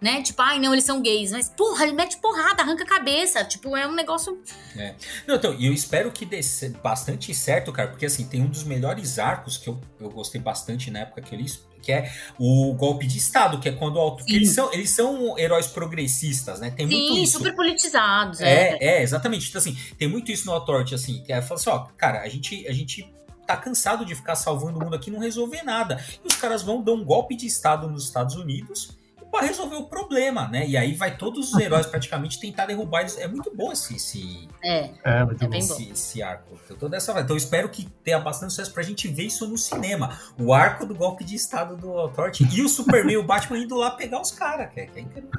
né? 0.00 0.22
Tipo, 0.22 0.40
ai, 0.42 0.58
não, 0.58 0.72
eles 0.72 0.84
são 0.84 1.02
gays. 1.02 1.30
Mas, 1.30 1.48
porra, 1.48 1.84
ele 1.84 1.92
mete 1.92 2.16
porrada, 2.16 2.62
arranca 2.62 2.84
a 2.84 2.86
cabeça. 2.86 3.44
Tipo, 3.44 3.76
é 3.76 3.86
um 3.86 3.94
negócio. 3.94 4.40
É. 4.76 4.94
Não, 5.26 5.36
então, 5.36 5.54
e 5.54 5.66
eu 5.66 5.72
espero 5.72 6.10
que 6.10 6.24
dê 6.24 6.40
bastante 6.82 7.34
certo, 7.34 7.72
cara, 7.72 7.88
porque 7.88 8.06
assim, 8.06 8.26
tem 8.26 8.42
um 8.42 8.48
dos 8.48 8.64
melhores 8.64 9.18
arcos 9.18 9.58
que 9.58 9.68
eu, 9.68 9.78
eu 10.00 10.10
gostei 10.10 10.40
bastante 10.40 10.90
na 10.90 11.00
época 11.00 11.20
que 11.20 11.34
eu 11.34 11.38
li, 11.38 11.46
que 11.82 11.92
é 11.92 12.12
o 12.38 12.72
golpe 12.74 13.06
de 13.06 13.18
Estado, 13.18 13.60
que 13.60 13.68
é 13.68 13.72
quando 13.72 13.96
o 13.96 14.00
autor. 14.00 14.24
Eles 14.28 14.50
são, 14.50 14.72
eles 14.72 14.90
são 14.90 15.38
heróis 15.38 15.66
progressistas, 15.66 16.60
né? 16.60 16.70
Tem 16.70 16.88
Sim, 16.88 16.94
muito 16.94 17.22
isso. 17.22 17.38
super 17.38 17.54
politizados. 17.54 18.40
É, 18.40 18.78
é, 18.80 18.98
é 18.98 19.02
exatamente. 19.02 19.48
Então, 19.48 19.60
assim, 19.60 19.76
tem 19.98 20.08
muito 20.08 20.32
isso 20.32 20.46
no 20.46 20.52
Authority, 20.52 20.94
assim, 20.94 21.22
que 21.22 21.32
é 21.32 21.42
fala 21.42 21.60
assim, 21.60 21.70
ó, 21.70 21.78
cara, 21.96 22.22
a 22.22 22.28
gente, 22.28 22.66
a 22.66 22.72
gente 22.72 23.12
tá 23.46 23.56
cansado 23.56 24.04
de 24.04 24.14
ficar 24.14 24.36
salvando 24.36 24.78
o 24.78 24.82
mundo 24.84 24.94
aqui 24.94 25.10
e 25.10 25.12
não 25.12 25.20
resolver 25.20 25.62
nada. 25.62 26.02
E 26.24 26.28
os 26.28 26.36
caras 26.36 26.62
vão 26.62 26.82
dar 26.82 26.92
um 26.92 27.04
golpe 27.04 27.34
de 27.34 27.46
Estado 27.46 27.88
nos 27.88 28.04
Estados 28.04 28.36
Unidos 28.36 28.99
para 29.30 29.46
resolver 29.46 29.76
o 29.76 29.84
problema, 29.84 30.48
né? 30.48 30.66
E 30.66 30.76
aí 30.76 30.94
vai 30.94 31.16
todos 31.16 31.52
os 31.52 31.60
heróis 31.60 31.86
praticamente 31.86 32.38
tentar 32.38 32.66
derrubar 32.66 33.00
eles. 33.00 33.18
É 33.18 33.28
muito 33.28 33.54
bom 33.54 33.72
esse, 33.72 33.96
esse, 33.96 34.48
é, 34.62 34.90
é, 35.04 35.24
muito 35.24 35.44
é 35.44 35.48
bom. 35.48 35.56
Esse, 35.56 35.90
esse, 35.90 36.22
arco. 36.22 36.58
Eu 36.68 36.76
tô 36.76 36.88
dessa 36.88 37.12
Então 37.12 37.30
eu 37.30 37.36
espero 37.36 37.68
que 37.68 37.84
tenha 38.04 38.18
bastante 38.18 38.52
sucesso 38.52 38.72
pra 38.72 38.82
gente 38.82 39.08
ver 39.08 39.24
isso 39.24 39.46
no 39.46 39.56
cinema. 39.56 40.18
O 40.38 40.52
arco 40.52 40.84
do 40.84 40.94
golpe 40.94 41.24
de 41.24 41.36
estado 41.36 41.76
do 41.76 41.92
Authority 41.92 42.46
e 42.52 42.62
o 42.62 42.68
Superman 42.68 43.14
e 43.14 43.18
o 43.18 43.22
Batman 43.22 43.58
indo 43.58 43.76
lá 43.76 43.90
pegar 43.92 44.20
os 44.20 44.30
caras, 44.30 44.72
que, 44.72 44.80
é, 44.80 44.86
que 44.86 44.98
é 44.98 45.02
incrível. 45.02 45.30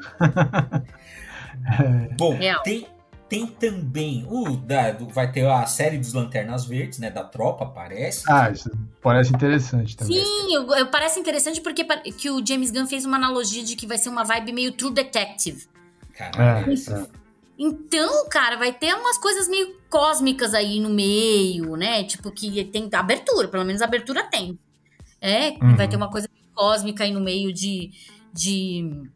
bom, 2.17 2.35
Real. 2.35 2.63
tem 2.63 2.87
tem 3.31 3.47
também 3.47 4.27
o 4.29 4.57
da, 4.57 4.91
do, 4.91 5.07
vai 5.07 5.31
ter 5.31 5.47
a 5.47 5.65
série 5.65 5.97
dos 5.97 6.11
Lanternas 6.11 6.65
Verdes, 6.65 6.99
né? 6.99 7.09
Da 7.09 7.23
tropa, 7.23 7.65
parece. 7.65 8.29
Ah, 8.29 8.51
isso 8.51 8.69
parece 9.01 9.33
interessante 9.33 9.95
também. 9.95 10.21
Sim, 10.21 10.53
eu, 10.53 10.69
eu, 10.75 10.87
parece 10.87 11.17
interessante 11.17 11.61
porque 11.61 11.85
que 12.11 12.29
o 12.29 12.45
James 12.45 12.71
Gunn 12.71 12.85
fez 12.85 13.05
uma 13.05 13.15
analogia 13.15 13.63
de 13.63 13.77
que 13.77 13.87
vai 13.87 13.97
ser 13.97 14.09
uma 14.09 14.25
vibe 14.25 14.51
meio 14.51 14.73
True 14.73 14.93
Detective. 14.93 15.65
Caralho. 16.13 16.73
É, 16.73 16.73
é. 16.73 17.07
Então, 17.57 18.27
cara, 18.27 18.57
vai 18.57 18.73
ter 18.73 18.93
umas 18.95 19.17
coisas 19.17 19.47
meio 19.47 19.77
cósmicas 19.89 20.53
aí 20.53 20.81
no 20.81 20.89
meio, 20.89 21.77
né? 21.77 22.03
Tipo, 22.03 22.31
que 22.31 22.65
tem 22.65 22.89
abertura, 22.91 23.47
pelo 23.47 23.63
menos 23.63 23.81
abertura 23.81 24.25
tem. 24.25 24.59
É, 25.21 25.51
uhum. 25.51 25.77
vai 25.77 25.87
ter 25.87 25.95
uma 25.95 26.11
coisa 26.11 26.27
cósmica 26.53 27.05
aí 27.05 27.13
no 27.13 27.21
meio 27.21 27.53
de. 27.53 27.91
de 28.33 29.09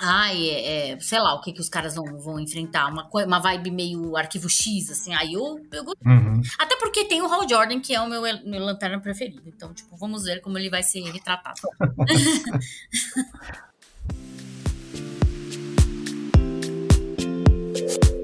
Ai, 0.00 0.48
é, 0.48 0.92
é, 0.92 1.00
sei 1.00 1.18
lá 1.18 1.34
o 1.34 1.40
que, 1.40 1.52
que 1.52 1.60
os 1.60 1.68
caras 1.68 1.96
vão, 1.96 2.04
vão 2.18 2.38
enfrentar. 2.38 2.88
Uma, 2.88 3.08
uma 3.12 3.40
vibe 3.40 3.70
meio 3.70 4.16
arquivo 4.16 4.48
X, 4.48 4.90
assim. 4.90 5.14
Aí 5.14 5.32
eu, 5.32 5.60
eu 5.72 5.84
uhum. 6.06 6.40
Até 6.58 6.76
porque 6.76 7.04
tem 7.04 7.20
o 7.20 7.26
Hal 7.26 7.48
Jordan, 7.48 7.80
que 7.80 7.94
é 7.94 8.00
o 8.00 8.08
meu, 8.08 8.22
meu 8.44 8.64
lanterna 8.64 9.00
preferido. 9.00 9.42
Então, 9.46 9.74
tipo, 9.74 9.96
vamos 9.96 10.24
ver 10.24 10.40
como 10.40 10.56
ele 10.56 10.70
vai 10.70 10.82
ser 10.82 11.00
retratado. 11.00 11.60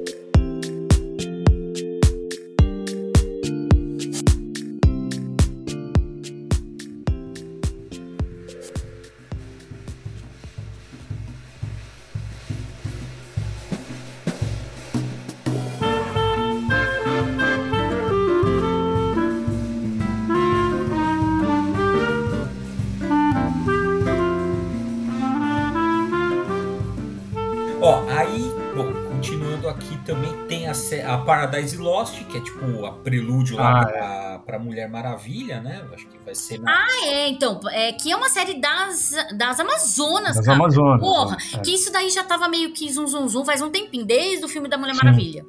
Paradise 31.25 31.77
Lost, 31.77 32.25
que 32.25 32.39
é 32.39 32.41
tipo 32.41 32.85
a 32.85 32.93
prelúdio 32.93 33.57
lá 33.57 33.81
ah, 33.81 33.87
pra, 33.87 33.99
é. 33.99 34.39
pra 34.39 34.59
Mulher 34.59 34.89
Maravilha, 34.89 35.61
né? 35.61 35.85
Acho 35.93 36.07
que 36.07 36.19
vai 36.25 36.35
ser. 36.35 36.61
Na... 36.61 36.73
Ah, 36.73 37.07
é, 37.07 37.29
então. 37.29 37.61
É, 37.71 37.93
que 37.93 38.13
é 38.13 38.17
uma 38.17 38.29
série 38.29 38.61
das, 38.61 39.13
das 39.37 39.59
Amazonas, 39.61 40.37
das 40.37 40.47
cara. 40.47 40.59
Amazonas. 40.59 41.01
Porra, 41.01 41.37
é. 41.55 41.59
que 41.59 41.75
isso 41.75 41.93
daí 41.93 42.11
já 42.11 42.25
tava 42.25 42.49
meio 42.49 42.73
que 42.73 42.91
zum, 42.93 43.07
zum, 43.07 43.29
zum 43.29 43.45
faz 43.45 43.63
um 43.63 43.71
tempinho, 43.71 44.05
desde 44.05 44.45
o 44.45 44.49
filme 44.49 44.69
da 44.69 44.77
Mulher 44.77 44.95
Sim. 44.95 45.05
Maravilha. 45.05 45.45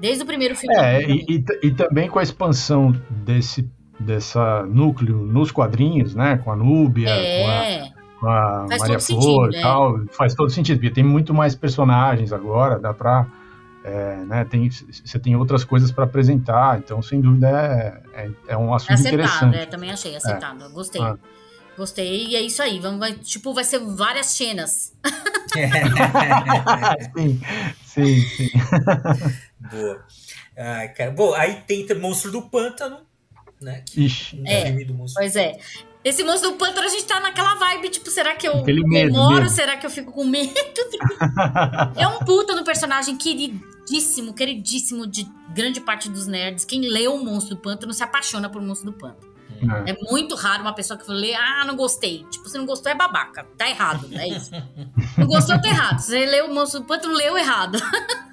Desde 0.00 0.22
o 0.22 0.26
primeiro 0.26 0.54
filme. 0.54 0.76
É, 0.76 1.02
e, 1.02 1.24
e, 1.28 1.44
e, 1.64 1.70
também 1.72 2.08
com 2.08 2.18
a 2.18 2.22
expansão 2.22 2.92
desse 3.10 3.68
dessa 3.98 4.62
núcleo 4.62 5.16
nos 5.16 5.50
quadrinhos, 5.50 6.14
né? 6.14 6.38
Com 6.38 6.52
a 6.52 6.56
Núbia, 6.56 7.10
é. 7.10 7.80
com 8.20 8.28
a, 8.28 8.64
com 8.64 8.74
a 8.74 8.78
Maria 8.78 9.00
Flor 9.00 9.48
e 9.48 9.56
né? 9.56 9.62
tal. 9.62 10.00
Faz 10.12 10.34
todo 10.34 10.50
sentido, 10.50 10.78
porque 10.78 10.94
tem 10.94 11.02
muito 11.02 11.34
mais 11.34 11.56
personagens 11.56 12.32
agora, 12.32 12.78
dá 12.78 12.94
pra 12.94 13.26
é, 13.88 14.16
né, 14.26 14.44
tem, 14.44 14.68
você 14.70 15.18
tem 15.18 15.34
outras 15.34 15.64
coisas 15.64 15.90
para 15.90 16.04
apresentar, 16.04 16.78
então 16.78 17.00
sem 17.00 17.20
dúvida 17.20 17.48
é, 17.48 18.02
é, 18.12 18.30
é 18.48 18.56
um 18.56 18.74
assunto 18.74 18.98
é 18.98 19.00
interessante. 19.00 19.56
É, 19.56 19.66
também 19.66 19.90
achei 19.90 20.14
acertado, 20.14 20.64
é. 20.64 20.68
gostei. 20.68 21.00
Ah. 21.00 21.16
Gostei, 21.76 22.26
e 22.26 22.36
é 22.36 22.42
isso 22.42 22.60
aí. 22.60 22.80
Vamos, 22.80 22.98
vai, 22.98 23.12
tipo, 23.12 23.54
vai 23.54 23.62
ser 23.62 23.78
várias 23.78 24.26
cenas. 24.26 24.92
sim, 27.16 27.40
sim, 27.84 28.20
sim. 28.20 28.50
Boa. 29.70 30.04
Ai, 30.56 30.88
cara. 30.88 31.12
Bom, 31.12 31.32
aí 31.34 31.62
tem 31.68 31.86
Monstro 31.94 32.32
do 32.32 32.42
Pântano, 32.42 33.02
né? 33.60 33.84
Que, 33.86 34.06
Ixi. 34.06 34.42
É, 34.44 34.76
pois 35.14 35.36
é. 35.36 35.56
Esse 36.04 36.22
monstro 36.22 36.52
do 36.52 36.56
pântano, 36.56 36.86
a 36.86 36.90
gente 36.90 37.04
tá 37.04 37.20
naquela 37.20 37.54
vibe, 37.56 37.88
tipo, 37.90 38.10
será 38.10 38.34
que 38.34 38.46
eu 38.46 38.62
demoro? 38.62 39.48
Será 39.48 39.76
que 39.76 39.84
eu 39.84 39.90
fico 39.90 40.12
com 40.12 40.24
medo? 40.24 40.54
é 41.96 42.06
um 42.06 42.20
puta 42.20 42.54
no 42.54 42.64
personagem 42.64 43.16
queridíssimo, 43.16 44.32
queridíssimo 44.32 45.06
de 45.06 45.28
grande 45.52 45.80
parte 45.80 46.08
dos 46.08 46.26
nerds. 46.26 46.64
Quem 46.64 46.82
lê 46.82 47.08
o 47.08 47.18
Monstro 47.18 47.56
do 47.56 47.60
Pântano 47.60 47.92
se 47.92 48.02
apaixona 48.02 48.48
por 48.48 48.62
Monstro 48.62 48.92
do 48.92 48.96
Pântano. 48.96 49.28
É. 49.86 49.90
é 49.90 49.96
muito 50.08 50.36
raro 50.36 50.62
uma 50.62 50.72
pessoa 50.72 50.96
que 50.96 51.10
lê, 51.10 51.34
ah, 51.34 51.64
não 51.66 51.74
gostei. 51.74 52.24
Tipo, 52.30 52.48
se 52.48 52.56
não 52.56 52.64
gostou 52.64 52.92
é 52.92 52.94
babaca. 52.94 53.44
Tá 53.56 53.68
errado, 53.68 54.08
é 54.12 54.28
isso. 54.28 54.50
não 55.18 55.26
gostou, 55.26 55.60
tá 55.60 55.68
errado. 55.68 55.98
Você 55.98 56.24
leu 56.24 56.46
o 56.46 56.54
Monstro 56.54 56.80
do 56.80 56.86
Pântano, 56.86 57.14
leu 57.14 57.36
errado. 57.36 57.78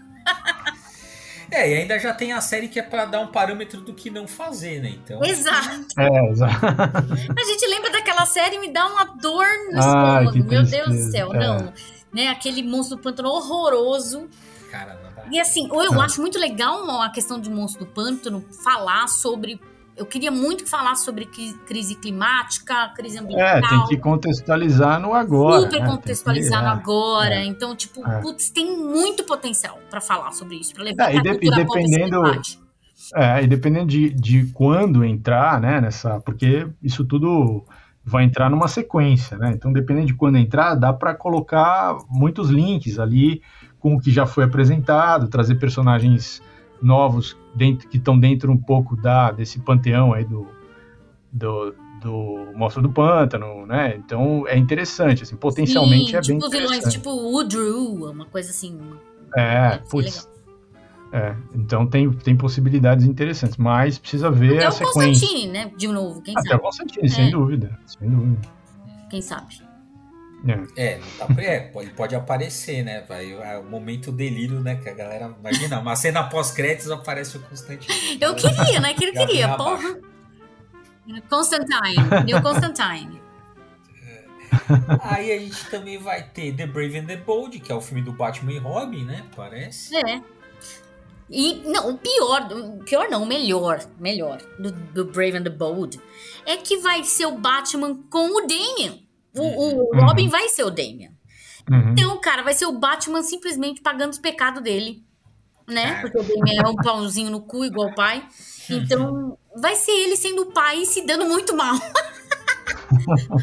É, 1.51 1.69
e 1.69 1.73
ainda 1.75 1.97
já 1.99 2.13
tem 2.13 2.33
a 2.33 2.41
série 2.41 2.67
que 2.67 2.79
é 2.79 2.83
para 2.83 3.05
dar 3.05 3.19
um 3.21 3.27
parâmetro 3.27 3.81
do 3.81 3.93
que 3.93 4.09
não 4.09 4.27
fazer, 4.27 4.81
né? 4.81 4.89
Então. 4.89 5.23
Exato. 5.23 5.85
É, 5.97 6.31
exato. 6.31 6.65
A 6.65 7.43
gente 7.45 7.67
lembra 7.67 7.91
daquela 7.91 8.25
série 8.25 8.55
e 8.55 8.59
me 8.59 8.71
dá 8.71 8.87
uma 8.87 9.05
dor 9.05 9.45
no 9.71 9.79
estômago. 9.79 10.43
Meu 10.43 10.63
Deus 10.63 10.89
do 10.89 11.11
céu, 11.11 11.33
é. 11.33 11.39
não. 11.39 11.73
Né, 12.13 12.27
aquele 12.27 12.63
monstro 12.63 12.95
do 12.95 13.01
pântano 13.01 13.29
horroroso. 13.29 14.29
Cara, 14.71 14.99
não 15.03 15.11
dá. 15.13 15.25
E 15.31 15.39
assim, 15.39 15.67
eu 15.67 16.01
é. 16.01 16.05
acho 16.05 16.21
muito 16.21 16.39
legal 16.39 17.01
a 17.01 17.09
questão 17.09 17.39
de 17.39 17.49
monstro 17.49 17.85
do 17.85 17.91
pântano 17.91 18.45
falar 18.63 19.07
sobre 19.07 19.59
eu 19.95 20.05
queria 20.05 20.31
muito 20.31 20.67
falar 20.67 20.95
sobre 20.95 21.25
crise 21.25 21.95
climática, 21.95 22.89
crise 22.95 23.17
ambiental. 23.17 23.47
É, 23.47 23.61
tem 23.61 23.85
que 23.87 23.97
contextualizar 23.97 24.99
no 24.99 25.13
agora. 25.13 25.61
Super 25.61 25.81
né? 25.81 25.87
contextualizar 25.87 26.59
que, 26.59 26.65
no 26.65 26.71
agora. 26.71 27.35
É, 27.35 27.45
então, 27.45 27.75
tipo, 27.75 28.05
é. 28.05 28.19
putz, 28.21 28.49
tem 28.49 28.77
muito 28.77 29.23
potencial 29.23 29.79
para 29.89 30.01
falar 30.01 30.31
sobre 30.31 30.57
isso, 30.57 30.73
para 30.73 30.83
levar 30.83 31.11
é, 31.11 31.15
e, 31.15 31.21
de, 31.21 31.29
e 31.29 31.49
dependendo 31.49 32.21
É, 33.15 33.43
e 33.43 33.47
dependendo 33.47 33.87
de, 33.87 34.09
de 34.09 34.47
quando 34.53 35.03
entrar, 35.03 35.61
né, 35.61 35.79
nessa, 35.79 36.19
porque 36.19 36.67
isso 36.83 37.05
tudo 37.05 37.63
vai 38.03 38.23
entrar 38.23 38.49
numa 38.49 38.67
sequência, 38.67 39.37
né? 39.37 39.51
Então, 39.55 39.71
dependendo 39.73 40.07
de 40.07 40.13
quando 40.13 40.37
entrar, 40.37 40.75
dá 40.75 40.93
para 40.93 41.15
colocar 41.15 41.97
muitos 42.09 42.49
links 42.49 42.99
ali 42.99 43.41
com 43.79 43.95
o 43.95 43.99
que 43.99 44.11
já 44.11 44.25
foi 44.25 44.43
apresentado, 44.43 45.27
trazer 45.27 45.55
personagens 45.55 46.41
novos 46.81 47.35
dentro, 47.55 47.87
que 47.87 47.97
estão 47.97 48.19
dentro 48.19 48.51
um 48.51 48.57
pouco 48.57 48.95
da 48.95 49.31
desse 49.31 49.59
panteão 49.59 50.13
aí 50.13 50.25
do, 50.25 50.47
do, 51.31 51.75
do 52.01 52.51
Monstro 52.55 52.81
do 52.81 52.89
Pântano, 52.89 53.65
né? 53.65 53.95
Então 53.97 54.45
é 54.47 54.57
interessante, 54.57 55.23
assim, 55.23 55.35
potencialmente 55.35 56.11
Sim, 56.11 56.17
é 56.17 56.21
tipo 56.21 56.49
bem 56.49 56.61
vilões, 56.61 56.83
tipo 56.85 57.09
o 57.09 57.43
Drew, 57.43 58.11
uma 58.11 58.25
coisa 58.25 58.49
assim. 58.49 58.79
É, 59.35 59.77
putz. 59.89 60.29
É, 61.11 61.33
então 61.53 61.87
tem, 61.87 62.11
tem 62.11 62.35
possibilidades 62.35 63.05
interessantes, 63.05 63.55
mas 63.57 63.97
precisa 63.97 64.29
ver 64.29 64.57
Até 64.57 64.65
a 64.65 64.71
sequência. 64.71 64.99
Até 64.99 64.99
o 64.99 65.11
Constantine, 65.11 65.51
né? 65.51 65.71
De 65.77 65.87
novo, 65.87 66.21
quem 66.21 66.33
Até 66.33 66.49
sabe. 66.49 66.55
Até 66.55 66.55
o 66.55 66.59
Constantine, 66.59 67.05
é. 67.05 67.09
sem 67.09 67.31
dúvida, 67.31 67.79
sem 67.85 68.09
dúvida. 68.09 68.49
Quem 69.09 69.21
sabe. 69.21 69.64
É, 70.47 70.93
é, 70.93 71.01
tá, 71.17 71.27
é 71.41 71.59
pode, 71.59 71.89
pode 71.91 72.15
aparecer, 72.15 72.83
né? 72.83 73.03
Vai, 73.07 73.31
é 73.33 73.57
o 73.57 73.63
momento 73.63 74.11
delírio, 74.11 74.59
né? 74.61 74.75
Que 74.75 74.89
a 74.89 74.93
galera. 74.93 75.35
Imagina, 75.39 75.79
uma 75.79 75.95
cena 75.95 76.23
pós-créditos 76.23 76.91
aparece 76.91 77.37
o 77.37 77.39
Constantine. 77.39 78.17
Eu 78.21 78.35
queria, 78.35 78.79
né? 78.79 78.93
Que 78.93 79.05
ele 79.05 79.11
queria, 79.11 79.55
porra. 79.57 79.97
Constantine, 81.29 82.23
New 82.25 82.41
Constantine. 82.41 83.21
É. 84.03 84.23
Aí 85.01 85.31
a 85.31 85.39
gente 85.39 85.65
também 85.69 85.97
vai 85.97 86.23
ter 86.23 86.55
The 86.55 86.67
Brave 86.67 86.99
and 86.99 87.05
the 87.05 87.17
Bold, 87.17 87.59
que 87.59 87.71
é 87.71 87.75
o 87.75 87.81
filme 87.81 88.03
do 88.03 88.11
Batman 88.11 88.53
e 88.53 88.57
Robin, 88.59 89.03
né? 89.03 89.23
Parece. 89.35 89.95
É. 89.95 90.21
E 91.29 91.55
não, 91.65 91.89
o 91.89 91.97
pior, 91.97 92.47
o 92.51 92.83
pior 92.83 93.09
não, 93.09 93.23
o 93.23 93.25
melhor, 93.25 93.83
melhor 93.99 94.39
do, 94.59 94.71
do 94.71 95.05
Brave 95.05 95.37
and 95.37 95.43
the 95.43 95.49
Bold 95.49 95.99
é 96.45 96.55
que 96.57 96.77
vai 96.77 97.03
ser 97.03 97.25
o 97.25 97.35
Batman 97.35 97.99
com 98.11 98.37
o 98.37 98.47
Damian. 98.47 99.04
O, 99.35 99.41
o 99.41 99.95
uhum. 99.95 100.05
Robin 100.05 100.29
vai 100.29 100.49
ser 100.49 100.63
o 100.63 100.69
Damian. 100.69 101.11
Uhum. 101.69 101.91
Então, 101.91 102.19
cara, 102.21 102.43
vai 102.43 102.53
ser 102.53 102.65
o 102.65 102.77
Batman 102.77 103.21
simplesmente 103.23 103.81
pagando 103.81 104.11
os 104.11 104.19
pecados 104.19 104.61
dele. 104.61 105.03
Né? 105.67 105.99
Porque 106.01 106.19
o 106.19 106.23
Damian 106.23 106.61
é 106.63 106.67
um 106.67 106.75
pãozinho 106.75 107.31
no 107.31 107.41
cu, 107.41 107.65
igual 107.65 107.89
o 107.89 107.95
pai. 107.95 108.23
Então, 108.69 109.37
vai 109.55 109.75
ser 109.75 109.91
ele 109.91 110.15
sendo 110.15 110.43
o 110.43 110.51
pai 110.51 110.81
e 110.81 110.85
se 110.85 111.05
dando 111.05 111.25
muito 111.25 111.55
mal. 111.55 111.75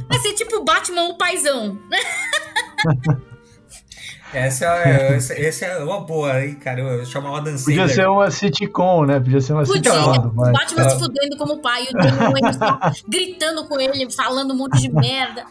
Vai 0.09 0.19
ser 0.19 0.33
tipo 0.33 0.57
o 0.57 0.65
Batman 0.65 1.05
o 1.05 1.17
paizão. 1.17 1.79
Essa 4.33 4.65
é, 4.65 5.15
essa, 5.15 5.35
essa 5.35 5.67
é 5.67 5.85
uma 5.85 6.01
boa, 6.01 6.43
hein, 6.43 6.55
cara? 6.55 6.81
Eu 6.81 7.05
chamava 7.05 7.43
Dan 7.43 7.55
Podia 7.55 7.87
ser 7.87 8.09
uma 8.09 8.31
sitcom, 8.31 9.05
né? 9.05 9.21
Podia 9.21 9.43
ser 9.43 9.53
uma 9.53 9.63
Podia. 9.63 9.93
sitcom. 9.93 10.29
O 10.29 10.53
Batman 10.53 10.89
se 10.89 10.99
fudendo 10.99 11.37
como 11.37 11.61
pai, 11.61 11.83
o 11.83 11.93
Damon 11.93 12.33
gritando 13.07 13.69
com 13.69 13.79
ele, 13.79 14.11
falando 14.11 14.55
um 14.55 14.57
monte 14.57 14.81
de 14.81 14.91
merda. 14.91 15.45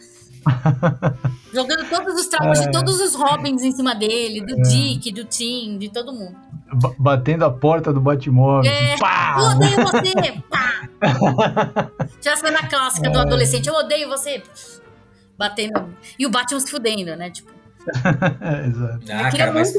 Jogando 1.53 1.87
todos 1.89 2.15
os 2.15 2.27
traumas 2.27 2.59
é. 2.59 2.65
de 2.65 2.71
todos 2.71 2.99
os 2.99 3.15
Robins 3.15 3.61
em 3.63 3.71
cima 3.71 3.93
dele, 3.93 4.41
do 4.45 4.59
é. 4.59 4.61
Dick, 4.61 5.11
do 5.11 5.25
Tim, 5.25 5.77
de 5.77 5.89
todo 5.89 6.13
mundo. 6.13 6.35
B 6.73 6.89
batendo 6.97 7.45
a 7.45 7.51
porta 7.51 7.91
do 7.91 7.99
Batmóvel. 7.99 8.71
É. 8.71 8.97
Pá! 8.97 9.35
Eu 9.37 9.45
odeio 9.45 9.75
você! 9.81 10.41
Pá! 10.49 10.89
Já 12.21 12.35
cena 12.35 12.67
clássica 12.67 13.07
é. 13.07 13.11
do 13.11 13.19
adolescente, 13.19 13.67
eu 13.67 13.75
odeio 13.75 14.07
você! 14.07 14.41
Batendo. 15.37 15.89
E 16.17 16.25
o 16.25 16.29
Batman 16.29 16.59
se 16.59 16.69
fudendo, 16.69 17.15
né? 17.15 17.29
Tipo. 17.29 17.51
Exato. 18.67 19.05
Ah, 19.09 19.29
eu 19.29 19.37
cara, 19.37 19.51
mas, 19.51 19.73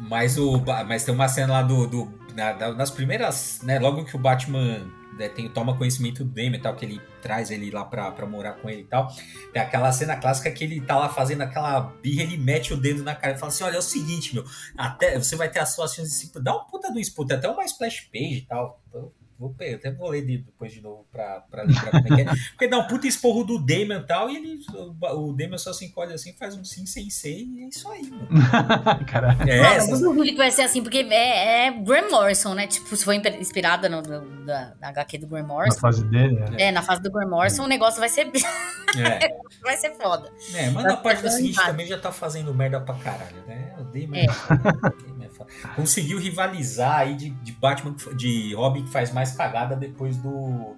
mas, 0.00 0.38
o, 0.38 0.60
mas 0.86 1.04
tem 1.04 1.14
uma 1.14 1.28
cena 1.28 1.52
lá 1.52 1.62
do. 1.62 1.86
do 1.86 2.12
na, 2.34 2.74
nas 2.74 2.90
primeiras. 2.90 3.60
Né, 3.62 3.78
logo 3.78 4.04
que 4.04 4.16
o 4.16 4.18
Batman 4.18 4.80
né, 5.20 5.28
tem, 5.28 5.48
toma 5.50 5.76
conhecimento 5.76 6.24
do 6.24 6.30
Damien 6.30 6.54
e 6.54 6.58
tal, 6.58 6.74
que 6.74 6.84
ele 6.84 7.00
traz 7.20 7.50
ele 7.50 7.70
lá 7.70 7.84
pra, 7.84 8.10
pra 8.10 8.26
morar 8.26 8.54
com 8.54 8.70
ele 8.70 8.80
e 8.80 8.84
tal. 8.84 9.14
Tem 9.52 9.60
aquela 9.60 9.92
cena 9.92 10.16
clássica 10.16 10.50
que 10.50 10.64
ele 10.64 10.80
tá 10.80 10.96
lá 10.96 11.10
fazendo 11.10 11.42
aquela 11.42 11.78
birra, 11.80 12.22
ele 12.22 12.38
mete 12.38 12.72
o 12.72 12.76
dedo 12.76 13.02
na 13.02 13.14
cara 13.14 13.34
e 13.34 13.38
fala 13.38 13.52
assim: 13.52 13.62
olha, 13.62 13.76
é 13.76 13.78
o 13.78 13.82
seguinte, 13.82 14.34
meu, 14.34 14.44
até 14.76 15.18
você 15.18 15.36
vai 15.36 15.50
ter 15.50 15.60
as 15.60 15.74
suas 15.74 15.92
ações 15.92 16.20
de 16.20 16.40
dá 16.40 16.56
um 16.56 16.64
puta 16.64 16.90
do 16.90 16.98
spot, 16.98 17.32
até 17.32 17.48
uma 17.48 17.64
splash 17.64 18.08
page 18.10 18.38
e 18.38 18.46
tal. 18.46 18.80
Então, 18.88 19.12
Vou, 19.40 19.56
até 19.58 19.90
vou 19.90 20.10
ler 20.10 20.20
depois 20.20 20.70
de 20.70 20.82
novo 20.82 21.06
pra, 21.10 21.40
pra 21.50 21.62
lembrar 21.62 21.90
como 21.92 22.12
é 22.12 22.14
que 22.14 22.20
é. 22.20 22.24
Porque 22.52 22.68
dá 22.68 22.78
um 22.78 22.86
puta 22.86 23.06
esporro 23.06 23.42
do 23.42 23.58
Damon 23.58 24.02
e 24.02 24.06
tal, 24.06 24.28
e 24.28 24.36
ele, 24.36 24.60
o, 24.74 25.30
o 25.30 25.32
Damon 25.32 25.56
só 25.56 25.72
se 25.72 25.86
encolhe 25.86 26.12
assim, 26.12 26.34
faz 26.34 26.54
um 26.54 26.62
sim 26.62 26.84
sem 26.84 27.08
ser, 27.08 27.38
e 27.38 27.64
é 27.64 27.68
isso 27.68 27.90
aí, 27.90 28.02
mano. 28.02 28.28
Caralho. 29.08 29.50
É, 29.50 29.62
não, 29.62 29.64
essas... 29.64 30.02
Eu 30.02 30.12
duvido 30.12 30.32
que 30.32 30.36
vai 30.36 30.50
ser 30.50 30.60
assim, 30.60 30.82
porque 30.82 30.98
é, 30.98 31.68
é 31.68 31.70
Graham 31.70 32.10
Morrison, 32.10 32.52
né? 32.52 32.66
Tipo, 32.66 32.94
se 32.94 33.02
for 33.02 33.14
inspirada 33.14 33.88
no, 33.88 34.02
no, 34.02 34.44
da, 34.44 34.74
na 34.78 34.88
HQ 34.90 35.16
do 35.16 35.26
Graham 35.26 35.46
Morrison. 35.46 35.76
Na 35.76 35.80
fase 35.80 36.04
dele, 36.04 36.38
né? 36.38 36.56
É, 36.58 36.70
na 36.70 36.82
fase 36.82 37.00
do 37.00 37.10
Graham 37.10 37.30
Morrison, 37.30 37.64
o 37.64 37.68
negócio 37.68 37.98
vai 37.98 38.10
ser. 38.10 38.30
É. 38.98 39.38
vai 39.62 39.76
ser 39.76 39.94
foda. 39.94 40.32
É, 40.52 40.68
mas 40.70 40.84
na 40.84 40.96
parte 40.96 41.22
da 41.22 41.30
seguinte 41.30 41.64
também 41.64 41.86
já 41.86 41.96
tá 41.96 42.10
fazendo 42.10 42.52
merda 42.52 42.80
pra 42.80 42.96
caralho, 42.96 43.36
né? 43.46 43.72
O 43.78 43.84
Damon 43.84 44.16
é. 44.16 44.26
Conseguiu 45.76 46.18
rivalizar 46.18 46.98
aí 46.98 47.14
de, 47.14 47.30
de 47.30 47.52
Batman, 47.52 47.94
de 48.16 48.54
Robin 48.54 48.84
que 48.84 48.90
faz 48.90 49.12
mais 49.12 49.32
cagada 49.32 49.76
depois 49.76 50.16
do, 50.16 50.76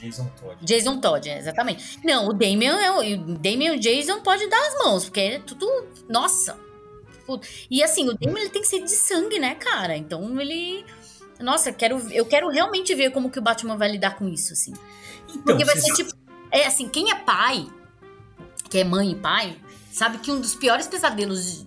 Jason 0.00 0.30
Todd. 0.40 0.56
Jason 0.64 1.00
Todd, 1.00 1.28
é, 1.28 1.38
exatamente. 1.38 1.98
Não, 2.02 2.28
o 2.28 2.32
Damian, 2.32 2.80
é, 2.80 2.90
o 2.90 3.16
Damian 3.36 3.74
e 3.74 3.76
o 3.76 3.80
Jason 3.80 4.20
pode 4.20 4.46
dar 4.48 4.66
as 4.68 4.78
mãos, 4.78 5.04
porque 5.04 5.20
é 5.20 5.38
tudo. 5.38 5.66
Nossa! 6.08 6.58
E 7.70 7.82
assim, 7.82 8.08
o 8.08 8.14
Damian 8.14 8.40
ele 8.40 8.50
tem 8.50 8.62
que 8.62 8.68
ser 8.68 8.82
de 8.82 8.90
sangue, 8.90 9.38
né, 9.38 9.54
cara? 9.54 9.96
Então 9.96 10.40
ele. 10.40 10.84
Nossa, 11.38 11.70
eu 11.70 11.74
quero, 11.74 11.98
eu 12.12 12.26
quero 12.26 12.48
realmente 12.48 12.94
ver 12.94 13.10
como 13.12 13.30
que 13.30 13.38
o 13.38 13.42
Batman 13.42 13.76
vai 13.76 13.90
lidar 13.90 14.16
com 14.16 14.28
isso, 14.28 14.52
assim. 14.52 14.72
Então, 15.28 15.42
porque 15.42 15.64
vai 15.64 15.76
ser 15.76 15.92
tipo. 15.94 16.10
É 16.50 16.66
assim, 16.66 16.88
quem 16.88 17.10
é 17.10 17.14
pai, 17.14 17.66
que 18.68 18.78
é 18.78 18.84
mãe 18.84 19.12
e 19.12 19.14
pai, 19.14 19.56
sabe 19.92 20.18
que 20.18 20.30
um 20.30 20.40
dos 20.40 20.54
piores 20.54 20.88
pesadelos 20.88 21.66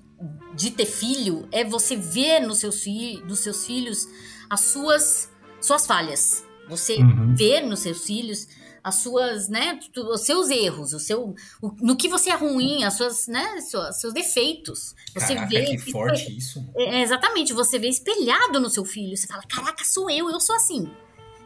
de 0.54 0.72
ter 0.72 0.86
filho 0.86 1.48
é 1.52 1.64
você 1.64 1.96
ver 1.96 2.40
nos 2.42 2.60
seus, 2.60 2.84
fi 2.84 3.22
nos 3.26 3.40
seus 3.40 3.66
filhos 3.66 4.08
as 4.50 4.62
suas, 4.62 5.30
suas 5.60 5.86
falhas. 5.86 6.44
Você 6.70 6.98
uhum. 6.98 7.36
ver 7.36 7.62
nos 7.62 7.80
seus 7.80 8.06
filhos 8.06 8.48
as 8.84 8.96
suas, 8.96 9.48
né, 9.48 9.80
os 9.96 10.22
seus 10.22 10.50
erros, 10.50 10.92
o 10.92 11.00
seu, 11.00 11.34
o, 11.62 11.72
no 11.82 11.96
que 11.96 12.10
você 12.10 12.30
é 12.30 12.36
ruim, 12.36 12.84
as 12.84 12.96
suas, 12.96 13.28
né, 13.28 13.62
seus, 13.62 13.96
seus 13.96 14.14
defeitos. 14.14 14.94
Você 15.14 15.36
Caraca, 15.36 15.50
vê 15.50 15.66
que 15.66 15.92
forte 15.92 16.38
isso. 16.38 16.64
É, 16.76 17.02
exatamente, 17.02 17.54
você 17.54 17.80
vê 17.80 17.88
espelhado 17.88 18.60
no 18.60 18.70
seu 18.70 18.84
filho. 18.84 19.16
Você 19.16 19.26
fala, 19.26 19.44
caraca, 19.44 19.86
sou 19.86 20.10
eu, 20.10 20.30
eu 20.30 20.40
sou 20.42 20.56
assim. 20.56 20.92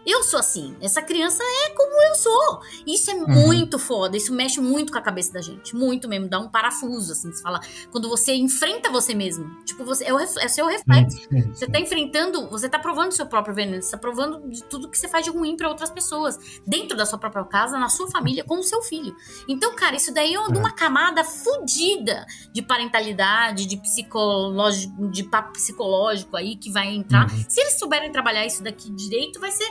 Eu 0.08 0.24
sou 0.24 0.40
assim. 0.40 0.74
Essa 0.80 1.02
criança 1.02 1.44
é 1.44 1.70
como 1.72 2.02
eu 2.04 2.16
sou. 2.16 2.62
Isso 2.88 3.12
é 3.12 3.16
uhum. 3.16 3.28
muito 3.28 3.78
foda. 3.78 4.16
Isso 4.16 4.34
mexe 4.34 4.62
muito 4.62 4.94
com 4.94 4.98
a 4.98 5.02
cabeça 5.02 5.34
da 5.34 5.42
gente. 5.42 5.76
Muito 5.76 6.08
mesmo. 6.08 6.30
Dá 6.30 6.40
um 6.40 6.48
parafuso, 6.48 7.12
assim. 7.12 7.30
Você 7.30 7.44
fala. 7.44 7.60
Quando 7.92 8.08
você 8.08 8.34
enfrenta 8.34 8.90
você 8.90 9.14
mesmo. 9.14 9.62
Tipo, 9.66 9.84
você, 9.84 10.06
é 10.06 10.14
o, 10.14 10.18
é 10.18 10.48
seu 10.48 10.66
reflexo. 10.66 11.28
Uhum. 11.30 11.54
Você 11.54 11.68
tá 11.68 11.78
enfrentando. 11.78 12.50
Você 12.50 12.70
tá 12.70 12.80
provando 12.80 13.10
o 13.10 13.12
seu 13.12 13.26
próprio 13.26 13.54
veneno. 13.54 13.84
Você 13.84 13.92
tá 13.92 13.98
provando 13.98 14.50
de 14.50 14.64
tudo 14.64 14.90
que 14.90 14.98
você 14.98 15.10
faz 15.10 15.26
de 15.26 15.30
ruim 15.30 15.58
para 15.58 15.68
outras 15.68 15.90
pessoas. 15.90 16.40
Dentro 16.66 16.96
da 16.96 17.06
sua 17.06 17.20
própria 17.20 17.44
casa, 17.44 17.78
na 17.78 17.90
sua 17.90 18.10
família, 18.10 18.46
com 18.46 18.60
o 18.60 18.64
seu 18.64 18.82
filho. 18.82 19.14
Então, 19.46 19.76
cara, 19.76 19.98
isso 19.98 20.14
daí 20.14 20.34
é 20.34 20.40
uma 20.40 20.72
camada 20.72 21.22
fodida 21.26 22.26
de 22.54 22.62
parentalidade, 22.62 23.66
de 23.66 23.76
psicológico, 23.76 25.10
de 25.10 25.24
papo 25.24 25.52
psicológico 25.52 26.38
aí 26.38 26.56
que 26.56 26.72
vai 26.72 26.88
entrar. 26.96 27.30
Uhum. 27.30 27.46
Se 27.50 27.60
eles 27.60 27.78
souberem 27.78 28.10
trabalhar 28.10 28.46
isso 28.46 28.64
daqui 28.64 28.90
direito, 28.90 29.40
vai 29.42 29.52
ser 29.52 29.68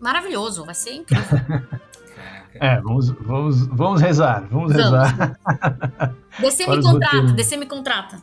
maravilhoso, 0.00 0.64
vai 0.64 0.74
ser 0.74 0.94
incrível. 0.94 1.38
É, 2.60 2.80
vamos, 2.80 3.10
vamos, 3.10 3.66
vamos 3.66 4.00
rezar, 4.00 4.46
vamos, 4.50 4.72
vamos. 4.72 4.76
rezar. 4.76 5.36
DC 6.40 6.66
me 6.66 6.82
contrata, 6.82 7.32
DC 7.32 7.56
me 7.56 7.66
contrata. 7.66 8.22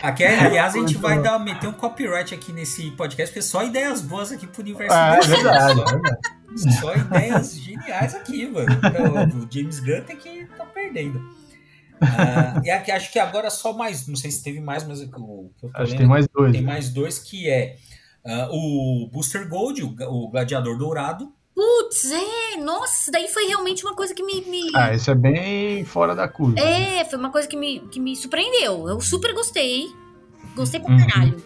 aqui, 0.00 0.24
aliás, 0.24 0.74
a 0.74 0.78
gente 0.78 0.96
vai 0.96 1.20
dar, 1.20 1.38
meter 1.38 1.68
um 1.68 1.72
copyright 1.72 2.34
aqui 2.34 2.52
nesse 2.52 2.90
podcast, 2.92 3.32
porque 3.32 3.42
só 3.42 3.64
ideias 3.64 4.00
boas 4.00 4.32
aqui 4.32 4.46
pro 4.46 4.62
universo. 4.62 4.94
Ah, 4.94 5.16
é 5.16 5.26
verdade, 5.26 5.80
é 5.80 5.84
verdade. 5.84 6.18
Só 6.80 6.94
ideias 6.94 7.56
geniais 7.56 8.14
aqui, 8.14 8.48
mano. 8.48 8.68
Então, 8.72 9.40
o 9.40 9.48
James 9.50 9.80
Gunn 9.80 10.02
tem 10.02 10.16
que 10.16 10.46
tá 10.56 10.64
perdendo. 10.66 11.18
Uh, 11.96 12.62
e 12.62 12.70
aqui, 12.70 12.90
acho 12.90 13.10
que 13.10 13.18
agora 13.18 13.48
só 13.48 13.72
mais, 13.72 14.06
não 14.06 14.16
sei 14.16 14.30
se 14.30 14.42
teve 14.42 14.60
mais, 14.60 14.86
mas 14.86 15.00
o 15.00 15.10
que 15.10 15.16
eu 15.18 15.50
tô 15.60 15.70
acho 15.74 15.92
lendo, 15.92 15.98
tem 15.98 16.06
mais 16.06 16.28
dois. 16.28 16.52
Tem 16.52 16.60
né? 16.60 16.66
mais 16.66 16.90
dois 16.90 17.18
que 17.18 17.48
é 17.48 17.76
Uh, 18.26 19.04
o 19.04 19.08
Booster 19.08 19.48
Gold, 19.48 19.82
o, 19.82 19.94
o 20.08 20.28
Gladiador 20.28 20.76
Dourado. 20.76 21.32
Putz, 21.54 22.10
é, 22.10 22.56
nossa, 22.58 23.10
daí 23.10 23.28
foi 23.28 23.46
realmente 23.46 23.82
uma 23.82 23.94
coisa 23.94 24.12
que 24.14 24.22
me, 24.22 24.42
me, 24.42 24.70
Ah, 24.74 24.92
isso 24.92 25.10
é 25.10 25.14
bem 25.14 25.84
fora 25.84 26.14
da 26.14 26.28
curva. 26.28 26.60
É, 26.60 27.02
foi 27.04 27.18
uma 27.18 27.30
coisa 27.30 27.48
que 27.48 27.56
me, 27.56 27.80
que 27.80 27.98
me 27.98 28.14
surpreendeu. 28.14 28.88
Eu 28.88 29.00
super 29.00 29.32
gostei. 29.32 29.86
Gostei 30.54 30.80
pra 30.80 30.92
uhum. 30.92 30.98
caralho. 30.98 31.42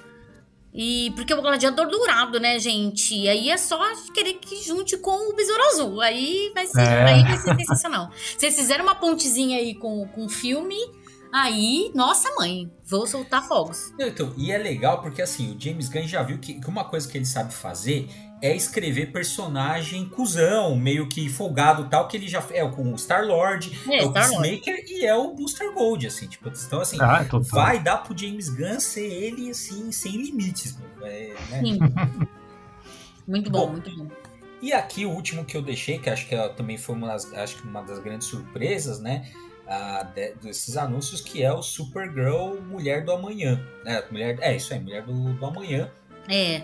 E 0.72 1.12
porque 1.16 1.34
o 1.34 1.42
gladiador 1.42 1.88
dourado, 1.88 2.38
né, 2.38 2.58
gente? 2.58 3.14
E 3.14 3.28
aí 3.28 3.50
é 3.50 3.56
só 3.56 3.78
querer 4.14 4.34
que 4.34 4.62
junte 4.62 4.96
com 4.96 5.30
o 5.30 5.34
besouro 5.34 5.62
azul. 5.64 6.00
Aí 6.00 6.50
vai 6.54 6.66
ser, 6.66 6.80
é. 6.80 7.04
aí 7.04 7.22
vai 7.22 7.36
ser 7.36 7.56
sensacional. 7.56 8.10
Vocês 8.36 8.54
fizeram 8.54 8.84
uma 8.84 8.94
pontezinha 8.94 9.58
aí 9.58 9.74
com, 9.74 10.06
com 10.08 10.26
o 10.26 10.28
filme 10.28 10.76
Aí, 11.32 11.92
nossa 11.94 12.34
mãe, 12.34 12.70
vou 12.84 13.06
soltar 13.06 13.46
fogos. 13.46 13.92
Então, 13.98 14.34
e 14.36 14.50
é 14.50 14.58
legal 14.58 15.00
porque 15.00 15.22
assim, 15.22 15.54
o 15.54 15.60
James 15.60 15.88
Gunn 15.88 16.06
já 16.06 16.22
viu 16.22 16.38
que, 16.38 16.54
que 16.54 16.68
uma 16.68 16.84
coisa 16.84 17.08
que 17.08 17.16
ele 17.16 17.24
sabe 17.24 17.54
fazer 17.54 18.08
é 18.42 18.56
escrever 18.56 19.12
personagem 19.12 20.08
cuzão, 20.08 20.74
meio 20.74 21.08
que 21.08 21.28
folgado 21.28 21.88
tal, 21.88 22.08
que 22.08 22.16
ele 22.16 22.26
já 22.26 22.42
é 22.50 22.66
com 22.68 22.92
o 22.92 22.98
Star-Lord, 22.98 23.78
é, 23.88 23.98
é, 23.98 24.06
o 24.06 24.12
Peacemaker 24.12 24.84
e 24.88 25.04
é 25.04 25.14
o 25.14 25.34
Booster 25.34 25.72
Gold, 25.74 26.06
assim, 26.06 26.26
tipo, 26.26 26.48
então 26.48 26.80
assim, 26.80 26.98
ah, 27.00 27.26
vai 27.42 27.82
dar 27.82 27.98
pro 27.98 28.16
James 28.16 28.48
Gunn 28.48 28.80
ser 28.80 29.06
ele, 29.06 29.50
assim, 29.50 29.92
sem 29.92 30.12
limites, 30.12 30.78
é, 31.02 31.34
né? 31.50 31.60
Sim. 31.60 31.78
muito 33.28 33.50
bom, 33.50 33.66
bom, 33.66 33.72
muito 33.72 33.94
bom. 33.94 34.08
E 34.62 34.72
aqui 34.72 35.06
o 35.06 35.10
último 35.10 35.44
que 35.44 35.56
eu 35.56 35.62
deixei, 35.62 35.98
que 35.98 36.08
acho 36.10 36.26
que 36.26 36.36
também 36.50 36.76
foi 36.76 36.94
uma 36.94 37.08
das, 37.08 37.32
acho 37.34 37.56
que 37.56 37.66
uma 37.66 37.82
das 37.82 37.98
grandes 37.98 38.26
surpresas, 38.26 39.00
né, 39.00 39.30
de, 40.14 40.34
desses 40.34 40.76
anúncios, 40.76 41.20
que 41.20 41.42
é 41.42 41.52
o 41.52 41.62
Supergirl 41.62 42.60
Mulher 42.62 43.04
do 43.04 43.12
Amanhã. 43.12 43.64
Né? 43.84 44.02
Mulher, 44.10 44.38
é 44.40 44.56
isso 44.56 44.74
aí, 44.74 44.80
Mulher 44.80 45.04
do, 45.04 45.32
do 45.34 45.46
Amanhã. 45.46 45.90
É. 46.28 46.62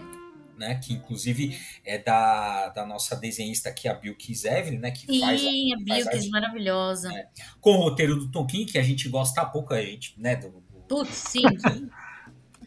Né, 0.59 0.75
que 0.77 0.95
inclusive 0.95 1.59
é 1.85 1.99
da, 1.99 2.71
da 2.71 2.87
nossa 2.87 3.15
desenhista 3.15 3.69
aqui, 3.69 3.87
a 3.87 3.93
Bilkis 3.93 4.47
Evelyn, 4.47 4.79
né? 4.79 4.91
Que 4.91 5.01
sim, 5.01 5.21
faz 5.21 5.43
a, 5.45 5.49
a 5.49 5.77
Bilkis, 5.85 6.31
maravilhosa. 6.31 7.11
Né, 7.11 7.27
com 7.61 7.73
o 7.73 7.77
roteiro 7.77 8.17
do 8.17 8.31
Tonkin, 8.31 8.65
que 8.65 8.79
a 8.79 8.83
gente 8.83 9.07
gosta 9.11 9.45
pouco, 9.45 9.75
a 9.75 9.83
gente, 9.83 10.15
né? 10.19 10.35
Do, 10.35 10.49
do 10.49 10.81
Putz, 10.89 11.15
sim. 11.15 11.43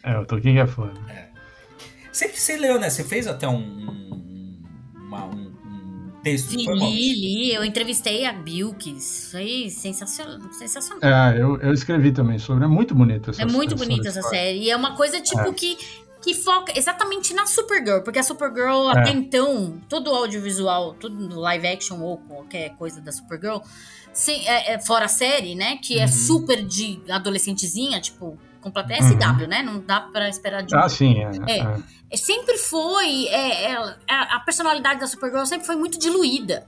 é, 0.04 0.18
o 0.20 0.26
Tonkin 0.26 0.60
é 0.60 0.68
foda. 0.68 1.02
É. 1.12 1.30
Você, 2.12 2.28
você 2.28 2.58
leu, 2.58 2.80
né? 2.80 2.92
Você 2.92 3.04
fez 3.04 3.26
até 3.26 3.48
um, 3.48 3.58
um, 3.58 4.64
uma, 4.94 5.26
um 5.26 5.59
texto. 6.24 6.56
Li, 6.56 7.14
li, 7.14 7.54
eu 7.54 7.64
entrevistei 7.64 8.26
a 8.26 8.34
Bilkis, 8.34 9.30
foi 9.32 9.70
sensacional. 9.70 10.40
sensacional. 10.54 11.10
É, 11.10 11.42
eu, 11.42 11.58
eu 11.58 11.74
escrevi 11.74 12.12
também 12.12 12.38
sobre, 12.38 12.66
é 12.66 12.68
muito 12.68 12.94
bonita 12.94 13.32
essa 13.32 13.42
É 13.42 13.46
muito 13.46 13.76
bonita 13.76 14.08
essa 14.08 14.22
série, 14.22 14.60
e 14.60 14.70
é 14.70 14.76
uma 14.76 14.96
coisa 14.96 15.20
tipo 15.22 15.42
é. 15.42 15.54
que 15.54 15.78
que 16.22 16.34
foca 16.34 16.78
exatamente 16.78 17.34
na 17.34 17.46
Supergirl, 17.46 18.02
porque 18.02 18.20
a 18.20 18.24
Supergirl 18.24 18.90
é. 18.90 19.00
até 19.00 19.12
então, 19.12 19.82
todo 19.88 20.12
o 20.12 20.16
audiovisual, 20.16 20.94
todo 20.94 21.40
live 21.40 21.68
action 21.68 22.02
ou 22.02 22.18
qualquer 22.18 22.76
coisa 22.76 23.00
da 23.00 23.12
Supergirl, 23.12 23.60
sem, 24.12 24.48
é, 24.48 24.74
é, 24.74 24.80
fora 24.80 25.06
a 25.06 25.08
série, 25.08 25.56
né, 25.56 25.78
que 25.78 25.96
é 25.96 26.00
uhum. 26.00 26.04
é 26.04 26.08
super 26.08 26.66
de 26.66 27.00
adolescentezinha, 27.10 28.02
tipo, 28.02 28.38
completa. 28.62 28.94
É 28.94 29.02
SW, 29.02 29.14
uhum. 29.16 29.48
né? 29.48 29.62
Não 29.62 29.80
dá 29.80 30.02
pra 30.02 30.30
esperar 30.30 30.64
de 30.64 30.76
Ah, 30.76 30.90
sim, 30.90 31.24
é. 31.24 31.32
é. 31.48 31.60
é. 31.60 31.76
é 32.12 32.18
sempre 32.18 32.58
foi. 32.58 33.28
É, 33.28 33.76
a 34.08 34.40
personalidade 34.40 35.00
da 35.00 35.08
Supergirl 35.08 35.46
sempre 35.46 35.66
foi 35.66 35.76
muito 35.76 36.00
diluída 36.00 36.66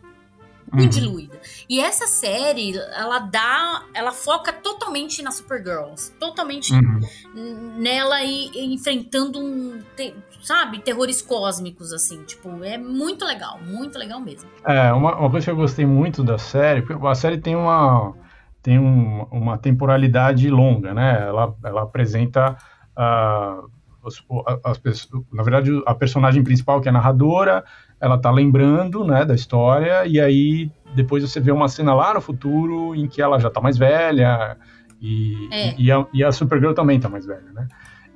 muito 0.72 0.96
uhum. 0.96 1.02
diluída. 1.02 1.40
E 1.70 1.82
essa 1.82 2.08
série, 2.08 2.78
ela 2.96 3.20
dá. 3.20 3.84
Ela 3.94 4.12
foca 4.12 4.54
totalmente 4.54 5.22
na 5.22 5.30
Supergirl. 5.32 5.94
Totalmente 6.20 6.74
uhum. 6.74 7.74
nela 7.78 8.24
e, 8.24 8.50
e, 8.54 8.74
enfrentando 8.74 9.40
um. 9.40 9.80
Te, 9.96 10.16
sabe, 10.42 10.80
terrores 10.80 11.22
cósmicos, 11.22 11.92
assim. 11.92 12.24
Tipo, 12.24 12.64
é 12.64 12.78
muito 12.78 13.26
legal, 13.26 13.60
muito 13.60 14.00
legal 14.00 14.20
mesmo. 14.22 14.50
É, 14.66 14.94
uma, 14.94 15.16
uma 15.18 15.30
coisa 15.30 15.46
que 15.46 15.52
eu 15.52 15.56
gostei 15.58 15.86
muito 15.86 16.24
da 16.24 16.38
série, 16.38 16.82
porque 16.82 17.06
a 17.06 17.16
série 17.16 17.38
tem 17.38 17.56
uma. 17.56 18.14
Tem 18.62 18.78
um, 18.80 19.24
uma 19.32 19.58
temporalidade 19.58 20.50
longa, 20.50 20.94
né? 20.94 21.26
Ela, 21.28 21.56
ela 21.64 21.82
apresenta. 21.84 22.58
Uh, 22.92 23.70
as, 24.04 24.24
as, 24.64 25.10
na 25.32 25.44
verdade, 25.44 25.72
a 25.86 25.94
personagem 25.94 26.44
principal, 26.44 26.82
que 26.82 26.88
é 26.88 26.90
a 26.90 26.94
narradora, 26.94 27.64
ela 28.00 28.18
tá 28.18 28.32
lembrando, 28.32 29.06
né, 29.06 29.24
da 29.24 29.36
história, 29.36 30.06
e 30.08 30.20
aí 30.20 30.72
depois 30.96 31.24
você 31.24 31.40
vê 31.40 31.52
uma 31.52 31.68
cena 31.68 31.94
lá 31.94 32.14
no 32.14 32.22
futuro 32.22 32.96
em 32.96 33.08
que 33.08 33.22
ela 33.22 33.40
já 33.40 33.50
tá 33.50 33.62
mais 33.62 33.78
velha, 33.78 34.58
e, 35.00 35.50
é. 35.52 35.76
e, 35.78 35.92
a, 35.92 36.06
e, 36.14 36.24
a, 36.24 36.32
Supergirl 36.32 36.74
também 36.74 37.00
tá 37.00 37.10
mais 37.10 37.26
velha, 37.26 37.52
né? 37.54 37.68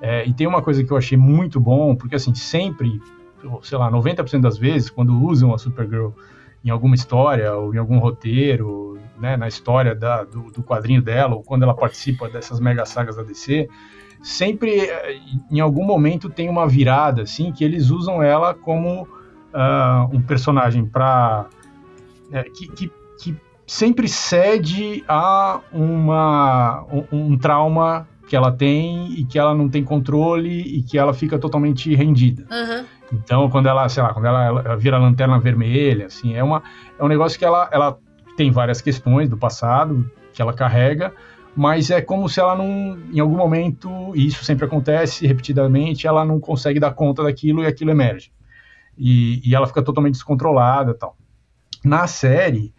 É, 0.01 0.27
e 0.27 0.33
tem 0.33 0.45
uma 0.45 0.61
coisa 0.61 0.83
que 0.83 0.91
eu 0.91 0.97
achei 0.97 1.17
muito 1.17 1.59
bom, 1.59 1.95
porque 1.95 2.15
assim, 2.15 2.33
sempre, 2.35 2.99
sei 3.63 3.77
lá, 3.77 3.89
90% 3.89 4.41
das 4.41 4.57
vezes, 4.57 4.89
quando 4.89 5.19
usam 5.23 5.53
a 5.53 5.57
Supergirl 5.57 6.09
em 6.63 6.69
alguma 6.69 6.93
história, 6.95 7.53
ou 7.53 7.73
em 7.73 7.77
algum 7.77 7.97
roteiro, 7.97 8.94
né, 9.17 9.37
na 9.37 9.47
história 9.47 9.95
da, 9.95 10.23
do, 10.23 10.51
do 10.51 10.63
quadrinho 10.63 11.01
dela, 11.01 11.35
ou 11.35 11.43
quando 11.43 11.63
ela 11.63 11.73
participa 11.73 12.29
dessas 12.29 12.59
mega 12.59 12.85
sagas 12.85 13.15
da 13.15 13.23
DC, 13.23 13.67
sempre, 14.21 14.81
eh, 14.81 15.19
em 15.51 15.59
algum 15.59 15.85
momento, 15.85 16.29
tem 16.29 16.49
uma 16.49 16.67
virada, 16.67 17.21
assim, 17.21 17.51
que 17.51 17.63
eles 17.63 17.89
usam 17.89 18.21
ela 18.21 18.53
como 18.53 19.03
uh, 19.03 20.15
um 20.15 20.21
personagem 20.21 20.85
para 20.85 21.47
é, 22.31 22.43
que, 22.43 22.67
que, 22.67 22.91
que, 23.19 23.35
sempre 23.67 24.07
cede 24.07 25.03
a 25.07 25.59
uma, 25.71 26.85
um, 27.11 27.33
um, 27.33 27.37
trauma 27.37 28.07
que 28.27 28.35
ela 28.35 28.51
tem 28.51 29.11
e 29.13 29.25
que 29.25 29.39
ela 29.39 29.53
não 29.55 29.69
tem 29.69 29.83
controle 29.83 30.61
e 30.61 30.83
que 30.83 30.97
ela 30.97 31.13
fica 31.13 31.37
totalmente 31.37 31.93
rendida. 31.95 32.45
Uhum. 32.51 32.85
Então, 33.13 33.49
quando 33.49 33.67
ela, 33.67 33.87
sei 33.87 34.01
lá, 34.01 34.13
quando 34.13 34.25
ela, 34.25 34.45
ela, 34.45 34.75
vira 34.75 34.97
lanterna 34.97 35.39
vermelha, 35.39 36.07
assim, 36.07 36.35
é, 36.35 36.43
uma, 36.43 36.63
é 36.97 37.03
um 37.03 37.07
negócio 37.07 37.37
que 37.37 37.45
ela, 37.45 37.69
ela 37.71 37.99
tem 38.35 38.51
várias 38.51 38.81
questões 38.81 39.29
do 39.29 39.37
passado 39.37 40.09
que 40.33 40.41
ela 40.41 40.53
carrega, 40.53 41.13
mas 41.55 41.89
é 41.89 42.01
como 42.01 42.27
se 42.27 42.39
ela 42.39 42.55
não, 42.55 42.97
em 43.11 43.19
algum 43.19 43.37
momento, 43.37 44.11
e 44.13 44.27
isso 44.27 44.43
sempre 44.43 44.65
acontece 44.65 45.25
repetidamente, 45.25 46.05
ela 46.05 46.25
não 46.25 46.39
consegue 46.39 46.79
dar 46.79 46.91
conta 46.91 47.23
daquilo 47.23 47.63
e 47.63 47.67
aquilo 47.67 47.91
emerge 47.91 48.31
e, 48.97 49.41
e 49.47 49.55
ela 49.55 49.67
fica 49.67 49.81
totalmente 49.81 50.13
descontrolada 50.13 50.93
tal. 50.93 51.17
Na 51.83 52.07
série, 52.07 52.73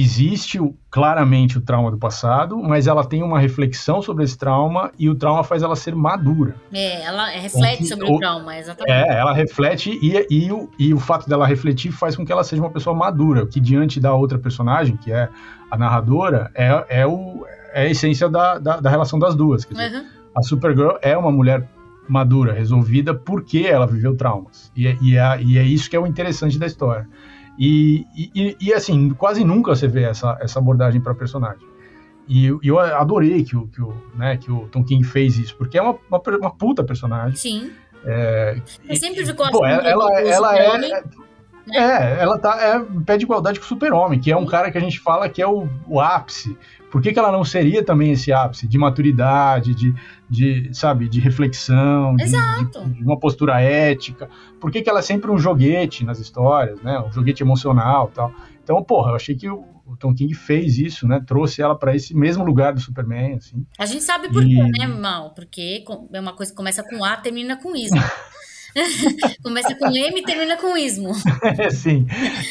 existe 0.00 0.60
o, 0.60 0.74
claramente 0.90 1.56
o 1.56 1.60
trauma 1.60 1.88
do 1.88 1.96
passado, 1.96 2.60
mas 2.60 2.88
ela 2.88 3.04
tem 3.04 3.22
uma 3.22 3.38
reflexão 3.38 4.02
sobre 4.02 4.24
esse 4.24 4.36
trauma 4.36 4.90
e 4.98 5.08
o 5.08 5.14
trauma 5.14 5.44
faz 5.44 5.62
ela 5.62 5.76
ser 5.76 5.94
madura. 5.94 6.56
É, 6.72 7.04
ela 7.04 7.26
reflete 7.28 7.86
sobre 7.86 8.10
o, 8.10 8.14
o, 8.14 8.18
trauma, 8.18 8.58
exatamente. 8.58 8.92
É, 8.92 9.18
ela 9.18 9.32
reflete 9.32 9.96
e, 10.02 10.26
e, 10.28 10.50
o, 10.50 10.68
e 10.76 10.92
o 10.92 10.98
fato 10.98 11.28
dela 11.28 11.46
refletir 11.46 11.92
faz 11.92 12.16
com 12.16 12.26
que 12.26 12.32
ela 12.32 12.42
seja 12.42 12.60
uma 12.60 12.70
pessoa 12.70 12.96
madura, 12.96 13.46
que 13.46 13.60
diante 13.60 14.00
da 14.00 14.12
outra 14.12 14.36
personagem, 14.36 14.96
que 14.96 15.12
é 15.12 15.28
a 15.70 15.78
narradora, 15.78 16.50
é, 16.56 16.86
é, 16.88 17.06
o, 17.06 17.46
é 17.72 17.82
a 17.82 17.88
essência 17.88 18.28
da, 18.28 18.58
da, 18.58 18.80
da 18.80 18.90
relação 18.90 19.16
das 19.16 19.36
duas. 19.36 19.64
Quer 19.64 19.74
dizer, 19.74 19.96
uhum. 19.96 20.06
A 20.36 20.42
Supergirl 20.42 20.96
é 21.02 21.16
uma 21.16 21.30
mulher 21.30 21.68
madura, 22.08 22.52
resolvida, 22.52 23.14
porque 23.14 23.60
ela 23.60 23.86
viveu 23.86 24.16
traumas. 24.16 24.72
E, 24.76 24.88
é, 24.88 24.98
e, 25.00 25.16
é, 25.16 25.40
e 25.40 25.58
é 25.58 25.62
isso 25.62 25.88
que 25.88 25.94
é 25.94 26.00
o 26.00 26.06
interessante 26.06 26.58
da 26.58 26.66
história. 26.66 27.08
E, 27.58 28.06
e, 28.16 28.56
e 28.60 28.72
assim, 28.72 29.10
quase 29.10 29.44
nunca 29.44 29.74
você 29.74 29.86
vê 29.86 30.02
essa, 30.04 30.36
essa 30.40 30.58
abordagem 30.58 31.00
para 31.00 31.14
personagem. 31.14 31.66
E, 32.28 32.46
e, 32.46 32.68
eu 32.68 32.78
adorei 32.78 33.44
que 33.44 33.56
o, 33.56 33.66
que, 33.68 33.80
o, 33.82 33.94
né, 34.16 34.36
que 34.36 34.50
o 34.50 34.66
Tom 34.68 34.82
King 34.82 35.04
fez 35.04 35.36
isso, 35.38 35.56
porque 35.56 35.78
é 35.78 35.82
uma, 35.82 35.96
uma, 36.10 36.22
uma 36.40 36.50
puta 36.50 36.82
personagem. 36.82 37.36
Sim. 37.36 37.70
É, 38.04 38.60
eu 38.88 38.96
sempre 38.96 39.24
ficou 39.24 39.46
assim. 39.46 39.64
Ela, 39.64 40.20
ela, 40.20 40.58
ela 40.58 40.58
é? 40.58 41.04
É, 41.72 42.20
ela 42.20 42.38
tá, 42.38 42.58
é 42.60 43.02
pé 43.04 43.16
de 43.16 43.24
igualdade 43.24 43.58
com 43.58 43.64
o 43.64 43.68
super-homem, 43.68 44.20
que 44.20 44.30
é 44.30 44.36
um 44.36 44.46
cara 44.46 44.70
que 44.70 44.78
a 44.78 44.80
gente 44.80 45.00
fala 45.00 45.28
que 45.28 45.40
é 45.40 45.46
o, 45.46 45.68
o 45.86 46.00
ápice 46.00 46.56
por 46.94 47.02
que, 47.02 47.12
que 47.12 47.18
ela 47.18 47.32
não 47.32 47.42
seria 47.42 47.84
também 47.84 48.12
esse 48.12 48.32
ápice 48.32 48.68
de 48.68 48.78
maturidade, 48.78 49.74
de, 49.74 49.92
de 50.30 50.70
sabe, 50.72 51.08
de 51.08 51.18
reflexão, 51.18 52.14
de, 52.14 52.26
de, 52.26 52.94
de, 52.94 53.02
uma 53.02 53.18
postura 53.18 53.60
ética? 53.60 54.30
Por 54.60 54.70
que, 54.70 54.80
que 54.80 54.88
ela 54.88 55.00
é 55.00 55.02
sempre 55.02 55.28
um 55.28 55.36
joguete 55.36 56.04
nas 56.04 56.20
histórias, 56.20 56.80
né? 56.82 57.00
Um 57.00 57.10
joguete 57.10 57.42
emocional 57.42 58.12
tal. 58.14 58.32
Então, 58.62 58.80
porra, 58.80 59.10
eu 59.10 59.16
achei 59.16 59.34
que 59.34 59.50
o, 59.50 59.64
o 59.84 59.96
Tom 59.96 60.14
King 60.14 60.32
fez 60.34 60.78
isso, 60.78 61.04
né? 61.08 61.20
Trouxe 61.26 61.60
ela 61.60 61.76
para 61.76 61.96
esse 61.96 62.14
mesmo 62.14 62.44
lugar 62.44 62.72
do 62.72 62.80
Superman, 62.80 63.38
assim. 63.38 63.66
A 63.76 63.86
gente 63.86 64.04
sabe 64.04 64.28
por 64.32 64.44
e... 64.44 64.54
quê, 64.54 64.62
né, 64.78 64.86
Mal? 64.86 65.34
Porque 65.34 65.82
é 66.12 66.20
uma 66.20 66.32
coisa 66.32 66.52
que 66.52 66.56
começa 66.56 66.84
com 66.84 67.04
A, 67.04 67.16
termina 67.16 67.56
com 67.56 67.74
ismo. 67.74 67.98
Começa 69.42 69.74
com 69.76 69.86
M 69.86 70.20
e 70.20 70.22
termina 70.22 70.56
com 70.56 70.76
ismo. 70.76 71.12
sim. 71.70 72.06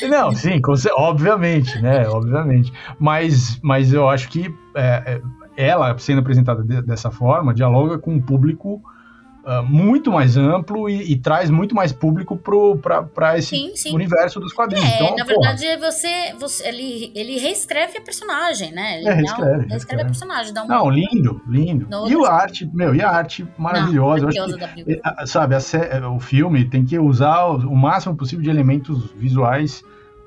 Não, 0.10 0.32
sim, 0.32 0.62
obviamente, 0.96 1.80
né? 1.82 2.08
Obviamente. 2.08 2.72
Mas, 3.00 3.60
mas 3.62 3.92
eu 3.94 4.08
acho 4.10 4.30
que 4.30 4.54
é, 4.76 5.20
é, 5.58 5.68
ela, 5.68 5.98
sendo 5.98 6.20
apresentada 6.20 6.64
de, 6.64 6.82
dessa 6.82 7.12
forma, 7.12 7.54
dialoga 7.54 7.98
com 7.98 8.14
um 8.14 8.22
público 8.22 8.82
Uh, 9.46 9.62
muito 9.62 10.10
mais 10.10 10.38
amplo 10.38 10.88
e, 10.88 11.12
e, 11.12 11.18
traz 11.18 11.50
muito 11.50 11.76
mais 11.76 11.92
público 11.92 12.38
para 12.38 13.38
esse 13.38 13.50
sim, 13.50 13.76
sim. 13.76 13.94
universo 13.94 14.40
dos 14.40 14.54
quadrinhos. 14.54 14.90
É, 14.90 14.96
então, 14.96 15.18
na 15.18 15.26
verdade, 15.26 15.66
você, 15.76 16.34
você, 16.40 16.66
ele, 16.66 17.12
ele 17.14 17.38
reescreve 17.38 17.98
a 17.98 18.02
personagem, 18.02 18.72
né? 18.72 19.00
Ele 19.00 19.10
é, 19.10 19.14
reescreve, 19.14 19.68
reescreve 19.68 20.02
a 20.04 20.06
personagem. 20.06 20.54
Dá 20.54 20.64
um... 20.64 20.68
Não, 20.68 20.90
lindo, 20.90 21.42
lindo. 21.46 21.88
e 22.08 22.26
a 22.26 22.32
arte, 22.32 22.70
meu, 22.74 22.96
e 22.96 23.02
a 23.02 23.10
arte 23.10 23.46
maravilhosa. 23.58 24.28
Não, 24.28 24.32
que, 24.32 24.94
eh, 24.94 25.26
sabe, 25.26 25.56
a, 25.56 26.10
o 26.10 26.22
filme 26.22 26.64
tem 26.64 26.86
que 26.86 26.98
usar 26.98 27.44
o, 27.44 27.58
o 27.68 27.76
máximo 27.76 28.16
possível 28.16 28.44
de 28.44 28.50
elementos 28.50 29.12
visuais 29.12 29.84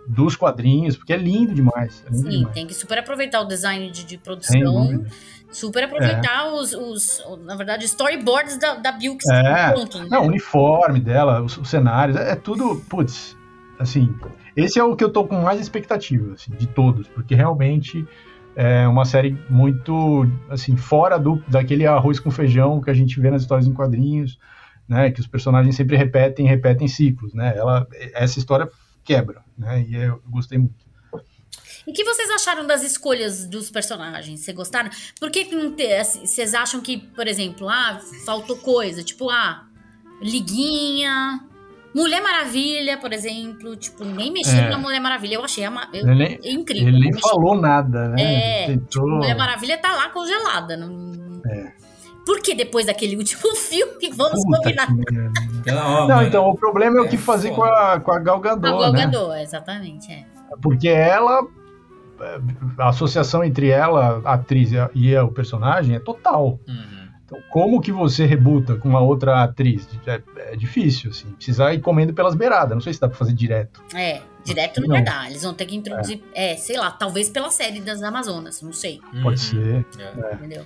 dos 0.07 0.37
quadrinhos, 0.37 0.97
porque 0.97 1.13
é 1.13 1.17
lindo 1.17 1.55
demais. 1.55 2.05
É 2.07 2.11
lindo 2.11 2.31
Sim, 2.31 2.39
demais. 2.39 2.55
tem 2.55 2.67
que 2.67 2.75
super 2.75 2.99
aproveitar 2.99 3.41
o 3.41 3.45
design 3.45 3.91
de, 3.91 4.05
de 4.05 4.19
produção 4.19 5.05
super 5.51 5.85
aproveitar 5.85 6.47
é. 6.47 6.51
os, 6.51 6.73
os, 6.73 7.25
na 7.45 7.55
verdade, 7.55 7.85
storyboards 7.85 8.59
da, 8.59 8.75
da 8.75 8.93
Bill 8.93 9.17
que 9.17 9.33
é. 9.33 9.73
Pronto, 9.73 9.99
né? 9.99 10.09
Não, 10.11 10.23
o 10.23 10.27
uniforme 10.27 11.01
dela, 11.01 11.43
os, 11.43 11.57
os, 11.57 11.69
cenários, 11.69 12.17
é, 12.17 12.35
tudo, 12.35 12.77
putz, 12.89 13.37
assim, 13.79 14.15
esse 14.57 14.79
é 14.79 14.85
o 14.85 14.97
que 14.97 15.05
eu 15.05 15.11
tô 15.11 15.25
com 15.25 15.41
mais 15.43 15.61
expectativa, 15.61 16.35
assim, 16.35 16.53
de 16.53 16.67
todos, 16.67 17.09
porque 17.09 17.35
realmente 17.35 18.07
é 18.55 18.89
uma 18.89 19.05
série 19.05 19.39
muito, 19.51 20.27
assim, 20.49 20.77
fora 20.77 21.19
do, 21.19 21.43
daquele 21.47 21.87
arroz 21.87 22.19
com 22.19 22.31
feijão 22.31 22.81
que 22.81 22.91
a 22.91 22.95
gente 22.95 23.21
vê 23.21 23.31
nas 23.31 23.43
histórias 23.43 23.67
em 23.67 23.75
quadrinhos, 23.75 24.39
né, 24.89 25.11
que 25.11 25.21
os 25.21 25.27
personagens 25.27 25.77
sempre 25.77 25.97
repetem, 25.97 26.47
repetem 26.47 26.89
ciclos, 26.89 27.35
né, 27.35 27.55
ela, 27.57 27.87
essa 28.15 28.39
história 28.39 28.69
quebra, 29.05 29.43
né, 29.59 29.85
e 29.87 29.97
eu 29.97 30.23
gostei 30.29 30.59
muito. 30.59 30.87
E 31.87 31.91
o 31.91 31.95
que 31.95 32.05
vocês 32.05 32.29
acharam 32.31 32.67
das 32.67 32.83
escolhas 32.83 33.47
dos 33.47 33.71
personagens? 33.71 34.41
Vocês 34.41 34.57
gostaram? 34.57 34.91
Por 35.21 35.31
que 35.31 35.49
assim, 36.01 36.27
vocês 36.27 36.55
acham 36.55 36.81
que, 36.81 36.99
por 36.99 37.29
exemplo, 37.29 37.69
ah, 37.69 38.01
faltou 38.25 38.57
coisa? 38.57 39.05
Tipo, 39.05 39.31
ah, 39.31 39.67
Liguinha, 40.21 41.41
Mulher 41.95 42.21
Maravilha, 42.21 42.99
por 42.99 43.13
exemplo, 43.13 43.77
tipo, 43.77 44.05
nem 44.05 44.31
mexeram 44.33 44.67
é. 44.67 44.71
na 44.71 44.79
Mulher 44.79 45.01
Maravilha. 45.01 45.37
Eu 45.37 45.45
achei 45.45 45.65
ama... 45.65 45.89
eu, 45.95 46.07
ele, 46.09 46.41
incrível. 46.45 46.89
Ele 46.89 47.01
nem 47.01 47.21
falou 47.21 47.57
nada, 47.57 48.09
né? 48.09 48.65
É, 48.65 48.67
Tentou... 48.67 48.87
tipo, 48.87 49.07
Mulher 49.07 49.37
Maravilha 49.37 49.79
tá 49.79 49.93
lá 49.93 50.11
congelada. 50.11 50.77
Não... 50.77 51.41
É. 51.47 51.73
Por 52.27 52.41
que 52.41 52.55
depois 52.55 52.87
daquele 52.87 53.17
último 53.17 53.55
filme, 53.57 54.11
vamos 54.13 54.45
Puta 54.45 54.59
combinar? 54.59 54.89
Que... 55.63 55.71
não, 55.71 56.23
então, 56.23 56.49
o 56.51 56.57
problema 56.57 56.99
é 56.99 57.01
o 57.01 57.09
que 57.09 57.15
é 57.15 57.19
fazer 57.19 57.53
com 57.53 57.63
a, 57.63 58.01
com 58.01 58.13
a 58.13 58.19
Gal 58.19 58.41
Gadot, 58.41 58.67
A 58.67 58.79
Gal 58.79 58.93
né? 58.93 59.07
Gadot, 59.07 59.41
exatamente, 59.41 60.13
é. 60.13 60.36
Porque 60.61 60.89
ela 60.89 61.47
a 62.79 62.89
associação 62.89 63.45
entre 63.45 63.69
ela, 63.69 64.23
a 64.25 64.35
atriz 64.35 64.71
e 64.95 65.17
o 65.17 65.29
personagem 65.29 65.97
é 65.97 65.99
total. 65.99 66.59
Uhum. 66.67 67.07
Então, 67.25 67.39
como 67.51 67.81
que 67.81 67.91
você 67.91 68.25
rebuta 68.25 68.77
com 68.77 68.89
uma 68.89 69.01
outra 69.01 69.43
atriz? 69.43 69.89
É, 70.07 70.23
é, 70.37 70.57
difícil, 70.57 71.11
assim. 71.11 71.33
Precisa 71.33 71.75
ir 71.75 71.81
comendo 71.81 72.15
pelas 72.15 72.37
beiradas. 72.37 72.71
Não 72.71 72.81
sei 72.81 72.95
se 72.95 73.01
dá 73.01 73.09
pra 73.09 73.17
fazer 73.17 73.33
direto. 73.33 73.83
É, 73.93 74.23
direto 74.45 74.81
não, 74.81 74.97
não 74.97 75.03
dá. 75.03 75.29
Eles 75.29 75.43
vão 75.43 75.53
ter 75.53 75.67
que 75.67 75.75
introduzir, 75.75 76.23
é. 76.33 76.53
é. 76.53 76.57
sei 76.57 76.79
lá, 76.79 76.91
talvez 76.91 77.29
pela 77.29 77.51
série 77.51 77.81
das 77.81 78.01
Amazonas, 78.03 78.63
não 78.63 78.73
sei. 78.73 79.01
Pode 79.23 79.57
uhum. 79.57 79.83
ser. 79.83 79.87
É. 79.99 80.35
Entendeu? 80.35 80.65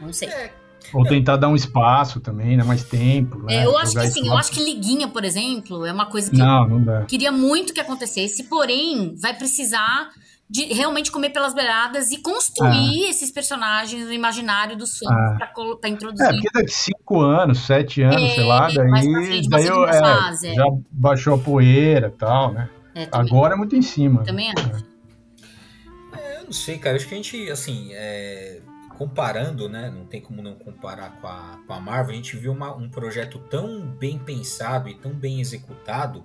Não 0.00 0.12
sei. 0.12 0.28
É. 0.28 0.52
Ou 0.92 1.04
tentar 1.04 1.36
dar 1.36 1.48
um 1.48 1.54
espaço 1.54 2.20
também, 2.20 2.56
né? 2.56 2.64
Mais 2.64 2.82
tempo. 2.84 3.38
Né? 3.44 3.64
eu 3.64 3.76
acho 3.78 3.92
que 3.92 4.06
sim, 4.08 4.26
eu 4.26 4.36
acho 4.36 4.50
que 4.50 4.62
liguinha, 4.62 5.08
por 5.08 5.24
exemplo, 5.24 5.86
é 5.86 5.92
uma 5.92 6.06
coisa 6.06 6.30
que 6.30 6.38
não, 6.38 6.68
não 6.68 7.00
eu 7.00 7.06
queria 7.06 7.30
muito 7.30 7.72
que 7.72 7.80
acontecesse, 7.80 8.44
porém, 8.44 9.14
vai 9.16 9.34
precisar 9.34 10.10
de 10.50 10.64
realmente 10.64 11.12
comer 11.12 11.30
pelas 11.30 11.54
beiradas 11.54 12.10
e 12.10 12.18
construir 12.18 13.04
ah. 13.06 13.10
esses 13.10 13.30
personagens 13.30 14.04
no 14.04 14.12
imaginário 14.12 14.76
dos 14.76 14.98
fãs 14.98 15.12
ah. 15.12 15.36
pra, 15.38 15.76
pra, 15.80 15.88
introduzir. 15.88 16.26
É, 16.26 16.32
porque 16.32 16.48
daqui 16.52 16.72
cinco 16.72 17.20
anos, 17.20 17.60
sete 17.60 18.02
anos, 18.02 18.20
é, 18.20 18.34
sei 18.34 18.44
lá, 18.44 18.68
daí, 18.68 19.02
frente, 19.02 19.48
daí 19.48 19.66
eu, 19.66 19.84
é, 19.84 19.98
fase, 20.00 20.48
é. 20.48 20.54
já 20.54 20.64
baixou 20.90 21.34
a 21.36 21.38
poeira 21.38 22.08
e 22.08 22.18
tal, 22.18 22.52
né? 22.52 22.68
É, 22.96 23.08
Agora 23.12 23.54
é 23.54 23.56
muito 23.56 23.76
em 23.76 23.82
cima. 23.82 24.24
Também 24.24 24.50
acho. 24.50 24.84
É, 26.18 26.40
eu 26.40 26.44
não 26.46 26.52
sei, 26.52 26.78
cara. 26.78 26.96
Acho 26.96 27.06
que 27.06 27.14
a 27.14 27.16
gente, 27.16 27.50
assim, 27.50 27.90
é, 27.92 28.60
comparando, 29.00 29.66
né? 29.66 29.88
Não 29.88 30.04
tem 30.04 30.20
como 30.20 30.42
não 30.42 30.54
comparar 30.54 31.18
com 31.22 31.26
a, 31.26 31.58
com 31.66 31.72
a 31.72 31.80
Marvel. 31.80 32.12
A 32.12 32.16
gente 32.16 32.36
viu 32.36 32.52
uma, 32.52 32.76
um 32.76 32.86
projeto 32.86 33.38
tão 33.38 33.80
bem 33.80 34.18
pensado 34.18 34.90
e 34.90 34.94
tão 34.94 35.10
bem 35.10 35.40
executado 35.40 36.22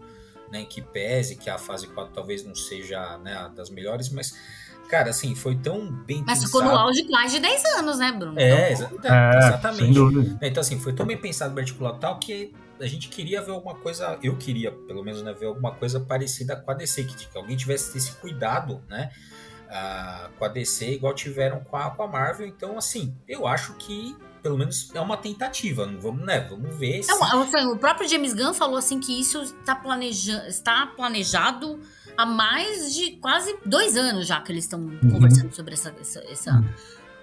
né, 0.51 0.65
que 0.65 0.82
pese 0.82 1.38
que 1.38 1.49
a 1.49 1.57
fase 1.57 1.88
4 1.88 2.13
talvez 2.13 2.43
não 2.43 2.53
seja 2.53 3.17
né, 3.19 3.49
das 3.55 3.69
melhores, 3.69 4.09
mas, 4.09 4.38
cara, 4.89 5.11
assim, 5.11 5.34
foi 5.36 5.55
tão 5.55 5.89
bem 5.89 6.21
Mas 6.28 6.39
pensado. 6.39 6.45
ficou 6.47 6.63
no 6.65 6.78
auge 6.78 7.07
mais 7.09 7.32
de 7.32 7.39
10 7.39 7.63
anos, 7.78 7.97
né, 7.97 8.11
Bruno? 8.11 8.38
É, 8.38 8.73
exa 8.73 8.91
é 9.03 9.38
exatamente. 9.38 10.38
Então, 10.41 10.59
assim, 10.59 10.78
foi 10.78 10.91
tão 10.91 11.05
bem 11.05 11.17
pensado 11.17 11.55
o 11.55 11.59
articulado 11.59 11.97
tal 11.97 12.19
que 12.19 12.53
a 12.78 12.88
gente 12.88 13.07
queria 13.07 13.41
ver 13.41 13.51
alguma 13.51 13.76
coisa, 13.76 14.19
eu 14.21 14.36
queria, 14.36 14.73
pelo 14.73 15.01
menos, 15.01 15.23
né, 15.23 15.32
ver 15.32 15.45
alguma 15.45 15.71
coisa 15.71 15.97
parecida 15.97 16.57
com 16.57 16.71
a 16.71 16.73
DC, 16.73 17.05
que, 17.05 17.26
que 17.26 17.38
alguém 17.38 17.55
tivesse 17.55 17.97
esse 17.97 18.11
cuidado, 18.15 18.84
né, 18.89 19.13
uh, 19.66 20.30
com 20.38 20.45
a 20.45 20.47
DC, 20.47 20.93
igual 20.93 21.13
tiveram 21.13 21.59
com 21.61 21.78
a, 21.78 21.89
com 21.91 22.03
a 22.03 22.07
Marvel. 22.07 22.47
Então, 22.47 22.78
assim, 22.78 23.16
eu 23.28 23.47
acho 23.47 23.74
que 23.76 24.16
pelo 24.41 24.59
menos 24.59 24.91
é 24.93 25.01
uma 25.01 25.18
tentativa. 25.18 25.88
Não 25.88 25.99
vamos, 25.99 26.24
né? 26.24 26.39
Vamos 26.41 26.76
ver. 26.76 27.01
Se... 27.01 27.09
Não, 27.09 27.74
o 27.74 27.78
próprio 27.80 28.07
James 28.07 28.34
Gunn 28.34 28.53
falou 28.53 28.78
assim 28.78 28.99
que 28.99 29.20
isso 29.20 29.41
está, 29.41 29.74
planeja 29.74 30.47
está 30.47 30.86
planejado 30.86 31.80
há 32.16 32.28
mais 32.28 32.93
de 32.93 33.13
quase 33.18 33.57
dois 33.66 33.97
anos 33.97 34.28
já 34.28 34.39
que 34.41 34.51
eles 34.51 34.66
estão 34.66 34.80
uhum. 34.80 35.11
conversando 35.13 35.53
sobre 35.53 35.74
essa, 35.74 35.93
essa, 35.99 36.20
essa 36.30 36.51
uhum. 36.51 36.70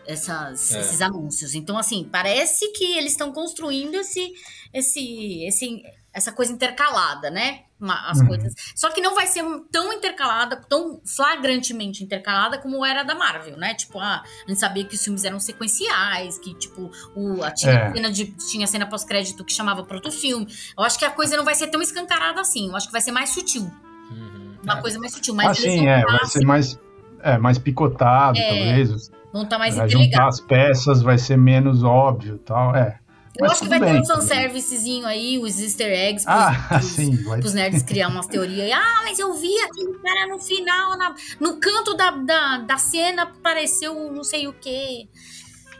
essas, 0.05 0.73
é. 0.73 0.81
esses 0.81 1.01
anúncios. 1.01 1.55
Então, 1.55 1.79
assim, 1.79 2.09
parece 2.11 2.73
que 2.73 2.99
eles 2.99 3.13
estão 3.13 3.33
construindo 3.33 3.95
esse, 3.95 4.33
esse, 4.75 5.45
esse 5.45 5.83
essa 6.13 6.31
coisa 6.31 6.53
intercalada, 6.53 7.31
né? 7.31 7.61
As 7.81 8.21
uhum. 8.21 8.29
coisas. 8.29 8.55
Só 8.77 8.91
que 8.91 9.01
não 9.01 9.15
vai 9.15 9.27
ser 9.27 9.43
tão 9.73 9.93
intercalada, 9.93 10.57
tão 10.57 11.01
flagrantemente 11.05 12.05
intercalada 12.05 12.59
como 12.59 12.85
era 12.85 13.03
da 13.03 13.15
Marvel, 13.15 13.57
né? 13.57 13.75
Tipo, 13.75 13.99
ah, 13.99 14.23
a 14.23 14.49
gente 14.49 14.61
sabia 14.61 14.85
que 14.85 14.95
os 14.95 15.03
filmes 15.03 15.25
eram 15.25 15.41
sequenciais, 15.41 16.39
que, 16.39 16.55
tipo, 16.55 16.91
o, 17.17 17.43
a, 17.43 17.51
tinha, 17.51 17.73
é. 17.73 17.93
cena 17.93 18.11
de, 18.11 18.27
tinha 18.51 18.67
cena 18.67 18.87
pós-crédito 18.87 19.45
que 19.45 19.53
chamava 19.53 19.83
proto-filme. 19.83 20.47
Eu 20.79 20.85
acho 20.85 20.99
que 20.99 21.05
a 21.05 21.11
coisa 21.11 21.37
não 21.37 21.45
vai 21.45 21.55
ser 21.55 21.69
tão 21.69 21.83
escancarada 21.83 22.41
assim. 22.41 22.69
Eu 22.69 22.77
acho 22.77 22.87
que 22.87 22.93
vai 22.93 23.01
ser 23.01 23.13
mais 23.13 23.31
sutil. 23.31 23.63
Uhum. 24.11 24.59
Uma 24.63 24.79
é. 24.79 24.81
coisa 24.81 24.99
mais 25.01 25.13
sutil. 25.13 25.35
Mais 25.35 25.51
ah, 25.51 25.55
sim, 25.55 25.89
é. 25.89 26.03
Vai 26.03 26.27
ser 26.27 26.45
mais, 26.45 26.79
é, 27.21 27.39
mais 27.39 27.59
picotado, 27.59 28.39
é. 28.39 28.49
talvez. 28.49 29.11
Não 29.33 29.49
tá 29.49 29.59
mais 29.59 29.75
vai 29.75 29.89
juntar 29.89 30.29
as 30.29 30.41
peças 30.41 31.01
vai 31.01 31.17
ser 31.17 31.39
menos 31.39 31.83
óbvio 31.83 32.39
tal, 32.39 32.77
é. 32.77 33.01
Eu 33.39 33.47
acho 33.47 33.63
que 33.63 33.69
vai 33.69 33.81
bem, 33.81 33.95
ter 33.95 34.01
um 34.01 34.05
fanservicezinho 34.05 35.07
aí, 35.07 35.39
os 35.39 35.59
easter 35.59 35.91
eggs, 35.91 36.25
pros, 36.25 36.39
ah, 36.39 36.67
pros, 36.69 36.85
sim, 36.85 37.17
vai... 37.25 37.41
pros 37.41 37.55
nerds 37.55 37.83
criar 37.83 38.09
umas 38.09 38.27
teorias. 38.27 38.71
Ah, 38.75 39.01
mas 39.05 39.19
eu 39.19 39.33
vi 39.33 39.59
aquele 39.61 39.95
cara 39.95 40.27
no 40.27 40.39
final, 40.39 40.99
na, 40.99 41.15
no 41.41 41.57
canto 41.59 41.95
da, 41.95 42.11
da, 42.11 42.59
da 42.59 42.79
cena, 42.79 43.23
apareceu 43.23 44.13
não 44.13 44.23
sei 44.23 44.47
o 44.47 44.53
quê. 44.53 45.09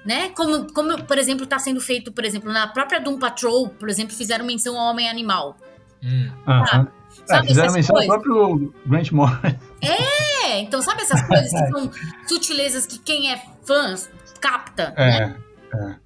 Né? 0.05 0.31
Como, 0.31 0.73
como, 0.73 1.05
por 1.05 1.19
exemplo, 1.19 1.45
está 1.45 1.59
sendo 1.59 1.81
feito, 1.81 2.11
por 2.11 2.25
exemplo, 2.25 2.51
na 2.51 2.67
própria 2.67 3.01
Doom 3.01 3.19
Patrol, 3.19 3.69
por 3.69 3.89
exemplo, 3.89 4.17
fizeram 4.17 4.45
menção 4.45 4.77
ao 4.79 4.91
Homem-Animal. 4.91 5.57
Hum. 6.03 6.31
Sabe? 6.67 6.89
É, 6.89 7.27
sabe 7.27 7.49
fizeram 7.49 7.73
menção 7.73 7.97
ao 7.97 8.07
próprio 8.07 8.75
Grant 8.87 9.13
Morrison. 9.13 9.57
É, 9.81 10.61
então 10.61 10.83
sabe 10.83 11.03
essas 11.03 11.23
coisas 11.23 11.51
que 11.51 11.71
são 11.71 11.91
sutilezas 12.27 12.87
que 12.87 12.99
quem 12.99 13.31
é 13.31 13.43
fã 13.65 13.95
capta, 14.41 14.93
é, 14.97 15.07
né? 15.07 15.37
É. 15.75 16.02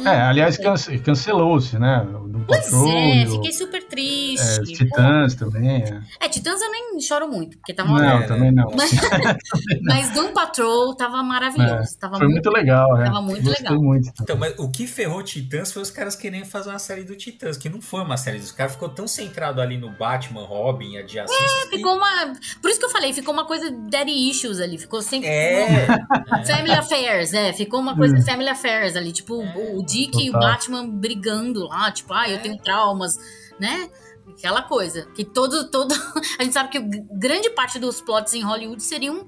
Então, 0.00 0.12
é, 0.12 0.22
aliás, 0.22 0.56
cance 0.56 0.98
cancelou-se, 0.98 1.78
né? 1.78 2.06
Do 2.10 2.40
pois 2.46 2.72
é, 2.72 3.26
fiquei 3.26 3.52
super 3.52 3.82
triste. 3.84 4.60
É, 4.60 4.74
Titãs 4.74 5.34
também. 5.34 5.82
É. 5.82 6.02
é. 6.20 6.28
Titãs 6.28 6.60
eu 6.60 6.70
nem 6.70 7.00
choro 7.00 7.28
muito, 7.28 7.56
porque 7.58 7.72
tava 7.72 7.92
Não, 7.92 8.18
é, 8.18 8.26
também 8.26 8.52
não. 8.52 8.70
Mas, 8.74 8.90
mas 9.82 10.10
Doom 10.10 10.32
Patrol 10.32 10.94
tava 10.94 11.22
maravilhoso. 11.22 11.94
É, 11.94 11.98
tava 11.98 12.18
foi 12.18 12.26
muito, 12.26 12.46
muito 12.46 12.58
legal, 12.58 13.00
é. 13.00 13.04
Tava 13.04 13.22
muito 13.22 13.44
Gostei 13.44 13.64
legal. 13.64 13.82
Muito. 13.82 14.12
Então, 14.20 14.36
mas 14.36 14.54
o 14.58 14.70
que 14.70 14.86
ferrou 14.86 15.22
Titãs 15.22 15.72
foi 15.72 15.82
os 15.82 15.90
caras 15.90 16.16
querendo 16.16 16.46
fazer 16.46 16.70
uma 16.70 16.78
série 16.78 17.04
do 17.04 17.16
Titãs, 17.16 17.56
que 17.56 17.68
não 17.68 17.80
foi 17.80 18.02
uma 18.02 18.16
série 18.16 18.38
dos 18.38 18.52
caras, 18.52 18.72
ficou 18.72 18.88
tão 18.88 19.06
centrado 19.06 19.60
ali 19.60 19.76
no 19.76 19.90
Batman, 19.90 20.44
Robin, 20.44 20.96
adjacência. 20.98 21.66
É, 21.66 21.76
ficou 21.76 21.94
uma. 21.94 22.32
Por 22.60 22.70
isso 22.70 22.78
que 22.78 22.86
eu 22.86 22.90
falei, 22.90 23.12
ficou 23.12 23.32
uma 23.32 23.46
coisa 23.46 23.70
daddy 23.70 24.30
issues 24.30 24.60
ali. 24.60 24.78
Ficou 24.78 25.02
sempre. 25.02 25.28
É. 25.28 25.86
Family 26.46 26.72
Affairs, 26.72 27.32
é. 27.32 27.52
Ficou 27.52 27.80
uma 27.80 27.96
coisa 27.96 28.16
hum. 28.16 28.22
Family 28.22 28.48
Affairs 28.48 28.96
ali. 28.96 29.12
Tipo, 29.12 29.42
o 29.42 29.83
Dick 29.84 30.12
Total. 30.12 30.26
e 30.26 30.30
o 30.30 30.32
Batman 30.32 30.88
brigando 30.88 31.66
lá, 31.66 31.90
tipo, 31.90 32.12
ah, 32.12 32.28
eu 32.28 32.40
tenho 32.40 32.58
traumas, 32.58 33.18
né? 33.58 33.88
Aquela 34.28 34.62
coisa. 34.62 35.06
Que 35.14 35.24
todo, 35.24 35.70
todo. 35.70 35.94
A 36.38 36.42
gente 36.42 36.52
sabe 36.52 36.70
que 36.70 36.80
grande 37.12 37.50
parte 37.50 37.78
dos 37.78 38.00
plots 38.00 38.34
em 38.34 38.42
Hollywood 38.42 38.82
seriam 38.82 39.26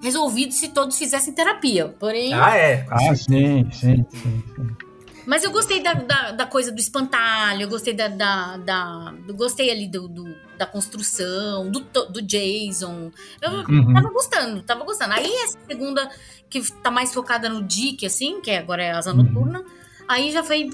resolvidos 0.00 0.56
se 0.56 0.68
todos 0.68 0.98
fizessem 0.98 1.34
terapia. 1.34 1.88
Porém. 1.98 2.32
Ah, 2.34 2.56
é. 2.56 2.86
Ah, 2.90 3.14
sim, 3.14 3.68
sim, 3.72 4.06
sim. 4.10 4.44
sim. 4.54 4.76
Mas 5.26 5.42
eu 5.42 5.50
gostei 5.50 5.82
da, 5.82 5.94
da, 5.94 6.32
da, 6.32 6.46
coisa 6.46 6.70
do 6.70 6.78
espantalho, 6.78 7.62
eu 7.62 7.68
gostei 7.68 7.94
da. 7.94 8.08
da, 8.08 8.58
da 8.58 9.14
eu 9.26 9.34
gostei 9.34 9.70
ali 9.70 9.88
do, 9.88 10.06
do, 10.06 10.36
da 10.58 10.66
construção, 10.66 11.70
do, 11.70 11.80
do 11.80 12.20
Jason. 12.20 13.10
Eu 13.40 13.50
uhum. 13.50 13.94
tava 13.94 14.10
gostando, 14.10 14.62
tava 14.62 14.84
gostando. 14.84 15.14
Aí 15.14 15.32
essa 15.44 15.58
segunda, 15.66 16.10
que 16.50 16.60
tá 16.82 16.90
mais 16.90 17.14
focada 17.14 17.48
no 17.48 17.62
Dick, 17.62 18.04
assim, 18.04 18.42
que 18.42 18.50
agora 18.50 18.82
é 18.82 18.90
Asa 18.92 19.14
Noturna. 19.14 19.60
Uhum 19.60 19.83
Aí 20.08 20.30
já 20.30 20.42
foi. 20.42 20.70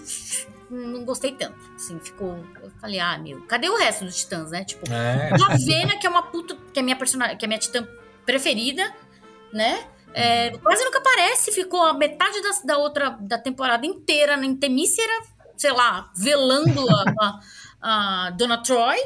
Não 0.68 1.04
gostei 1.04 1.32
tanto. 1.32 1.58
Assim, 1.74 1.98
ficou. 1.98 2.44
Eu 2.62 2.70
falei, 2.80 3.00
ah, 3.00 3.18
meu, 3.18 3.40
cadê 3.42 3.68
o 3.68 3.76
resto 3.76 4.04
dos 4.04 4.16
titãs, 4.16 4.50
né? 4.50 4.64
Tipo, 4.64 4.90
é. 4.92 5.30
Ravena, 5.36 5.98
que 5.98 6.06
é 6.06 6.10
uma 6.10 6.22
puta. 6.22 6.56
Que 6.72 6.80
é 6.80 6.82
minha 6.82 6.96
personagem. 6.96 7.36
Que 7.36 7.44
é 7.44 7.48
minha 7.48 7.58
titã 7.60 7.86
preferida, 8.24 8.94
né? 9.52 9.84
É, 10.12 10.50
quase 10.58 10.84
nunca 10.84 10.98
aparece, 10.98 11.52
ficou 11.52 11.82
a 11.84 11.94
metade 11.94 12.42
da, 12.42 12.50
da 12.64 12.78
outra 12.78 13.10
da 13.20 13.38
temporada 13.38 13.86
inteira 13.86 14.34
em 14.44 14.56
Temícera, 14.56 15.12
sei 15.56 15.72
lá, 15.72 16.10
velando 16.16 16.84
a, 16.88 17.04
a, 17.20 18.26
a, 18.26 18.30
Dona 18.30 18.58
Troy. 18.58 18.98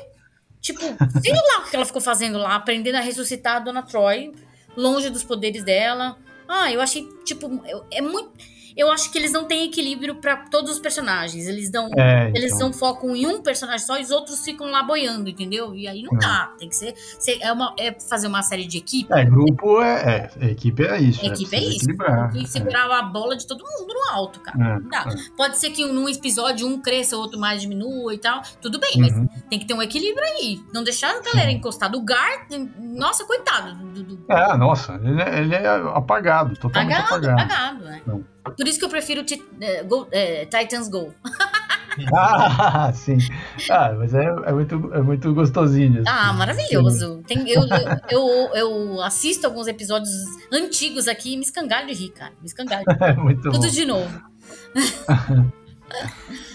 Tipo, 0.61 0.81
sei 1.21 1.35
lá 1.35 1.61
o 1.61 1.71
que 1.71 1.77
ela 1.77 1.85
ficou 1.85 2.01
fazendo 2.01 2.39
lá, 2.39 2.55
aprendendo 2.55 2.97
a 2.97 3.01
ressuscitar 3.01 3.57
a 3.57 3.59
Dona 3.59 3.83
Troy, 3.83 4.33
longe 4.75 5.11
dos 5.11 5.23
poderes 5.23 5.63
dela. 5.63 6.17
Ah, 6.49 6.73
eu 6.73 6.81
achei, 6.81 7.07
tipo, 7.25 7.51
é 7.91 8.01
muito 8.01 8.33
eu 8.77 8.91
acho 8.91 9.11
que 9.11 9.19
eles 9.19 9.33
não 9.33 9.45
têm 9.45 9.65
equilíbrio 9.65 10.17
para 10.17 10.37
todos 10.37 10.73
os 10.73 10.79
personagens. 10.79 11.47
Eles 11.47 11.71
dão, 11.71 11.89
é, 11.97 12.29
então. 12.29 12.43
eles 12.43 12.59
dão 12.59 12.73
foco 12.73 13.15
em 13.15 13.27
um 13.27 13.41
personagem 13.41 13.87
só 13.87 13.99
e 13.99 14.03
os 14.03 14.11
outros 14.11 14.45
ficam 14.45 14.71
lá 14.71 14.83
boiando, 14.83 15.29
entendeu? 15.31 15.75
E 15.75 15.87
aí 15.87 16.03
não, 16.03 16.19
dá. 16.19 16.53
Tem 16.59 16.69
que 16.69 16.77
ser, 16.77 16.95
ser, 17.19 17.39
é, 17.41 17.53
uma, 17.53 17.75
é 17.79 17.97
fazer 18.09 18.27
uma 18.27 18.43
série 18.43 18.67
de 18.67 18.79
equipe. 18.79 19.13
É, 19.13 19.25
grupo 19.25 19.81
é, 19.81 20.31
é 20.41 20.51
equipe 20.51 20.85
é 20.85 21.01
isso. 21.01 21.25
É, 21.25 21.29
equipe 21.29 21.55
é, 21.55 21.59
é 21.59 21.63
isso. 21.63 21.87
Tem 22.33 22.43
que 22.43 22.49
segurar 22.49 22.91
a 22.91 23.03
bola 23.03 23.37
de 23.37 23.47
todo 23.47 23.65
mundo 23.65 23.95
no 23.95 24.11
alto, 24.13 24.41
cara. 24.41 24.59
É, 24.59 24.81
não 24.81 24.89
dá. 24.89 25.07
É. 25.09 25.37
Pode 25.37 25.59
ser 25.59 25.71
que 25.71 25.87
num 25.87 26.09
episódio 26.09 26.67
um 26.67 26.81
cresça, 26.81 27.17
o 27.17 27.21
outro 27.21 27.39
mais 27.39 27.61
diminua 27.63 28.13
e 28.13 28.19
tal. 28.19 28.43
Tudo 28.61 28.81
bem, 28.81 28.95
uhum. 28.97 29.29
mas 29.31 29.43
tem 29.49 29.59
que 29.59 29.67
ter 29.67 29.75
um 29.75 29.83
equilíbrio 29.83 30.25
aí. 30.25 30.61
Não 30.73 30.83
deixar 30.83 31.15
a 31.15 31.23
galera 31.23 31.53
encostada. 31.53 31.97
O 31.97 32.05
Gar, 32.05 32.47
nossa, 32.79 33.25
coitado. 33.25 33.75
Do, 33.75 34.03
do... 34.03 34.25
É, 34.29 34.57
nossa, 34.57 35.01
ele 35.03 35.23
é, 35.23 35.41
ele 35.41 35.55
é 35.55 35.69
apagado, 35.95 36.57
totalmente 36.57 36.95
apagado. 36.95 37.31
Apagado, 37.31 37.53
apagado, 37.53 37.85
né? 37.85 38.25
Por 38.53 38.69
isso 38.69 38.79
que 38.79 38.85
eu 38.85 38.89
prefiro 38.89 39.25
é, 39.61 39.83
Go, 39.83 40.07
é, 40.11 40.45
Titans 40.47 40.89
Go. 40.89 41.15
ah, 42.15 42.93
sim. 42.95 43.19
Ah, 43.71 43.95
mas 43.97 44.15
é, 44.15 44.25
é, 44.25 44.53
muito, 44.53 44.95
é 44.95 45.03
muito 45.03 45.33
gostosinho. 45.33 46.03
Assim. 46.03 46.09
Ah, 46.09 46.33
maravilhoso. 46.33 47.23
Tem, 47.27 47.49
eu, 47.49 47.63
eu, 47.63 48.01
eu, 48.11 48.51
eu, 48.55 49.03
assisto 49.03 49.47
alguns 49.47 49.67
episódios 49.67 50.13
antigos 50.53 51.09
aqui 51.09 51.33
e 51.33 51.37
me 51.37 51.43
escangalho 51.43 51.87
de 51.87 51.95
rir, 51.95 52.11
cara. 52.11 52.33
Me 52.41 52.47
escangalho. 52.47 52.85
É 53.01 53.13
muito 53.15 53.43
Tudo 53.43 53.61
bom. 53.61 53.69
de 53.69 53.85
novo. 53.85 54.23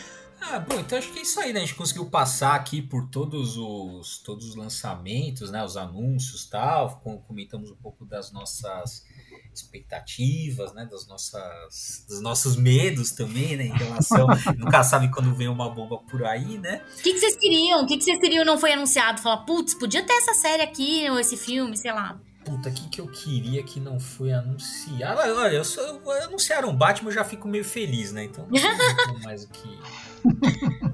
ah, 0.51 0.59
bom, 0.59 0.79
então 0.79 0.97
acho 0.97 1.11
que 1.11 1.19
é 1.19 1.21
isso 1.21 1.39
aí, 1.39 1.53
né? 1.53 1.59
A 1.59 1.65
gente 1.65 1.75
conseguiu 1.75 2.09
passar 2.09 2.55
aqui 2.55 2.81
por 2.81 3.09
todos 3.09 3.57
os, 3.57 4.17
todos 4.19 4.49
os 4.49 4.55
lançamentos, 4.55 5.51
né? 5.51 5.63
Os 5.63 5.77
anúncios 5.77 6.43
e 6.43 6.49
tal. 6.49 6.99
Comentamos 7.27 7.71
um 7.71 7.75
pouco 7.75 8.05
das 8.05 8.31
nossas 8.31 9.05
expectativas, 9.53 10.73
né, 10.73 10.87
das 10.89 11.07
nossas, 11.07 12.05
dos 12.07 12.21
nossos 12.21 12.55
medos 12.55 13.11
também, 13.11 13.57
né, 13.57 13.65
em 13.65 13.77
relação, 13.77 14.27
nunca 14.57 14.83
sabe 14.83 15.09
quando 15.11 15.33
vem 15.35 15.47
uma 15.47 15.69
bomba 15.69 15.97
por 15.97 16.23
aí, 16.23 16.57
né? 16.57 16.81
O 16.99 17.01
que, 17.01 17.13
que 17.13 17.19
vocês 17.19 17.35
queriam? 17.35 17.83
O 17.83 17.87
que, 17.87 17.97
que 17.97 18.03
vocês 18.03 18.19
queriam 18.19 18.45
não 18.45 18.57
foi 18.57 18.73
anunciado? 18.73 19.21
Falar, 19.21 19.39
putz, 19.39 19.73
podia 19.73 20.03
ter 20.03 20.13
essa 20.13 20.33
série 20.33 20.63
aqui, 20.63 21.09
ou 21.09 21.19
esse 21.19 21.35
filme, 21.35 21.75
sei 21.75 21.91
lá. 21.91 22.19
Puta, 22.43 22.69
o 22.69 22.73
que, 22.73 22.89
que 22.89 23.01
eu 23.01 23.07
queria 23.07 23.63
que 23.63 23.79
não 23.79 23.99
foi 23.99 24.31
anunciado? 24.31 25.19
Olha, 25.19 25.53
eu 25.53 25.65
sou, 25.65 25.83
eu, 25.83 26.11
anunciaram 26.23 26.75
Batman, 26.75 27.09
eu 27.09 27.13
já 27.13 27.23
fico 27.23 27.47
meio 27.47 27.65
feliz, 27.65 28.11
né? 28.11 28.23
Então 28.23 28.47
não 28.47 28.57
sei 28.57 28.69
mais 29.23 29.43
o 29.43 29.49
que. 29.49 29.79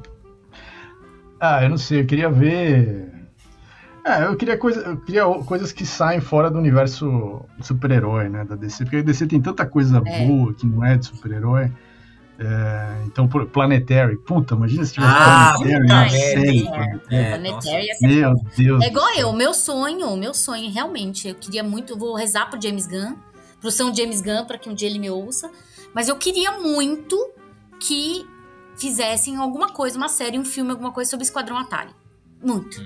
ah, 1.39 1.63
eu 1.63 1.69
não 1.69 1.78
sei, 1.78 2.01
eu 2.01 2.05
queria 2.05 2.30
ver 2.30 3.11
É, 4.05 4.26
eu 4.26 4.36
queria, 4.36 4.57
coisa, 4.57 4.82
eu 4.82 4.97
queria 4.97 5.26
coisas 5.45 5.71
que 5.71 5.86
saem 5.86 6.21
fora 6.21 6.49
do 6.51 6.59
universo 6.59 7.43
super-herói, 7.61 8.30
né, 8.30 8.45
da 8.45 8.55
DC, 8.55 8.84
porque 8.84 8.97
a 8.97 9.01
DC 9.01 9.28
tem 9.28 9.41
tanta 9.41 9.65
coisa 9.65 10.01
é. 10.05 10.28
boa 10.28 10.53
que 10.53 10.65
não 10.65 10.86
é 10.86 10.97
de 10.97 11.07
super-herói. 11.07 11.71
É, 12.38 13.03
então, 13.05 13.28
Planetary, 13.28 14.17
puta, 14.17 14.55
imagina 14.55 14.84
se 14.84 14.93
tivesse 14.93 15.13
ah, 15.15 15.53
Planetary 15.57 15.88
na 15.88 16.09
série. 16.09 16.67
É, 16.67 16.99
é, 17.09 17.30
Planetary 17.30 17.88
Meu 18.01 18.34
Deus. 18.57 18.84
É 18.84 18.88
igual 18.88 19.07
eu, 19.17 19.32
meu 19.32 19.53
sonho, 19.53 20.15
meu 20.17 20.34
sonho, 20.34 20.71
realmente. 20.71 21.30
Eu 21.30 21.36
queria 21.36 21.63
muito, 21.63 21.97
vou 21.97 22.13
rezar 22.13 22.49
pro 22.49 22.61
James 22.61 22.88
Gunn, 22.88 23.15
pro 23.61 23.71
São 23.71 23.95
James 23.95 24.21
Gunn, 24.21 24.45
para 24.45 24.57
que 24.57 24.69
um 24.69 24.73
dia 24.73 24.89
ele 24.89 24.99
me 24.99 25.09
ouça. 25.09 25.49
Mas 25.93 26.09
eu 26.09 26.17
queria 26.17 26.59
muito 26.59 27.17
que 27.80 28.28
fizessem 28.78 29.38
alguma 29.38 29.69
coisa, 29.69 29.97
uma 29.97 30.09
série, 30.09 30.38
um 30.38 30.45
filme, 30.45 30.71
alguma 30.71 30.91
coisa 30.91 31.09
sobre 31.09 31.26
Esquadrão 31.26 31.57
Atari. 31.57 31.91
Muito. 32.43 32.78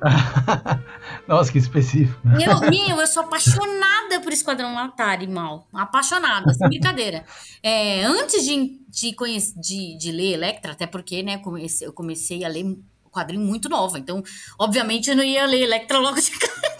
Nossa, 1.28 1.52
que 1.52 1.58
específico. 1.58 2.18
Meu, 2.24 2.60
meu, 2.70 3.00
eu 3.00 3.06
sou 3.06 3.22
apaixonada 3.22 4.20
por 4.22 4.32
Esquadrão 4.32 4.78
Atari, 4.78 5.26
mal. 5.26 5.66
Apaixonada, 5.72 6.52
sem 6.54 6.68
brincadeira. 6.68 7.24
É, 7.62 8.02
antes 8.04 8.44
de, 8.44 8.80
de, 8.88 9.12
conhecer, 9.14 9.58
de, 9.60 9.96
de 9.98 10.12
ler 10.12 10.34
Electra, 10.34 10.72
até 10.72 10.86
porque, 10.86 11.22
né, 11.22 11.38
comecei, 11.38 11.86
eu 11.86 11.92
comecei 11.92 12.44
a 12.44 12.48
ler 12.48 12.78
quadrinho 13.10 13.44
muito 13.44 13.68
nova. 13.68 13.98
Então, 13.98 14.22
obviamente, 14.58 15.10
eu 15.10 15.16
não 15.16 15.24
ia 15.24 15.46
ler 15.46 15.62
Electra 15.62 15.98
logo 15.98 16.20
de 16.20 16.30
cara. 16.30 16.70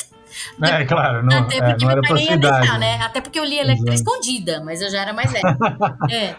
É, 0.62 0.84
claro, 0.84 1.22
não, 1.24 1.38
até 1.38 1.58
porque 1.58 1.84
é, 1.84 1.86
não 1.86 1.94
meu 1.94 2.02
pai 2.02 2.12
nem 2.14 2.30
ia 2.30 2.36
deixar, 2.38 2.78
né? 2.78 3.02
Até 3.02 3.20
porque 3.20 3.38
eu 3.38 3.44
li 3.44 3.58
Electra 3.58 3.92
Exato. 3.94 4.10
escondida, 4.10 4.62
mas 4.64 4.80
eu 4.80 4.90
já 4.90 5.02
era 5.02 5.12
mais 5.12 5.30
velha. 5.30 5.56
é, 6.10 6.36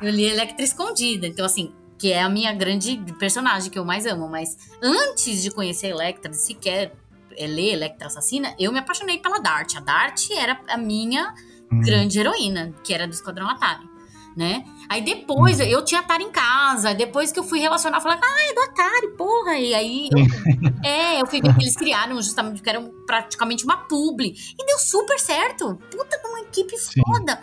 eu 0.00 0.10
li 0.10 0.24
Electra 0.24 0.64
escondida. 0.64 1.26
Então, 1.26 1.44
assim, 1.44 1.72
que 1.98 2.12
é 2.12 2.22
a 2.22 2.28
minha 2.28 2.52
grande 2.52 2.96
personagem 3.18 3.70
que 3.70 3.78
eu 3.78 3.84
mais 3.84 4.06
amo. 4.06 4.28
Mas 4.28 4.56
antes 4.82 5.42
de 5.42 5.50
conhecer 5.50 5.86
a 5.86 5.90
Electra, 5.90 6.30
de 6.30 6.36
sequer 6.36 6.92
é, 7.36 7.46
ler 7.46 7.72
Electra 7.72 8.08
Assassina, 8.08 8.54
eu 8.58 8.72
me 8.72 8.78
apaixonei 8.78 9.18
pela 9.18 9.38
Dart. 9.38 9.76
A 9.76 9.80
Dart 9.80 10.30
era 10.30 10.60
a 10.68 10.76
minha 10.76 11.34
hum. 11.72 11.80
grande 11.80 12.18
heroína, 12.18 12.74
que 12.84 12.92
era 12.92 13.06
do 13.06 13.12
Esquadrão 13.12 13.48
Atari. 13.48 13.94
Né? 14.36 14.64
Aí 14.88 15.00
depois, 15.00 15.60
hum. 15.60 15.62
eu 15.62 15.84
tinha 15.84 16.00
Atari 16.00 16.24
em 16.24 16.30
casa, 16.30 16.92
depois 16.92 17.30
que 17.30 17.38
eu 17.38 17.44
fui 17.44 17.60
relacionar, 17.60 18.00
falei, 18.00 18.18
ah, 18.20 18.50
é 18.50 18.52
do 18.52 18.60
Atari, 18.62 19.08
porra. 19.16 19.56
E 19.56 19.72
aí, 19.72 20.08
eu, 20.10 20.18
é, 20.84 21.22
eu 21.22 21.26
fui 21.26 21.40
ver 21.40 21.54
que 21.54 21.62
eles 21.62 21.76
criaram 21.76 22.20
justamente, 22.20 22.60
que 22.60 22.68
era 22.68 22.82
praticamente 23.06 23.64
uma 23.64 23.76
publi. 23.76 24.34
E 24.58 24.66
deu 24.66 24.78
super 24.78 25.18
certo. 25.20 25.78
Puta, 25.90 26.20
uma 26.28 26.40
equipe 26.40 26.76
Sim. 26.76 27.00
foda. 27.06 27.40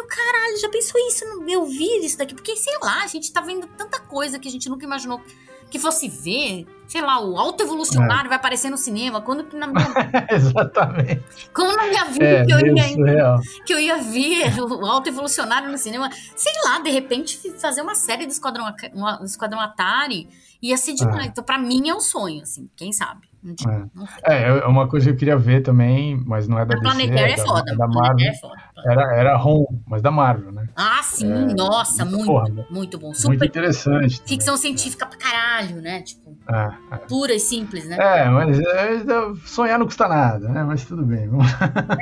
O 0.00 0.06
caralho, 0.06 0.58
já 0.58 0.68
pensou 0.68 1.00
isso? 1.08 1.24
Eu 1.48 1.66
vi 1.66 2.04
isso 2.04 2.18
daqui? 2.18 2.34
Porque, 2.34 2.56
sei 2.56 2.76
lá, 2.82 3.02
a 3.02 3.06
gente 3.06 3.32
tá 3.32 3.40
vendo 3.40 3.66
tanta 3.66 4.00
coisa 4.00 4.38
que 4.38 4.48
a 4.48 4.50
gente 4.50 4.68
nunca 4.68 4.84
imaginou 4.84 5.20
que 5.70 5.78
fosse 5.78 6.08
ver. 6.08 6.66
Sei 6.94 7.02
lá, 7.02 7.20
o 7.20 7.36
alto 7.36 7.60
evolucionário 7.60 8.26
é. 8.26 8.28
vai 8.28 8.36
aparecer 8.36 8.70
no 8.70 8.78
cinema. 8.78 9.20
Quando 9.20 9.42
que 9.42 9.56
na 9.56 9.66
minha... 9.66 9.84
Exatamente. 10.30 11.50
Como 11.52 11.76
na 11.76 11.88
minha 11.88 12.04
vida 12.04 12.24
é, 12.24 12.44
que, 12.44 12.52
eu 12.52 12.60
ia, 12.60 13.40
que 13.66 13.74
eu 13.74 13.80
ia 13.80 13.98
ver 13.98 14.54
o 14.62 14.86
alto 14.86 15.08
evolucionário 15.08 15.68
no 15.68 15.76
cinema. 15.76 16.08
Sei 16.36 16.52
lá, 16.64 16.78
de 16.78 16.90
repente 16.90 17.50
fazer 17.58 17.82
uma 17.82 17.96
série 17.96 18.26
do 18.26 18.30
Esquadrão, 18.30 18.72
uma, 18.94 19.16
do 19.16 19.24
Esquadrão 19.24 19.58
Atari 19.58 20.28
ia 20.62 20.76
ser 20.76 20.94
demais. 20.94 21.24
É. 21.24 21.28
Então, 21.30 21.42
pra 21.42 21.58
mim 21.58 21.88
é 21.88 21.94
um 21.96 22.00
sonho, 22.00 22.42
assim, 22.42 22.70
quem 22.76 22.92
sabe. 22.92 23.26
É. 24.24 24.34
é, 24.34 24.48
é 24.60 24.66
uma 24.66 24.88
coisa 24.88 25.06
que 25.06 25.12
eu 25.12 25.16
queria 25.16 25.36
ver 25.36 25.62
também, 25.62 26.16
mas 26.24 26.48
não 26.48 26.58
é 26.58 26.64
da 26.64 26.74
a 26.74 26.78
DC. 26.78 26.82
Planetária 26.82 27.32
é, 27.32 27.34
é 27.34 27.36
foda. 27.36 27.72
É 27.72 27.76
da 27.76 27.86
Marvel. 27.86 28.28
É 28.28 28.34
foda. 28.34 28.62
Era, 28.86 29.16
era 29.16 29.42
home, 29.42 29.82
mas 29.86 30.00
da 30.00 30.10
Marvel, 30.10 30.50
né? 30.50 30.68
Ah, 30.74 31.00
sim, 31.02 31.30
é, 31.30 31.54
nossa, 31.54 32.04
muito, 32.04 32.24
porra, 32.24 32.66
muito 32.70 32.98
bom. 32.98 33.12
Super 33.12 33.28
muito 33.28 33.44
interessante. 33.44 34.22
Ficção 34.26 34.56
científica 34.56 35.06
pra 35.06 35.18
caralho, 35.18 35.80
né? 35.82 36.02
Tipo, 36.02 36.36
é, 36.50 36.70
pura 37.08 37.34
e 37.34 37.40
simples, 37.40 37.86
né? 37.86 37.96
É, 37.98 38.28
mas 38.28 38.58
sonhar 39.44 39.78
não 39.78 39.86
custa 39.86 40.08
nada, 40.08 40.48
né? 40.48 40.62
Mas 40.64 40.84
tudo 40.84 41.04
bem. 41.04 41.28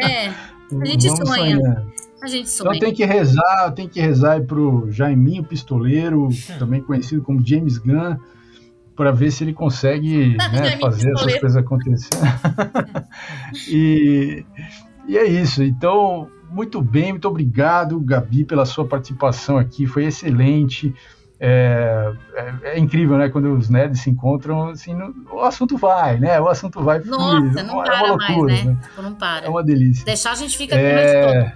É, 0.03 0.29
a 0.81 0.85
gente 0.85 1.09
Vamos 1.09 1.29
sonha. 1.29 1.57
Sonhar. 1.57 1.87
A 2.23 2.27
gente 2.29 2.51
sonha. 2.51 2.77
Então 2.77 2.89
tem 2.89 2.95
que 2.95 3.05
rezar, 3.05 3.73
tem 3.75 3.89
que 3.89 4.01
rezar 4.01 4.33
aí 4.33 4.43
pro 4.43 4.91
Jaiminho 4.91 5.43
Pistoleiro, 5.43 6.29
também 6.59 6.81
conhecido 6.81 7.23
como 7.23 7.45
James 7.45 7.79
Gunn 7.79 8.17
para 8.95 9.11
ver 9.11 9.31
se 9.31 9.43
ele 9.43 9.53
consegue 9.53 10.37
né, 10.53 10.79
fazer 10.79 11.11
essas 11.13 11.39
coisas 11.39 11.57
acontecerem. 11.57 12.33
e, 13.69 14.45
e 15.09 15.19
é 15.19 15.25
isso. 15.25 15.63
Então, 15.63 16.29
muito 16.51 16.81
bem, 16.83 17.13
muito 17.13 17.27
obrigado, 17.27 17.99
Gabi, 17.99 18.45
pela 18.45 18.65
sua 18.65 18.87
participação 18.87 19.57
aqui. 19.59 19.87
Foi 19.87 20.05
excelente. 20.05 20.95
É, 21.45 22.13
é, 22.35 22.55
é, 22.75 22.79
incrível, 22.79 23.19
né? 23.19 23.29
Quando 23.29 23.53
os 23.53 23.69
nerds 23.69 24.01
se 24.01 24.09
encontram, 24.09 24.69
assim, 24.69 24.95
no, 24.95 25.13
o 25.29 25.41
assunto 25.41 25.77
vai, 25.77 26.17
né? 26.17 26.41
O 26.41 26.47
assunto 26.47 26.81
vai 26.81 27.01
Nossa, 27.01 27.65
não 27.65 27.83
é 27.83 27.85
para 27.85 28.07
loucura, 28.07 28.53
mais, 28.53 28.65
né? 28.65 28.71
né? 28.71 28.79
Tipo, 28.81 29.03
não 29.03 29.13
para. 29.13 29.47
É 29.47 29.49
uma 29.49 29.65
delícia. 29.65 30.05
Deixar 30.05 30.31
a 30.31 30.35
gente 30.37 30.57
fica 30.57 30.77
aqui 30.77 30.85
é... 30.85 31.53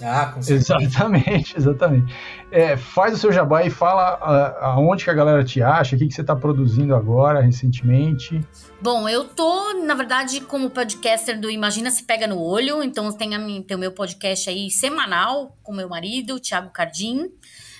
Ah, 0.00 0.26
com 0.26 0.40
certeza. 0.40 0.76
Exatamente, 0.80 1.56
exatamente. 1.58 2.14
É, 2.52 2.76
faz 2.76 3.14
o 3.14 3.16
seu 3.16 3.32
jabá 3.32 3.64
e 3.64 3.70
fala 3.70 4.54
aonde 4.60 5.02
que 5.02 5.10
a 5.10 5.14
galera 5.14 5.42
te 5.42 5.60
acha, 5.60 5.96
o 5.96 5.98
que, 5.98 6.06
que 6.06 6.14
você 6.14 6.20
está 6.20 6.36
produzindo 6.36 6.94
agora, 6.94 7.40
recentemente. 7.40 8.40
Bom, 8.80 9.08
eu 9.08 9.24
tô, 9.24 9.74
na 9.84 9.94
verdade, 9.94 10.40
como 10.42 10.70
podcaster 10.70 11.40
do 11.40 11.50
Imagina 11.50 11.90
Se 11.90 12.04
Pega 12.04 12.28
no 12.28 12.40
Olho, 12.40 12.80
então 12.80 13.10
tem, 13.10 13.34
a, 13.34 13.38
tem 13.38 13.76
o 13.76 13.80
meu 13.80 13.90
podcast 13.90 14.48
aí 14.48 14.70
semanal 14.70 15.56
com 15.64 15.74
meu 15.74 15.88
marido, 15.88 16.34
o 16.36 16.40
Thiago 16.40 16.70
Cardim. 16.70 17.28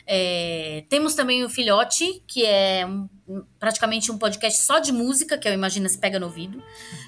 É, 0.06 0.84
temos 0.88 1.14
também 1.14 1.44
o 1.44 1.48
Filhote, 1.48 2.22
que 2.26 2.44
é 2.44 2.86
um, 2.86 3.08
praticamente 3.58 4.12
um 4.12 4.18
podcast 4.18 4.62
só 4.62 4.78
de 4.78 4.92
música, 4.92 5.36
que 5.36 5.48
é 5.48 5.50
o 5.50 5.54
Imagina 5.54 5.88
Se 5.88 5.98
Pega 5.98 6.20
no 6.20 6.26
Ouvido. 6.26 6.62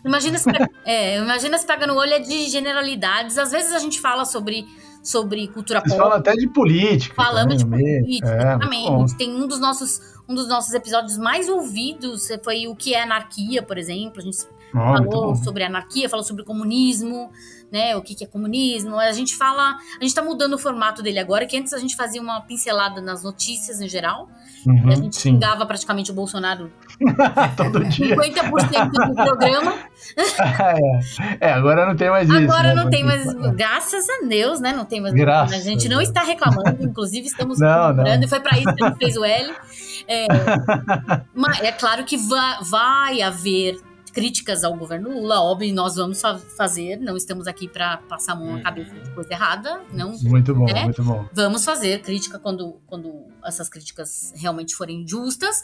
Imagina 0.04 0.36
se 0.36 0.44
pega, 0.44 0.68
é, 0.84 1.18
Imagina 1.18 1.56
Se 1.58 1.66
Pega 1.66 1.86
no 1.86 1.94
Olho 1.94 2.14
é 2.14 2.18
de 2.18 2.48
generalidades. 2.48 3.38
Às 3.38 3.52
vezes 3.52 3.72
a 3.72 3.78
gente 3.78 4.00
fala 4.00 4.24
sobre 4.24 4.66
sobre 5.00 5.46
cultura 5.48 5.80
pop. 5.80 5.96
Fala 5.96 6.16
até 6.16 6.32
de 6.32 6.48
política. 6.48 7.14
Falamos 7.14 7.58
de 7.58 7.64
política, 7.64 8.28
é, 8.28 8.38
exatamente. 8.38 9.16
Tem 9.16 9.32
um 9.32 9.46
dos 9.46 9.60
nossos 9.60 10.00
um 10.28 10.34
dos 10.34 10.48
nossos 10.48 10.74
episódios 10.74 11.16
mais 11.16 11.48
ouvidos 11.48 12.28
foi 12.44 12.66
o 12.66 12.76
que 12.76 12.94
é 12.94 13.02
anarquia, 13.02 13.62
por 13.62 13.78
exemplo. 13.78 14.20
A 14.20 14.22
gente 14.22 14.36
oh, 14.74 15.10
falou 15.10 15.34
sobre 15.36 15.64
anarquia, 15.64 16.08
falou 16.08 16.24
sobre 16.24 16.44
comunismo, 16.44 17.30
né? 17.70 17.96
O 17.96 18.02
que, 18.02 18.14
que 18.14 18.24
é 18.24 18.26
comunismo. 18.26 18.98
A 18.98 19.12
gente 19.12 19.36
fala, 19.36 19.76
a 20.00 20.02
gente 20.02 20.14
tá 20.14 20.22
mudando 20.22 20.54
o 20.54 20.58
formato 20.58 21.02
dele 21.02 21.18
agora, 21.18 21.46
que 21.46 21.56
antes 21.56 21.72
a 21.72 21.78
gente 21.78 21.96
fazia 21.96 22.20
uma 22.20 22.40
pincelada 22.40 23.00
nas 23.00 23.22
notícias 23.22 23.80
em 23.80 23.88
geral. 23.88 24.28
Uhum, 24.66 24.88
a 24.88 24.94
gente 24.94 25.16
sim. 25.16 25.32
xingava 25.32 25.64
praticamente 25.66 26.10
o 26.10 26.14
Bolsonaro 26.14 26.70
todo 27.56 27.84
dia. 27.84 28.16
50% 28.16 28.90
do 28.90 29.14
programa. 29.14 29.74
é. 31.40 31.48
é. 31.48 31.52
agora 31.52 31.86
não 31.86 31.96
tem 31.96 32.10
mais 32.10 32.28
isso. 32.28 32.38
Agora 32.38 32.68
né? 32.68 32.74
não 32.74 32.90
tem 32.90 33.04
mais, 33.04 33.32
graças 33.54 34.06
a 34.08 34.26
Deus, 34.26 34.60
né? 34.60 34.72
Não 34.72 34.84
tem 34.84 35.00
mais. 35.00 35.14
Graças 35.14 35.60
a 35.60 35.60
gente 35.60 35.88
não 35.88 36.00
está 36.00 36.22
reclamando, 36.22 36.82
inclusive 36.82 37.26
estamos 37.26 37.58
comemorando, 37.60 38.24
e 38.24 38.28
foi 38.28 38.40
para 38.40 38.58
isso 38.58 38.74
que 38.74 38.84
a 38.84 38.88
gente 38.88 38.98
fez 38.98 39.16
o 39.16 39.24
L. 39.24 39.52
É, 40.08 40.26
mas 41.34 41.60
é 41.60 41.72
claro 41.72 42.04
que 42.04 42.16
vai, 42.16 42.58
vai 42.62 43.22
haver 43.22 43.76
críticas 44.18 44.64
ao 44.64 44.74
governo 44.74 45.10
Lula, 45.10 45.40
óbvio, 45.40 45.72
nós 45.72 45.94
vamos 45.94 46.20
fa 46.20 46.36
fazer, 46.56 46.96
não 46.96 47.16
estamos 47.16 47.46
aqui 47.46 47.68
para 47.68 47.98
passar 47.98 48.32
a 48.32 48.34
mão 48.34 48.56
na 48.56 48.60
cabeça 48.60 48.92
de 48.92 49.08
coisa 49.12 49.32
errada, 49.32 49.80
não. 49.92 50.18
Muito 50.22 50.52
bom, 50.52 50.64
né? 50.64 50.82
muito 50.82 51.04
bom. 51.04 51.24
Vamos 51.32 51.64
fazer 51.64 52.02
crítica 52.02 52.36
quando, 52.36 52.80
quando 52.84 53.26
essas 53.44 53.68
críticas 53.68 54.32
realmente 54.34 54.74
forem 54.74 55.06
justas. 55.06 55.62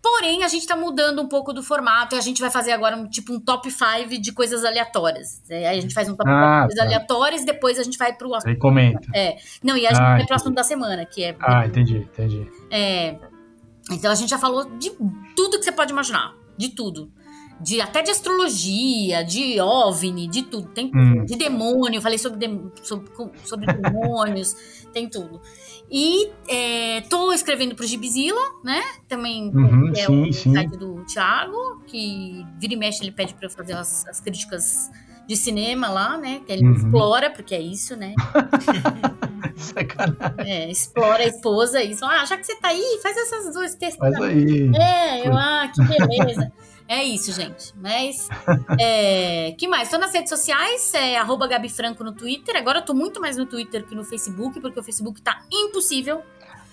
Porém, 0.00 0.42
a 0.42 0.48
gente 0.48 0.62
está 0.62 0.74
mudando 0.74 1.20
um 1.20 1.28
pouco 1.28 1.52
do 1.52 1.62
formato 1.62 2.14
e 2.14 2.18
a 2.18 2.22
gente 2.22 2.40
vai 2.40 2.50
fazer 2.50 2.72
agora 2.72 2.96
um 2.96 3.06
tipo 3.06 3.30
um 3.30 3.38
top 3.38 3.70
5 3.70 4.18
de 4.22 4.32
coisas 4.32 4.64
aleatórias. 4.64 5.42
É, 5.50 5.68
aí 5.68 5.78
a 5.78 5.80
gente 5.82 5.92
faz 5.92 6.08
um 6.08 6.16
top 6.16 6.30
5 6.30 6.34
ah, 6.34 6.54
de 6.54 6.66
coisas 6.68 6.78
tá. 6.78 6.84
aleatórias, 6.84 7.44
depois 7.44 7.78
a 7.78 7.82
gente 7.82 7.98
vai 7.98 8.14
para 8.14 8.26
o 8.26 8.34
assunto. 8.34 8.48
Aí 8.48 8.56
comenta. 8.56 9.06
É. 9.14 9.36
Não, 9.62 9.76
e 9.76 9.86
a 9.86 9.90
gente 9.90 10.02
ah, 10.02 10.16
vai 10.16 10.24
para 10.24 10.32
o 10.32 10.36
assunto 10.36 10.54
da 10.54 10.64
semana, 10.64 11.04
que 11.04 11.22
é. 11.22 11.36
Ah, 11.38 11.66
entendi, 11.66 11.98
entendi. 11.98 12.50
É. 12.70 13.18
Então 13.90 14.10
a 14.10 14.14
gente 14.14 14.30
já 14.30 14.38
falou 14.38 14.64
de 14.78 14.90
tudo 15.36 15.58
que 15.58 15.64
você 15.64 15.72
pode 15.72 15.92
imaginar. 15.92 16.34
De 16.56 16.70
tudo 16.70 17.12
de 17.62 17.80
até 17.80 18.02
de 18.02 18.10
astrologia, 18.10 19.24
de 19.24 19.60
OVNI, 19.60 20.26
de 20.26 20.42
tudo, 20.42 20.68
tem 20.68 20.90
hum. 20.94 21.24
de 21.24 21.36
demônio, 21.36 22.02
falei 22.02 22.18
sobre, 22.18 22.46
de, 22.46 22.60
sobre, 22.82 23.08
sobre 23.44 23.72
demônios, 23.72 24.54
tem 24.92 25.08
tudo. 25.08 25.40
E 25.90 26.30
é, 26.48 27.02
tô 27.02 27.32
escrevendo 27.32 27.74
pro 27.74 27.86
Gibizila, 27.86 28.40
né? 28.64 28.80
Também 29.06 29.50
uhum, 29.54 29.92
é 29.94 30.06
sim, 30.06 30.28
o 30.28 30.32
sim. 30.32 30.54
site 30.54 30.76
do 30.76 31.04
Thiago, 31.04 31.82
que 31.86 32.44
vira 32.58 32.72
e 32.72 32.76
mexe 32.76 33.04
ele 33.04 33.12
pede 33.12 33.34
para 33.34 33.46
eu 33.46 33.50
fazer 33.50 33.74
as, 33.74 34.06
as, 34.08 34.18
críticas 34.18 34.90
de 35.28 35.36
cinema 35.36 35.88
lá, 35.88 36.16
né? 36.16 36.40
Que 36.46 36.52
ele 36.52 36.64
uhum. 36.64 36.72
explora, 36.72 37.30
porque 37.30 37.54
é 37.54 37.60
isso, 37.60 37.94
né? 37.94 38.14
Sacanagem. 39.54 40.50
É, 40.50 40.70
explora 40.70 41.22
a 41.22 41.26
esposa 41.26 41.82
e 41.82 41.94
fala, 41.94 42.22
ah, 42.22 42.24
já 42.24 42.38
que 42.38 42.44
você 42.44 42.56
tá 42.56 42.68
aí, 42.68 42.98
faz 43.02 43.16
essas 43.16 43.52
duas 43.52 43.74
textos. 43.74 43.98
Faz 43.98 44.14
aí. 44.16 44.70
É, 44.74 45.28
eu, 45.28 45.36
ah, 45.36 45.70
que 45.72 46.06
beleza. 46.06 46.50
É 46.92 47.02
isso, 47.02 47.32
gente. 47.32 47.72
Mas. 47.74 48.28
É, 48.78 49.52
que 49.52 49.66
mais? 49.66 49.84
Estou 49.84 49.98
nas 49.98 50.12
redes 50.12 50.28
sociais, 50.28 50.92
é 50.92 51.16
arroba 51.16 51.48
Gabi 51.48 51.70
Franco 51.70 52.04
no 52.04 52.12
Twitter. 52.12 52.54
Agora 52.54 52.80
eu 52.80 52.84
tô 52.84 52.92
muito 52.92 53.18
mais 53.18 53.38
no 53.38 53.46
Twitter 53.46 53.86
que 53.86 53.94
no 53.94 54.04
Facebook, 54.04 54.60
porque 54.60 54.78
o 54.78 54.82
Facebook 54.82 55.22
tá 55.22 55.40
impossível 55.50 56.22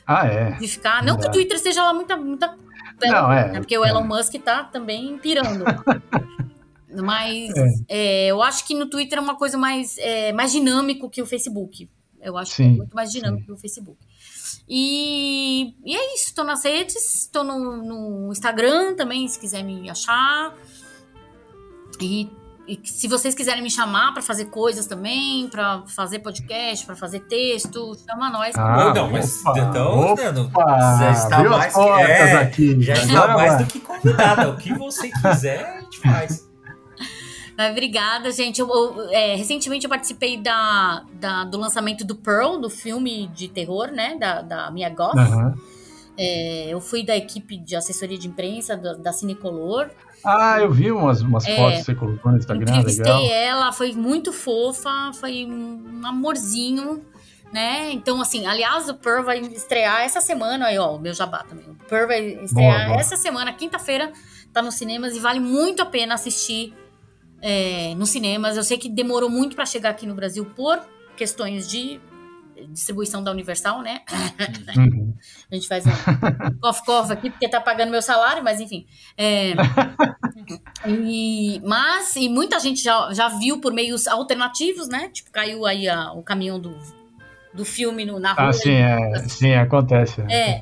ah, 0.06 0.28
é. 0.28 0.52
de 0.58 0.68
ficar. 0.68 1.02
Não, 1.04 1.18
que 1.18 1.26
o 1.26 1.32
Twitter 1.32 1.58
seja 1.58 1.86
lá 1.86 1.94
muita. 1.94 2.18
muita 2.18 2.54
não, 3.02 3.32
é. 3.32 3.50
Né? 3.50 3.60
Porque 3.60 3.78
o 3.78 3.86
Elon 3.86 4.04
Musk 4.04 4.34
tá 4.44 4.66
também 4.66 5.18
pirando. 5.20 5.64
Mas 7.02 7.56
é. 7.56 7.72
É, 7.88 8.28
eu 8.28 8.44
acho 8.44 8.68
que 8.68 8.76
no 8.76 8.90
Twitter 8.90 9.20
é 9.20 9.22
uma 9.22 9.38
coisa 9.38 9.58
mais, 9.58 9.98
é, 10.00 10.34
mais 10.34 10.52
dinâmico 10.52 11.10
que 11.10 11.22
o 11.22 11.26
Facebook. 11.26 11.90
Eu 12.20 12.38
acho 12.38 12.52
sim, 12.56 12.64
que 12.64 12.70
é 12.74 12.78
muito 12.78 12.94
mais 12.94 13.10
dinâmico 13.10 13.40
sim. 13.40 13.46
que 13.46 13.52
o 13.54 13.58
Facebook. 13.58 13.98
E, 14.68 15.74
e 15.86 15.96
é 15.96 16.16
isso, 16.16 16.26
estou 16.28 16.46
nas 16.46 16.64
redes, 16.64 17.24
estou 17.24 17.44
no, 17.44 17.78
no 17.78 18.32
Instagram 18.32 18.96
também, 18.96 19.28
se 19.28 19.40
quiser 19.40 19.64
me 19.64 19.90
achar. 19.90 20.54
E 22.02 22.30
e 22.70 22.80
se 22.84 23.08
vocês 23.08 23.34
quiserem 23.34 23.64
me 23.64 23.72
chamar 23.72 24.14
para 24.14 24.22
fazer 24.22 24.46
coisas 24.46 24.86
também, 24.86 25.48
para 25.48 25.82
fazer 25.88 26.20
podcast, 26.20 26.86
para 26.86 26.96
fazer 26.96 27.22
texto, 27.22 27.98
chama 28.08 28.30
nós. 28.30 28.56
Ah, 28.56 28.94
não, 28.94 29.10
mas 29.10 29.44
opa, 29.44 29.60
então, 29.60 30.12
opa, 30.12 30.98
já 31.00 31.12
está 31.12 31.44
mais 31.50 31.74
que, 31.74 31.80
é, 31.82 32.34
aqui. 32.36 32.82
já 32.84 32.94
está 32.94 33.28
mais 33.30 33.58
do 33.58 33.66
que 33.66 33.80
convidada. 33.80 34.50
o 34.52 34.56
que 34.56 34.72
você 34.76 35.10
quiser, 35.10 35.66
a 35.66 35.82
gente 35.82 36.00
faz. 36.00 36.49
Mas 37.60 37.72
obrigada, 37.72 38.32
gente. 38.32 38.62
Eu, 38.62 38.70
eu, 38.70 39.10
é, 39.10 39.36
recentemente 39.36 39.84
eu 39.84 39.90
participei 39.90 40.38
da, 40.38 41.04
da, 41.12 41.44
do 41.44 41.58
lançamento 41.58 42.06
do 42.06 42.16
Pearl, 42.16 42.56
do 42.56 42.70
filme 42.70 43.28
de 43.36 43.50
terror, 43.50 43.92
né? 43.92 44.16
Da, 44.18 44.42
da 44.42 44.72
Mia 44.72 44.90
Goth. 44.90 45.18
Uhum. 45.18 45.54
É, 46.18 46.70
eu 46.70 46.80
fui 46.80 47.06
da 47.06 47.18
equipe 47.18 47.58
de 47.58 47.76
assessoria 47.76 48.18
de 48.18 48.30
imprensa 48.30 48.78
da, 48.78 48.94
da 48.94 49.12
Cinecolor. 49.12 49.90
Ah, 50.24 50.62
eu 50.62 50.72
vi 50.72 50.90
umas, 50.90 51.22
umas 51.22 51.46
é, 51.46 51.58
fotos 51.58 51.80
que 51.80 51.84
você 51.84 51.96
colocou 51.96 52.32
no 52.32 52.38
Instagram. 52.38 52.64
Entrevistei 52.64 53.12
legal. 53.12 53.30
ela, 53.30 53.72
foi 53.74 53.92
muito 53.92 54.32
fofa, 54.32 55.12
foi 55.20 55.46
um 55.46 56.02
amorzinho, 56.06 57.04
né? 57.52 57.92
Então, 57.92 58.22
assim, 58.22 58.48
aliás, 58.48 58.88
o 58.88 58.94
Pearl 58.94 59.22
vai 59.26 59.40
estrear 59.40 60.00
essa 60.04 60.22
semana, 60.22 60.68
aí, 60.68 60.78
ó, 60.78 60.96
o 60.96 61.00
meu 61.00 61.14
jabá 61.14 61.44
também. 61.44 61.66
O 61.72 61.76
Pearl 61.90 62.08
vai 62.08 62.26
estrear 62.42 62.78
boa, 62.78 62.88
boa. 62.88 63.02
essa 63.02 63.18
semana, 63.18 63.52
quinta-feira, 63.52 64.14
tá 64.54 64.62
nos 64.62 64.76
cinemas 64.76 65.14
e 65.14 65.20
vale 65.20 65.42
muito 65.42 65.82
a 65.82 65.86
pena 65.86 66.14
assistir 66.14 66.74
é, 67.42 67.94
nos 67.96 68.10
cinemas. 68.10 68.58
Eu 68.58 68.64
sei 68.64 68.78
que 68.78 68.90
demorou 68.90 69.30
muito 69.30 69.56
para 69.56 69.66
chegar 69.66 69.92
aqui 69.92 70.06
no 70.06 70.16
Brasil 70.16 70.46
por 70.46 70.80
questões 71.16 71.70
de 71.70 72.00
distribuição 72.68 73.24
da 73.24 73.32
Universal, 73.32 73.82
né? 73.82 74.02
Uhum. 74.78 75.14
A 75.52 75.56
gente 75.56 75.68
faz 75.68 75.86
um 75.86 76.60
cof-cof 76.60 77.12
aqui, 77.12 77.30
porque 77.30 77.48
tá 77.48 77.60
pagando 77.60 77.90
meu 77.90 78.02
salário, 78.02 78.44
mas 78.44 78.60
enfim. 78.60 78.86
É, 79.18 79.54
e, 80.88 81.62
mas, 81.66 82.16
e 82.16 82.30
muita 82.30 82.60
gente 82.60 82.82
já, 82.82 83.12
já 83.14 83.28
viu 83.28 83.60
por 83.60 83.74
meios 83.74 84.08
alternativos, 84.08 84.88
né? 84.88 85.10
Tipo, 85.10 85.32
caiu 85.32 85.66
aí 85.66 85.88
a, 85.88 86.12
o 86.14 86.24
caminhão 86.24 86.60
do, 86.60 86.76
do 87.54 87.66
filme 87.66 88.06
no, 88.06 88.20
na 88.20 88.34
rua. 88.34 88.50
Ah, 88.50 88.54
sim, 88.54 88.72
é, 88.72 89.16
assim. 89.16 89.30
sim 89.30 89.54
acontece. 89.54 90.22
É. 90.30 90.62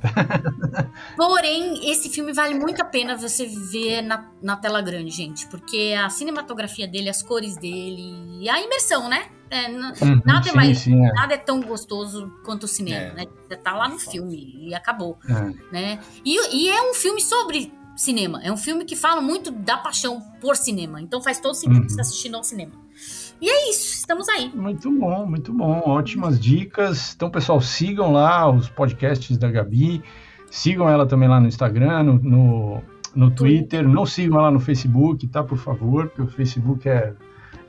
Porém, 1.17 1.89
esse 1.89 2.09
filme 2.09 2.31
vale 2.31 2.53
muito 2.53 2.81
a 2.81 2.85
pena 2.85 3.15
você 3.15 3.45
ver 3.45 4.01
na, 4.01 4.29
na 4.41 4.55
tela 4.55 4.81
grande, 4.81 5.11
gente, 5.11 5.47
porque 5.47 5.95
a 5.99 6.09
cinematografia 6.09 6.87
dele, 6.87 7.09
as 7.09 7.21
cores 7.21 7.57
dele, 7.57 8.39
e 8.39 8.49
a 8.49 8.61
imersão, 8.61 9.09
né? 9.09 9.27
É, 9.49 9.69
uhum, 9.69 10.21
nada, 10.25 10.49
é 10.49 10.53
mais, 10.53 10.79
sim, 10.79 11.05
é. 11.05 11.13
nada 11.13 11.33
é 11.33 11.37
tão 11.37 11.61
gostoso 11.61 12.33
quanto 12.43 12.63
o 12.63 12.67
cinema, 12.67 12.97
é. 12.97 13.13
né? 13.13 13.25
Você 13.47 13.55
tá 13.55 13.73
lá 13.73 13.87
no 13.87 13.97
filme 13.97 14.57
e 14.59 14.75
acabou, 14.75 15.17
é. 15.29 15.73
né? 15.73 15.99
E, 16.25 16.55
e, 16.55 16.69
é 16.69 16.89
um 16.89 16.93
filme 16.93 17.21
sobre 17.21 17.71
cinema. 17.95 18.41
É 18.43 18.51
um 18.51 18.57
filme 18.57 18.83
que 18.83 18.95
fala 18.95 19.21
muito 19.21 19.49
da 19.49 19.77
paixão 19.77 20.21
por 20.41 20.55
cinema. 20.57 21.01
Então 21.01 21.21
faz 21.21 21.39
todo 21.39 21.55
sentido 21.55 21.83
uhum. 21.83 21.89
você 21.89 22.01
assistir 22.01 22.29
no 22.29 22.43
cinema. 22.43 22.73
E 23.41 23.49
é 23.49 23.69
isso, 23.69 23.95
estamos 23.97 24.27
aí. 24.29 24.51
Muito 24.53 24.91
bom, 24.91 25.25
muito 25.25 25.53
bom. 25.53 25.81
Ótimas 25.85 26.39
dicas. 26.39 27.13
Então, 27.15 27.29
pessoal, 27.29 27.61
sigam 27.61 28.11
lá 28.11 28.49
os 28.49 28.69
podcasts 28.69 29.37
da 29.37 29.49
Gabi. 29.49 30.01
Sigam 30.49 30.89
ela 30.89 31.05
também 31.05 31.29
lá 31.29 31.39
no 31.39 31.47
Instagram, 31.47 32.03
no, 32.03 32.13
no, 32.19 32.83
no 33.15 33.31
Twitter. 33.31 33.87
Não 33.87 34.05
sigam 34.05 34.39
ela 34.39 34.49
no 34.49 34.59
Facebook, 34.59 35.27
tá? 35.27 35.43
Por 35.43 35.57
favor, 35.57 36.07
porque 36.07 36.21
o 36.21 36.27
Facebook 36.27 36.87
é 36.89 37.13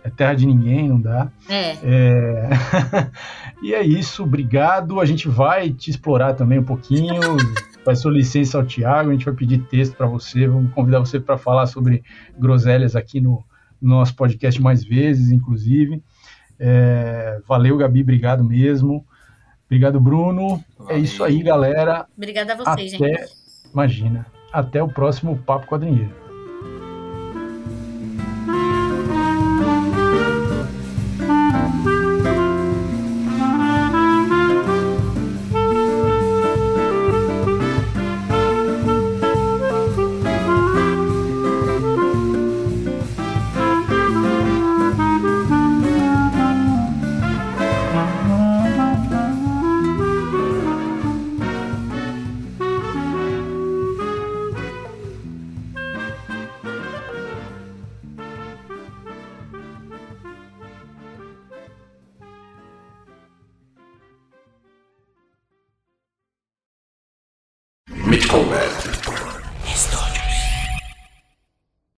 é 0.09 0.11
terra 0.11 0.35
de 0.35 0.47
ninguém, 0.47 0.89
não 0.89 1.01
dá. 1.01 1.31
É. 1.49 1.77
é... 1.83 2.51
e 3.63 3.75
é 3.75 3.83
isso, 3.83 4.23
obrigado. 4.23 5.01
A 5.01 5.05
gente 5.05 5.29
vai 5.29 5.71
te 5.71 5.91
explorar 5.91 6.35
também 6.35 6.59
um 6.59 6.65
pouquinho. 6.65 7.21
Peço 7.85 8.11
licença 8.11 8.59
ao 8.59 8.67
Tiago, 8.67 9.11
a 9.11 9.13
gente 9.13 9.25
vai 9.25 9.35
pedir 9.35 9.61
texto 9.61 9.97
para 9.97 10.07
você, 10.07 10.47
vamos 10.47 10.73
convidar 10.75 10.99
você 10.99 11.19
para 11.19 11.39
falar 11.39 11.67
sobre 11.67 12.03
groselhas 12.39 12.95
aqui 12.95 13.19
no, 13.19 13.33
no, 13.33 13.45
nosso 13.81 14.15
podcast 14.15 14.61
mais 14.61 14.85
vezes, 14.85 15.31
inclusive. 15.31 16.03
É... 16.59 17.41
Valeu, 17.47 17.77
Gabi, 17.77 18.03
obrigado 18.03 18.45
mesmo. 18.45 19.07
Obrigado, 19.67 20.01
Bruno. 20.01 20.63
Valeu. 20.79 20.97
É 20.97 20.99
isso 20.99 21.23
aí, 21.23 21.43
galera. 21.43 22.07
Obrigada 22.17 22.55
a 22.55 22.57
vocês, 22.57 22.95
Até... 22.95 23.07
gente. 23.07 23.33
Imagina. 23.73 24.27
Até 24.53 24.83
o 24.83 24.89
próximo 24.89 25.37
Papo 25.39 25.67
Quadrinheiro. 25.67 26.28